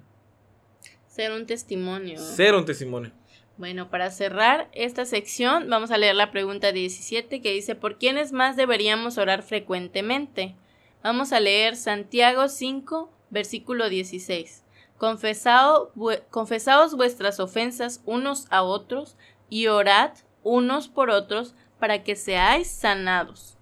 Ser 1.06 1.30
un 1.30 1.46
testimonio. 1.46 2.18
Ser 2.18 2.56
un 2.56 2.64
testimonio. 2.64 3.12
Bueno, 3.58 3.90
para 3.90 4.10
cerrar 4.10 4.68
esta 4.72 5.04
sección, 5.04 5.70
vamos 5.70 5.92
a 5.92 5.98
leer 5.98 6.16
la 6.16 6.32
pregunta 6.32 6.72
17 6.72 7.40
que 7.40 7.52
dice, 7.52 7.76
¿por 7.76 7.96
quiénes 7.96 8.32
más 8.32 8.56
deberíamos 8.56 9.18
orar 9.18 9.44
frecuentemente? 9.44 10.56
Vamos 11.02 11.32
a 11.32 11.40
leer 11.40 11.76
Santiago 11.76 12.48
5, 12.48 13.10
versículo 13.30 13.88
16. 13.88 14.64
Confesado, 14.98 15.92
confesaos 16.30 16.96
vuestras 16.96 17.40
ofensas 17.40 18.02
unos 18.06 18.46
a 18.50 18.62
otros 18.62 19.16
y 19.48 19.66
orad 19.66 20.12
unos 20.42 20.88
por 20.88 21.10
otros 21.10 21.54
para 21.78 22.02
que 22.02 22.16
seáis 22.16 22.68
sanados 22.68 23.56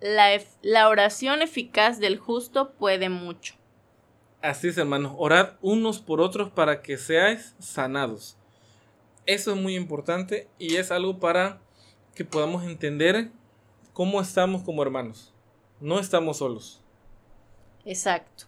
la, 0.00 0.88
oración 0.88 1.42
eficaz 1.42 1.98
del 1.98 2.18
justo 2.18 2.72
puede 2.72 3.08
mucho. 3.08 3.54
Así 4.40 4.68
es, 4.68 4.78
hermanos. 4.78 5.14
Orad 5.16 5.54
unos 5.60 6.00
por 6.00 6.20
otros 6.20 6.50
para 6.50 6.82
que 6.82 6.96
seáis 6.96 7.54
sanados. 7.58 8.36
Eso 9.26 9.52
es 9.52 9.60
muy 9.60 9.74
importante 9.74 10.48
y 10.58 10.76
es 10.76 10.90
algo 10.90 11.18
para 11.18 11.60
que 12.14 12.24
podamos 12.24 12.64
entender 12.64 13.30
cómo 13.92 14.20
estamos 14.20 14.62
como 14.62 14.82
hermanos. 14.82 15.34
No 15.80 15.98
estamos 15.98 16.38
solos. 16.38 16.80
Exacto. 17.84 18.44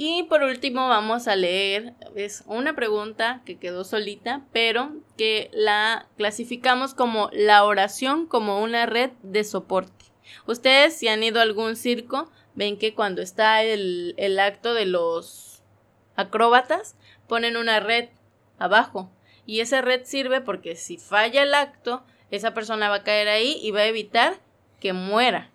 Y 0.00 0.22
por 0.24 0.44
último 0.44 0.88
vamos 0.88 1.26
a 1.26 1.34
leer, 1.34 1.94
es 2.14 2.44
una 2.46 2.76
pregunta 2.76 3.42
que 3.44 3.58
quedó 3.58 3.82
solita, 3.82 4.46
pero 4.52 4.92
que 5.16 5.50
la 5.52 6.06
clasificamos 6.16 6.94
como 6.94 7.30
la 7.32 7.64
oración 7.64 8.26
como 8.26 8.62
una 8.62 8.86
red 8.86 9.10
de 9.24 9.42
soporte. 9.42 10.04
Ustedes 10.46 10.94
si 10.94 11.08
han 11.08 11.24
ido 11.24 11.40
a 11.40 11.42
algún 11.42 11.74
circo, 11.74 12.30
ven 12.54 12.78
que 12.78 12.94
cuando 12.94 13.22
está 13.22 13.64
el, 13.64 14.14
el 14.18 14.38
acto 14.38 14.72
de 14.72 14.86
los 14.86 15.62
acróbatas, 16.14 16.94
ponen 17.26 17.56
una 17.56 17.80
red 17.80 18.10
abajo. 18.58 19.10
Y 19.46 19.60
esa 19.60 19.80
red 19.80 20.04
sirve 20.04 20.40
porque 20.40 20.76
si 20.76 20.96
falla 20.98 21.42
el 21.42 21.54
acto, 21.54 22.04
esa 22.30 22.54
persona 22.54 22.88
va 22.88 22.96
a 22.96 23.02
caer 23.02 23.26
ahí 23.26 23.58
y 23.62 23.72
va 23.72 23.80
a 23.80 23.86
evitar 23.86 24.38
que 24.78 24.92
muera. 24.92 25.50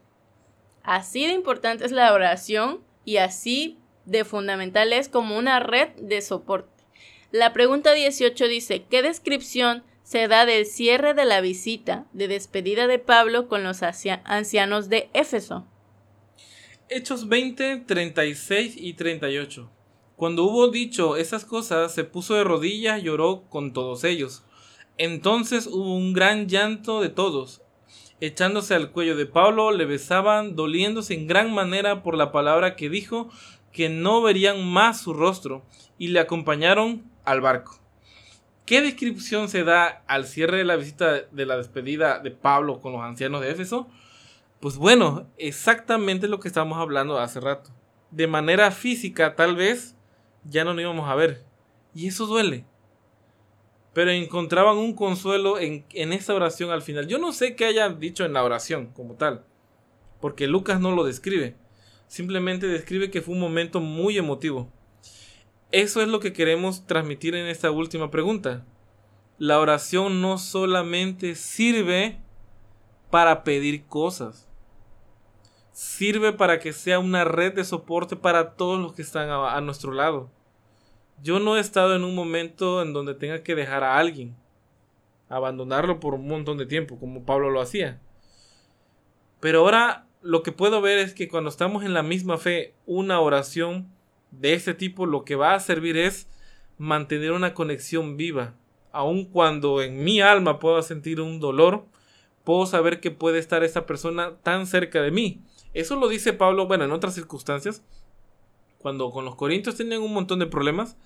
Así 0.83 1.25
de 1.25 1.33
importante 1.33 1.85
es 1.85 1.91
la 1.91 2.13
oración 2.13 2.81
y 3.05 3.17
así 3.17 3.79
de 4.05 4.25
fundamental 4.25 4.93
es 4.93 5.09
como 5.09 5.37
una 5.37 5.59
red 5.59 5.89
de 5.95 6.21
soporte. 6.21 6.83
La 7.31 7.53
pregunta 7.53 7.93
18 7.93 8.47
dice, 8.47 8.85
¿qué 8.89 9.01
descripción 9.01 9.83
se 10.03 10.27
da 10.27 10.45
del 10.45 10.65
cierre 10.65 11.13
de 11.13 11.25
la 11.25 11.41
visita 11.41 12.05
de 12.13 12.27
despedida 12.27 12.87
de 12.87 12.99
Pablo 12.99 13.47
con 13.47 13.63
los 13.63 13.81
ancianos 13.83 14.89
de 14.89 15.09
Éfeso. 15.13 15.65
Hechos 16.89 17.29
20, 17.29 17.85
36 17.87 18.75
y 18.77 18.93
38. 18.93 19.71
Cuando 20.15 20.43
hubo 20.43 20.67
dicho 20.67 21.15
esas 21.15 21.45
cosas, 21.45 21.93
se 21.93 22.03
puso 22.03 22.35
de 22.35 22.43
rodillas 22.43 22.99
y 22.99 23.03
lloró 23.03 23.43
con 23.49 23.73
todos 23.73 24.03
ellos. 24.03 24.43
Entonces 24.97 25.67
hubo 25.67 25.95
un 25.95 26.13
gran 26.13 26.47
llanto 26.47 27.01
de 27.01 27.09
todos. 27.09 27.61
Echándose 28.25 28.73
al 28.73 28.91
cuello 28.91 29.17
de 29.17 29.25
Pablo, 29.25 29.73
le 29.73 29.83
besaban, 29.83 30.55
doliéndose 30.55 31.13
en 31.13 31.27
gran 31.27 31.53
manera 31.53 32.03
por 32.03 32.15
la 32.15 32.31
palabra 32.31 32.77
que 32.77 32.87
dijo, 32.89 33.29
que 33.73 33.89
no 33.89 34.21
verían 34.21 34.65
más 34.65 35.01
su 35.01 35.13
rostro, 35.13 35.65
y 35.97 36.07
le 36.07 36.21
acompañaron 36.21 37.03
al 37.25 37.41
barco. 37.41 37.81
¿Qué 38.65 38.79
descripción 38.79 39.49
se 39.49 39.65
da 39.65 40.05
al 40.07 40.25
cierre 40.25 40.59
de 40.59 40.63
la 40.63 40.77
visita 40.77 41.19
de 41.19 41.45
la 41.45 41.57
despedida 41.57 42.19
de 42.19 42.31
Pablo 42.31 42.79
con 42.79 42.93
los 42.93 43.01
ancianos 43.01 43.41
de 43.41 43.51
Éfeso? 43.51 43.89
Pues 44.61 44.77
bueno, 44.77 45.27
exactamente 45.37 46.29
lo 46.29 46.39
que 46.39 46.47
estábamos 46.47 46.77
hablando 46.79 47.19
hace 47.19 47.41
rato. 47.41 47.71
De 48.09 48.27
manera 48.27 48.71
física, 48.71 49.35
tal 49.35 49.57
vez, 49.57 49.97
ya 50.45 50.63
no 50.63 50.73
nos 50.73 50.83
íbamos 50.83 51.09
a 51.09 51.15
ver. 51.15 51.43
Y 51.93 52.07
eso 52.07 52.25
duele. 52.25 52.63
Pero 53.93 54.11
encontraban 54.11 54.77
un 54.77 54.93
consuelo 54.93 55.59
en, 55.59 55.85
en 55.93 56.13
esa 56.13 56.33
oración 56.33 56.71
al 56.71 56.81
final. 56.81 57.07
Yo 57.07 57.19
no 57.19 57.31
sé 57.31 57.55
qué 57.55 57.65
hayan 57.65 57.99
dicho 57.99 58.25
en 58.25 58.33
la 58.33 58.43
oración 58.43 58.87
como 58.87 59.15
tal. 59.15 59.45
Porque 60.19 60.47
Lucas 60.47 60.79
no 60.79 60.91
lo 60.91 61.03
describe. 61.03 61.55
Simplemente 62.07 62.67
describe 62.67 63.11
que 63.11 63.21
fue 63.21 63.33
un 63.33 63.41
momento 63.41 63.79
muy 63.79 64.17
emotivo. 64.17 64.71
Eso 65.71 66.01
es 66.01 66.07
lo 66.07 66.19
que 66.19 66.33
queremos 66.33 66.85
transmitir 66.85 67.33
en 67.33 67.47
esta 67.47 67.71
última 67.71 68.11
pregunta. 68.11 68.63
La 69.39 69.59
oración 69.59 70.21
no 70.21 70.37
solamente 70.37 71.33
sirve 71.33 72.19
para 73.09 73.43
pedir 73.43 73.85
cosas. 73.85 74.47
Sirve 75.71 76.31
para 76.31 76.59
que 76.59 76.73
sea 76.73 76.99
una 76.99 77.23
red 77.23 77.53
de 77.53 77.63
soporte 77.63 78.15
para 78.15 78.51
todos 78.51 78.79
los 78.79 78.93
que 78.93 79.01
están 79.01 79.29
a, 79.31 79.59
nuestro 79.61 79.91
lado. 79.91 80.29
Yo 81.23 81.39
no 81.39 81.55
he 81.55 81.61
estado 81.61 81.95
en 81.95 82.03
un 82.03 82.15
momento 82.15 82.81
en 82.81 82.91
donde 82.91 83.15
tenga 83.15 83.43
que 83.43 83.55
dejar 83.55 83.81
a 83.85 83.97
alguien, 83.97 84.35
abandonarlo 85.29 86.01
por 86.01 86.15
un 86.15 86.27
montón 86.27 86.57
de 86.57 86.65
tiempo, 86.65 86.99
como 86.99 87.23
Pablo 87.25 87.49
lo 87.49 87.61
hacía. 87.61 88.01
Pero 89.39 89.59
ahora 89.59 90.05
lo 90.21 90.43
que 90.43 90.51
puedo 90.51 90.81
ver 90.81 90.97
es 90.97 91.13
que 91.13 91.29
cuando 91.29 91.49
estamos 91.49 91.85
en 91.85 91.93
la 91.93 92.03
misma 92.03 92.37
fe, 92.37 92.73
una 92.85 93.21
oración 93.21 93.87
de 94.31 94.53
este 94.53 94.73
tipo 94.73 95.05
lo 95.05 95.23
que 95.23 95.35
va 95.35 95.53
a 95.53 95.61
servir 95.61 95.95
es 95.95 96.27
mantener 96.77 97.31
una 97.31 97.53
conexión 97.53 98.17
viva. 98.17 98.55
Aun 98.91 99.23
cuando 99.23 99.81
en 99.81 100.03
mi 100.03 100.19
alma 100.19 100.59
puedo 100.59 100.81
sentir 100.81 101.21
un 101.21 101.39
dolor, 101.39 101.85
puedo 102.43 102.65
saber 102.65 102.99
que 102.99 103.11
puede 103.11 103.39
estar 103.39 103.63
esa 103.63 103.85
persona 103.85 104.35
tan 104.43 104.67
cerca 104.67 105.01
de 105.01 105.11
mí. 105.11 105.41
Eso 105.73 105.95
lo 105.95 106.09
dice 106.09 106.33
Pablo, 106.33 106.67
bueno, 106.67 106.83
en 106.83 106.91
otras 106.91 107.15
circunstancias, 107.15 107.81
cuando 108.83 109.09
con 109.09 109.25
los 109.25 109.35
corintios 109.35 109.75
tenían 109.75 110.01
un 110.01 110.13
montón 110.13 110.37
de 110.37 110.45
problemas, 110.45 110.97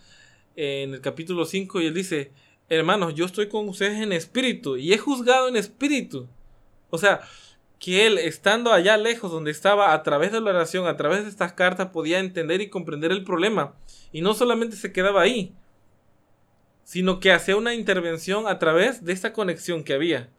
en 0.58 0.96
el 0.96 1.02
capítulo 1.02 1.46
5, 1.46 1.80
y 1.80 1.86
él 1.86 1.94
dice, 1.94 2.32
hermanos, 2.68 3.14
yo 3.16 3.26
estoy 3.26 3.48
con 3.48 3.70
ustedes 3.70 4.02
en 4.02 4.12
espíritu 4.12 4.76
y 4.76 4.92
he 4.92 4.98
juzgado 4.98 5.48
en 5.48 5.56
espíritu. 5.56 6.28
O 6.90 6.98
sea, 6.98 7.22
que 7.80 8.08
él, 8.08 8.18
estando 8.18 8.74
allá 8.74 8.98
lejos 8.98 9.32
donde 9.32 9.52
estaba, 9.52 9.94
a 9.94 10.04
través 10.04 10.32
de 10.32 10.42
la 10.42 10.50
oración, 10.50 10.88
a 10.88 10.98
través 10.98 11.24
de 11.24 11.30
estas 11.30 11.54
cartas, 11.54 11.90
podía 11.90 12.20
entender 12.20 12.60
y 12.62 12.70
comprender 12.70 13.12
el 13.12 13.24
problema. 13.24 13.76
Y 14.12 14.22
no 14.22 14.34
solamente 14.34 14.76
se 14.76 14.92
quedaba 14.92 15.22
ahí, 15.22 15.54
sino 16.84 17.20
que 17.20 17.32
hacía 17.32 17.56
una 17.56 17.76
intervención 17.76 18.48
a 18.48 18.58
través 18.58 19.06
de 19.06 19.14
esta 19.14 19.34
conexión 19.34 19.84
que 19.84 19.94
había. 19.94 20.30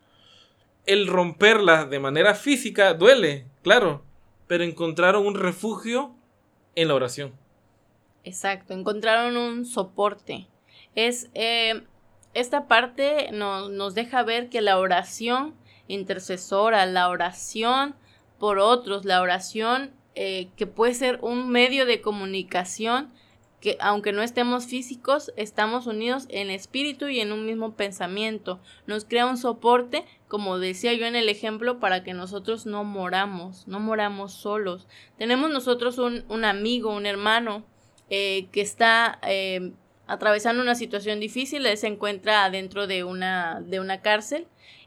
El 0.85 1.07
romperla 1.07 1.85
de 1.85 2.01
manera 2.01 2.35
física 2.35 2.95
duele, 2.95 3.47
claro, 3.63 4.03
pero 4.49 4.65
encontraron 4.65 5.27
un 5.27 5.35
refugio 5.35 6.18
en 6.75 6.89
la 6.89 6.95
oración. 6.95 7.33
Exacto, 8.25 8.75
encontraron 8.75 9.37
un 9.37 9.65
soporte. 9.65 10.47
Es 10.95 11.31
eh, 11.35 11.83
esta 12.35 12.69
parte 12.69 13.31
nos 13.33 13.95
deja 13.95 14.23
ver 14.23 14.49
que 14.49 14.61
la 14.61 14.79
oración 14.79 15.55
intercesora, 15.89 16.87
la 16.87 17.09
oración 17.09 17.95
por 18.39 18.59
otros, 18.59 19.05
la 19.05 19.21
oración 19.21 19.93
eh, 20.15 20.49
que 20.57 20.67
puede 20.67 20.95
ser 20.95 21.19
un 21.23 21.49
medio 21.49 21.87
de 21.87 22.01
comunicación 22.01 23.13
que 23.61 23.77
aunque 23.81 24.13
no 24.13 24.23
estemos 24.23 24.67
físicos, 24.67 25.33
estamos 25.37 25.87
unidos 25.87 26.27
en 26.29 26.51
espíritu 26.51 27.09
y 27.09 27.21
en 27.21 27.33
un 27.33 27.45
mismo 27.47 27.75
pensamiento. 27.75 28.61
Nos 28.87 29.05
crea 29.05 29.27
un 29.27 29.37
soporte, 29.37 30.05
como 30.29 30.59
decía 30.59 30.93
yo 30.95 31.07
en 31.07 31.17
el 31.17 31.29
ejemplo, 31.29 31.81
para 31.81 32.05
que 32.05 32.15
nosotros 32.15 32.67
no 32.67 32.85
moramos, 32.85 33.67
no 33.67 33.81
moramos 33.81 34.33
solos. 34.33 34.87
Tenemos 35.17 35.51
nosotros 35.51 35.99
un, 35.99 36.25
un 36.29 36.45
amigo, 36.45 36.95
un 36.95 37.07
hermano 37.07 37.65
eh, 38.11 38.47
que 38.53 38.63
está 38.63 39.19
eh, 39.23 39.73
atravesando 40.07 40.63
una 40.63 40.75
situación 40.75 41.21
difícil, 41.21 41.67
él 41.67 41.77
se 41.77 41.89
encuentra 41.89 42.49
dentro 42.49 42.87
de 42.87 43.05
una, 43.05 43.61
de 43.61 43.81
una 43.81 44.01
cárcel 44.01 44.47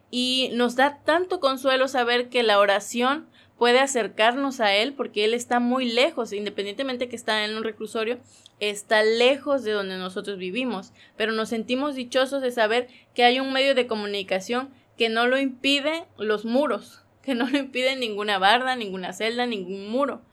y 0.09 0.49
nos 0.53 0.75
da 0.75 0.97
tanto 1.05 1.39
consuelo 1.39 1.87
saber 1.87 2.29
que 2.29 2.41
la 2.41 2.57
oración 2.57 3.29
puede 3.61 3.79
acercarnos 3.79 4.59
a 4.59 4.73
Él 4.73 4.95
porque 4.95 5.23
Él 5.23 5.35
está 5.35 5.59
muy 5.59 5.85
lejos, 5.85 6.33
independientemente 6.33 7.07
que 7.07 7.15
está 7.15 7.45
en 7.45 7.55
un 7.55 7.63
reclusorio, 7.63 8.17
está 8.59 9.03
lejos 9.03 9.63
de 9.63 9.69
donde 9.69 9.99
nosotros 9.99 10.39
vivimos, 10.39 10.93
pero 11.15 11.31
nos 11.31 11.49
sentimos 11.49 11.93
dichosos 11.93 12.41
de 12.41 12.51
saber 12.51 12.87
que 13.13 13.23
hay 13.23 13.39
un 13.39 13.53
medio 13.53 13.75
de 13.75 13.85
comunicación 13.85 14.71
que 14.97 15.09
no 15.09 15.27
lo 15.27 15.37
impide 15.37 16.05
los 16.17 16.43
muros, 16.43 17.03
que 17.21 17.35
no 17.35 17.47
lo 17.47 17.59
impide 17.59 17.95
ninguna 17.95 18.39
barda, 18.39 18.75
ninguna 18.75 19.13
celda, 19.13 19.45
ningún 19.45 19.89
muro. 19.89 20.23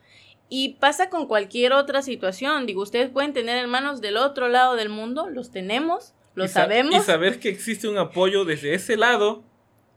Y 0.49 0.77
pasa 0.81 1.11
con 1.11 1.27
cualquier 1.27 1.75
otra 1.75 2.01
situación. 2.01 2.65
Digo, 2.65 2.81
ustedes 2.81 3.11
pueden 3.11 3.35
tener 3.35 3.59
hermanos 3.59 4.01
del 4.01 4.17
otro 4.17 4.49
lado 4.49 4.75
del 4.75 4.89
mundo, 4.89 5.29
los 5.29 5.51
tenemos, 5.51 6.15
lo 6.35 6.49
sabemos. 6.49 6.95
Y 6.95 7.01
saber 7.01 7.41
que 7.41 7.51
existe 7.51 7.89
un 7.89 7.99
apoyo 7.99 8.47
desde 8.47 8.73
ese 8.73 8.97
lado 8.97 9.45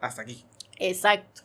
hasta 0.02 0.22
aquí. 0.22 0.44
Exacto. 0.80 1.44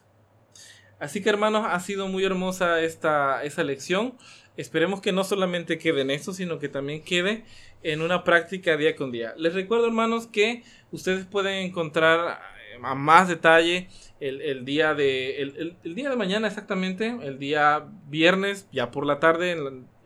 Así 0.99 1.23
que 1.23 1.29
hermanos, 1.29 1.67
ha 1.69 1.79
sido 1.81 2.09
muy 2.09 2.25
hermosa 2.25 2.81
esta, 2.81 3.45
esa 3.45 3.63
lección. 3.65 4.15
Esperemos 4.57 5.01
que 5.03 5.13
no 5.13 5.25
solamente 5.25 5.79
quede 5.79 6.01
en 6.01 6.11
esto, 6.11 6.33
sino 6.33 6.59
que 6.59 6.69
también 6.69 7.03
quede 7.03 7.45
en 7.83 8.01
una 8.01 8.25
práctica 8.25 8.77
día 8.77 8.97
con 8.97 9.13
día. 9.13 9.35
Les 9.37 9.53
recuerdo 9.53 9.87
hermanos 9.87 10.27
que 10.27 10.63
ustedes 10.93 11.27
pueden 11.27 11.67
encontrar 11.67 12.41
eh, 12.73 12.79
a 12.83 12.95
más 12.95 13.29
detalle 13.29 13.89
el, 14.19 14.65
día, 14.65 14.95
de, 14.95 15.43
el, 15.43 15.95
día 15.95 16.09
de 16.09 16.17
mañana 16.17 16.49
exactamente, 16.49 17.15
el 17.23 17.39
día 17.39 17.87
viernes, 18.09 18.67
ya 18.73 18.91
por 18.91 19.05
la 19.05 19.21
tarde, 19.21 19.55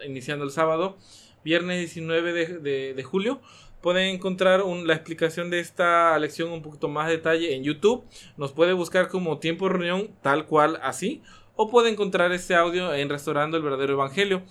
iniciando 0.05 0.45
el 0.45 0.51
sábado, 0.51 0.99
viernes 1.45 1.78
19 1.78 2.32
de, 2.32 2.95
de 2.95 3.03
julio 3.05 3.41
pueden 3.81 4.14
encontrar 4.14 4.64
la 4.64 4.95
explicación 4.95 5.51
de 5.51 5.61
esta 5.61 6.18
lección 6.18 6.51
un 6.51 6.62
poquito 6.62 6.89
más 6.89 7.09
detalle 7.09 7.55
en 7.55 7.64
YouTube. 7.64 8.05
Nos 8.37 8.53
puede 8.53 8.72
buscar 8.72 9.09
como 9.09 9.39
tiempo 9.39 9.66
de 9.66 9.72
reunión 9.72 10.11
tal 10.22 10.47
cual 10.47 10.78
así. 10.83 11.22
O 11.57 11.70
puede 11.70 11.91
encontrar 11.91 12.33
este 12.33 12.55
audio 12.55 12.95
en 12.95 13.09
Restaurando 13.09 13.57
el 13.57 13.62
Verdadero 13.62 13.95
Evangelio. 13.95 14.43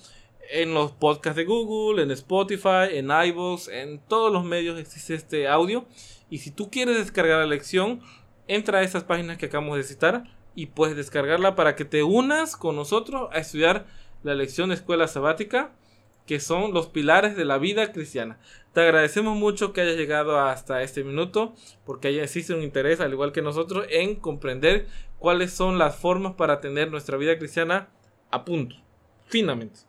En 0.52 0.74
los 0.74 0.92
podcasts 0.92 1.38
de 1.38 1.46
Google, 1.46 2.02
en 2.02 2.12
Spotify, 2.12 2.90
en 2.92 3.12
iVoox, 3.12 3.68
en 3.68 4.00
todos 4.00 4.32
los 4.34 4.44
medios 4.44 4.80
existe 4.80 5.14
este 5.14 5.48
audio. 5.48 5.86
Y 6.30 6.40
si 6.40 6.52
tú 6.52 6.70
quieres 6.72 6.98
descargar 6.98 7.40
la 7.40 7.46
lección, 7.46 8.02
entra 8.48 8.80
a 8.80 8.84
esas 8.84 9.04
páginas 9.04 9.38
que 9.38 9.46
acabamos 9.46 9.78
de 9.78 9.84
citar 9.84 10.24
y 10.56 10.68
puedes 10.68 10.96
descargarla 10.96 11.56
para 11.56 11.76
que 11.76 11.86
te 11.86 12.04
unas 12.04 12.56
con 12.56 12.76
nosotros 12.76 13.30
a 13.32 13.38
estudiar 13.38 13.86
la 14.24 14.34
lección 14.34 14.70
de 14.70 14.76
escuela 14.76 15.08
sabática 15.08 15.72
que 16.30 16.40
son 16.40 16.76
los 16.76 16.86
pilares 16.86 17.36
de 17.36 17.44
la 17.44 17.58
vida 17.58 17.92
cristiana. 17.92 18.38
Te 18.72 18.82
agradecemos 18.82 19.36
mucho 19.36 19.74
que 19.74 19.82
hayas 19.82 19.98
llegado 19.98 20.40
hasta 20.40 20.84
este 20.84 21.04
minuto, 21.04 21.56
porque 21.88 22.14
ya 22.14 22.22
existe 22.22 22.54
un 22.54 22.62
interés, 22.62 23.00
al 23.00 23.12
igual 23.12 23.32
que 23.32 23.42
nosotros, 23.42 23.88
en 23.90 24.14
comprender 24.14 24.86
cuáles 25.18 25.52
son 25.52 25.80
las 25.80 25.96
formas 25.96 26.36
para 26.36 26.62
tener 26.62 26.92
nuestra 26.92 27.18
vida 27.18 27.40
cristiana 27.40 27.90
a 28.30 28.46
punto, 28.46 28.76
finamente. 29.26 29.80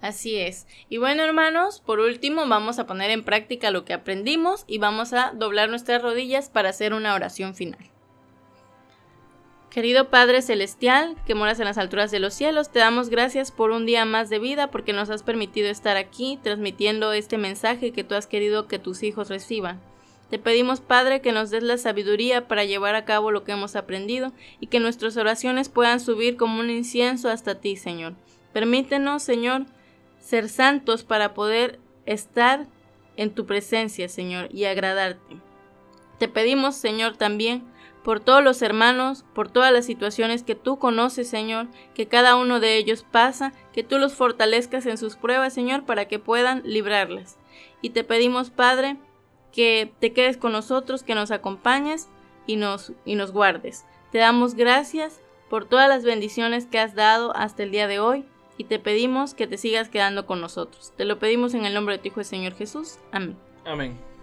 Así 0.00 0.34
es. 0.34 0.66
Y 0.88 0.96
bueno, 0.96 1.22
hermanos, 1.22 1.80
por 1.86 2.00
último 2.00 2.48
vamos 2.48 2.80
a 2.80 2.86
poner 2.88 3.12
en 3.12 3.22
práctica 3.22 3.70
lo 3.70 3.84
que 3.84 3.94
aprendimos 3.94 4.64
y 4.66 4.78
vamos 4.78 5.12
a 5.12 5.34
doblar 5.36 5.68
nuestras 5.68 6.02
rodillas 6.02 6.50
para 6.50 6.70
hacer 6.70 6.94
una 6.94 7.14
oración 7.14 7.54
final. 7.54 7.92
Querido 9.76 10.08
Padre 10.08 10.40
Celestial, 10.40 11.18
que 11.26 11.34
moras 11.34 11.60
en 11.60 11.66
las 11.66 11.76
alturas 11.76 12.10
de 12.10 12.18
los 12.18 12.32
cielos, 12.32 12.70
te 12.70 12.78
damos 12.78 13.10
gracias 13.10 13.52
por 13.52 13.72
un 13.72 13.84
día 13.84 14.06
más 14.06 14.30
de 14.30 14.38
vida 14.38 14.70
porque 14.70 14.94
nos 14.94 15.10
has 15.10 15.22
permitido 15.22 15.68
estar 15.68 15.98
aquí 15.98 16.38
transmitiendo 16.42 17.12
este 17.12 17.36
mensaje 17.36 17.92
que 17.92 18.02
tú 18.02 18.14
has 18.14 18.26
querido 18.26 18.68
que 18.68 18.78
tus 18.78 19.02
hijos 19.02 19.28
reciban. 19.28 19.78
Te 20.30 20.38
pedimos, 20.38 20.80
Padre, 20.80 21.20
que 21.20 21.30
nos 21.30 21.50
des 21.50 21.62
la 21.62 21.76
sabiduría 21.76 22.48
para 22.48 22.64
llevar 22.64 22.94
a 22.94 23.04
cabo 23.04 23.30
lo 23.30 23.44
que 23.44 23.52
hemos 23.52 23.76
aprendido 23.76 24.32
y 24.60 24.68
que 24.68 24.80
nuestras 24.80 25.18
oraciones 25.18 25.68
puedan 25.68 26.00
subir 26.00 26.38
como 26.38 26.58
un 26.58 26.70
incienso 26.70 27.28
hasta 27.28 27.56
ti, 27.56 27.76
Señor. 27.76 28.14
Permítenos, 28.54 29.22
Señor, 29.22 29.66
ser 30.20 30.48
santos 30.48 31.04
para 31.04 31.34
poder 31.34 31.80
estar 32.06 32.66
en 33.18 33.30
tu 33.30 33.44
presencia, 33.44 34.08
Señor, 34.08 34.48
y 34.54 34.64
agradarte. 34.64 35.36
Te 36.18 36.28
pedimos, 36.28 36.76
Señor, 36.76 37.18
también 37.18 37.75
por 38.06 38.20
todos 38.20 38.40
los 38.40 38.62
hermanos, 38.62 39.24
por 39.34 39.48
todas 39.48 39.72
las 39.72 39.84
situaciones 39.84 40.44
que 40.44 40.54
tú 40.54 40.78
conoces, 40.78 41.28
Señor, 41.28 41.66
que 41.92 42.06
cada 42.06 42.36
uno 42.36 42.60
de 42.60 42.76
ellos 42.76 43.04
pasa, 43.10 43.52
que 43.72 43.82
tú 43.82 43.98
los 43.98 44.14
fortalezcas 44.14 44.86
en 44.86 44.96
sus 44.96 45.16
pruebas, 45.16 45.52
Señor, 45.52 45.84
para 45.86 46.04
que 46.04 46.20
puedan 46.20 46.62
librarlas. 46.64 47.36
Y 47.82 47.90
te 47.90 48.04
pedimos, 48.04 48.50
Padre, 48.50 48.96
que 49.50 49.92
te 49.98 50.12
quedes 50.12 50.36
con 50.36 50.52
nosotros, 50.52 51.02
que 51.02 51.16
nos 51.16 51.32
acompañes 51.32 52.08
y 52.46 52.54
nos, 52.54 52.92
y 53.04 53.16
nos 53.16 53.32
guardes. 53.32 53.84
Te 54.12 54.18
damos 54.18 54.54
gracias 54.54 55.20
por 55.50 55.64
todas 55.64 55.88
las 55.88 56.04
bendiciones 56.04 56.66
que 56.66 56.78
has 56.78 56.94
dado 56.94 57.34
hasta 57.34 57.64
el 57.64 57.72
día 57.72 57.88
de 57.88 57.98
hoy 57.98 58.24
y 58.56 58.64
te 58.64 58.78
pedimos 58.78 59.34
que 59.34 59.48
te 59.48 59.58
sigas 59.58 59.88
quedando 59.88 60.26
con 60.26 60.40
nosotros. 60.40 60.92
Te 60.96 61.06
lo 61.06 61.18
pedimos 61.18 61.54
en 61.54 61.66
el 61.66 61.74
nombre 61.74 61.96
de 61.96 62.02
tu 62.02 62.06
Hijo, 62.06 62.22
Señor 62.22 62.54
Jesús. 62.54 63.00
Amén. 63.10 63.36
Amén. 63.64 64.15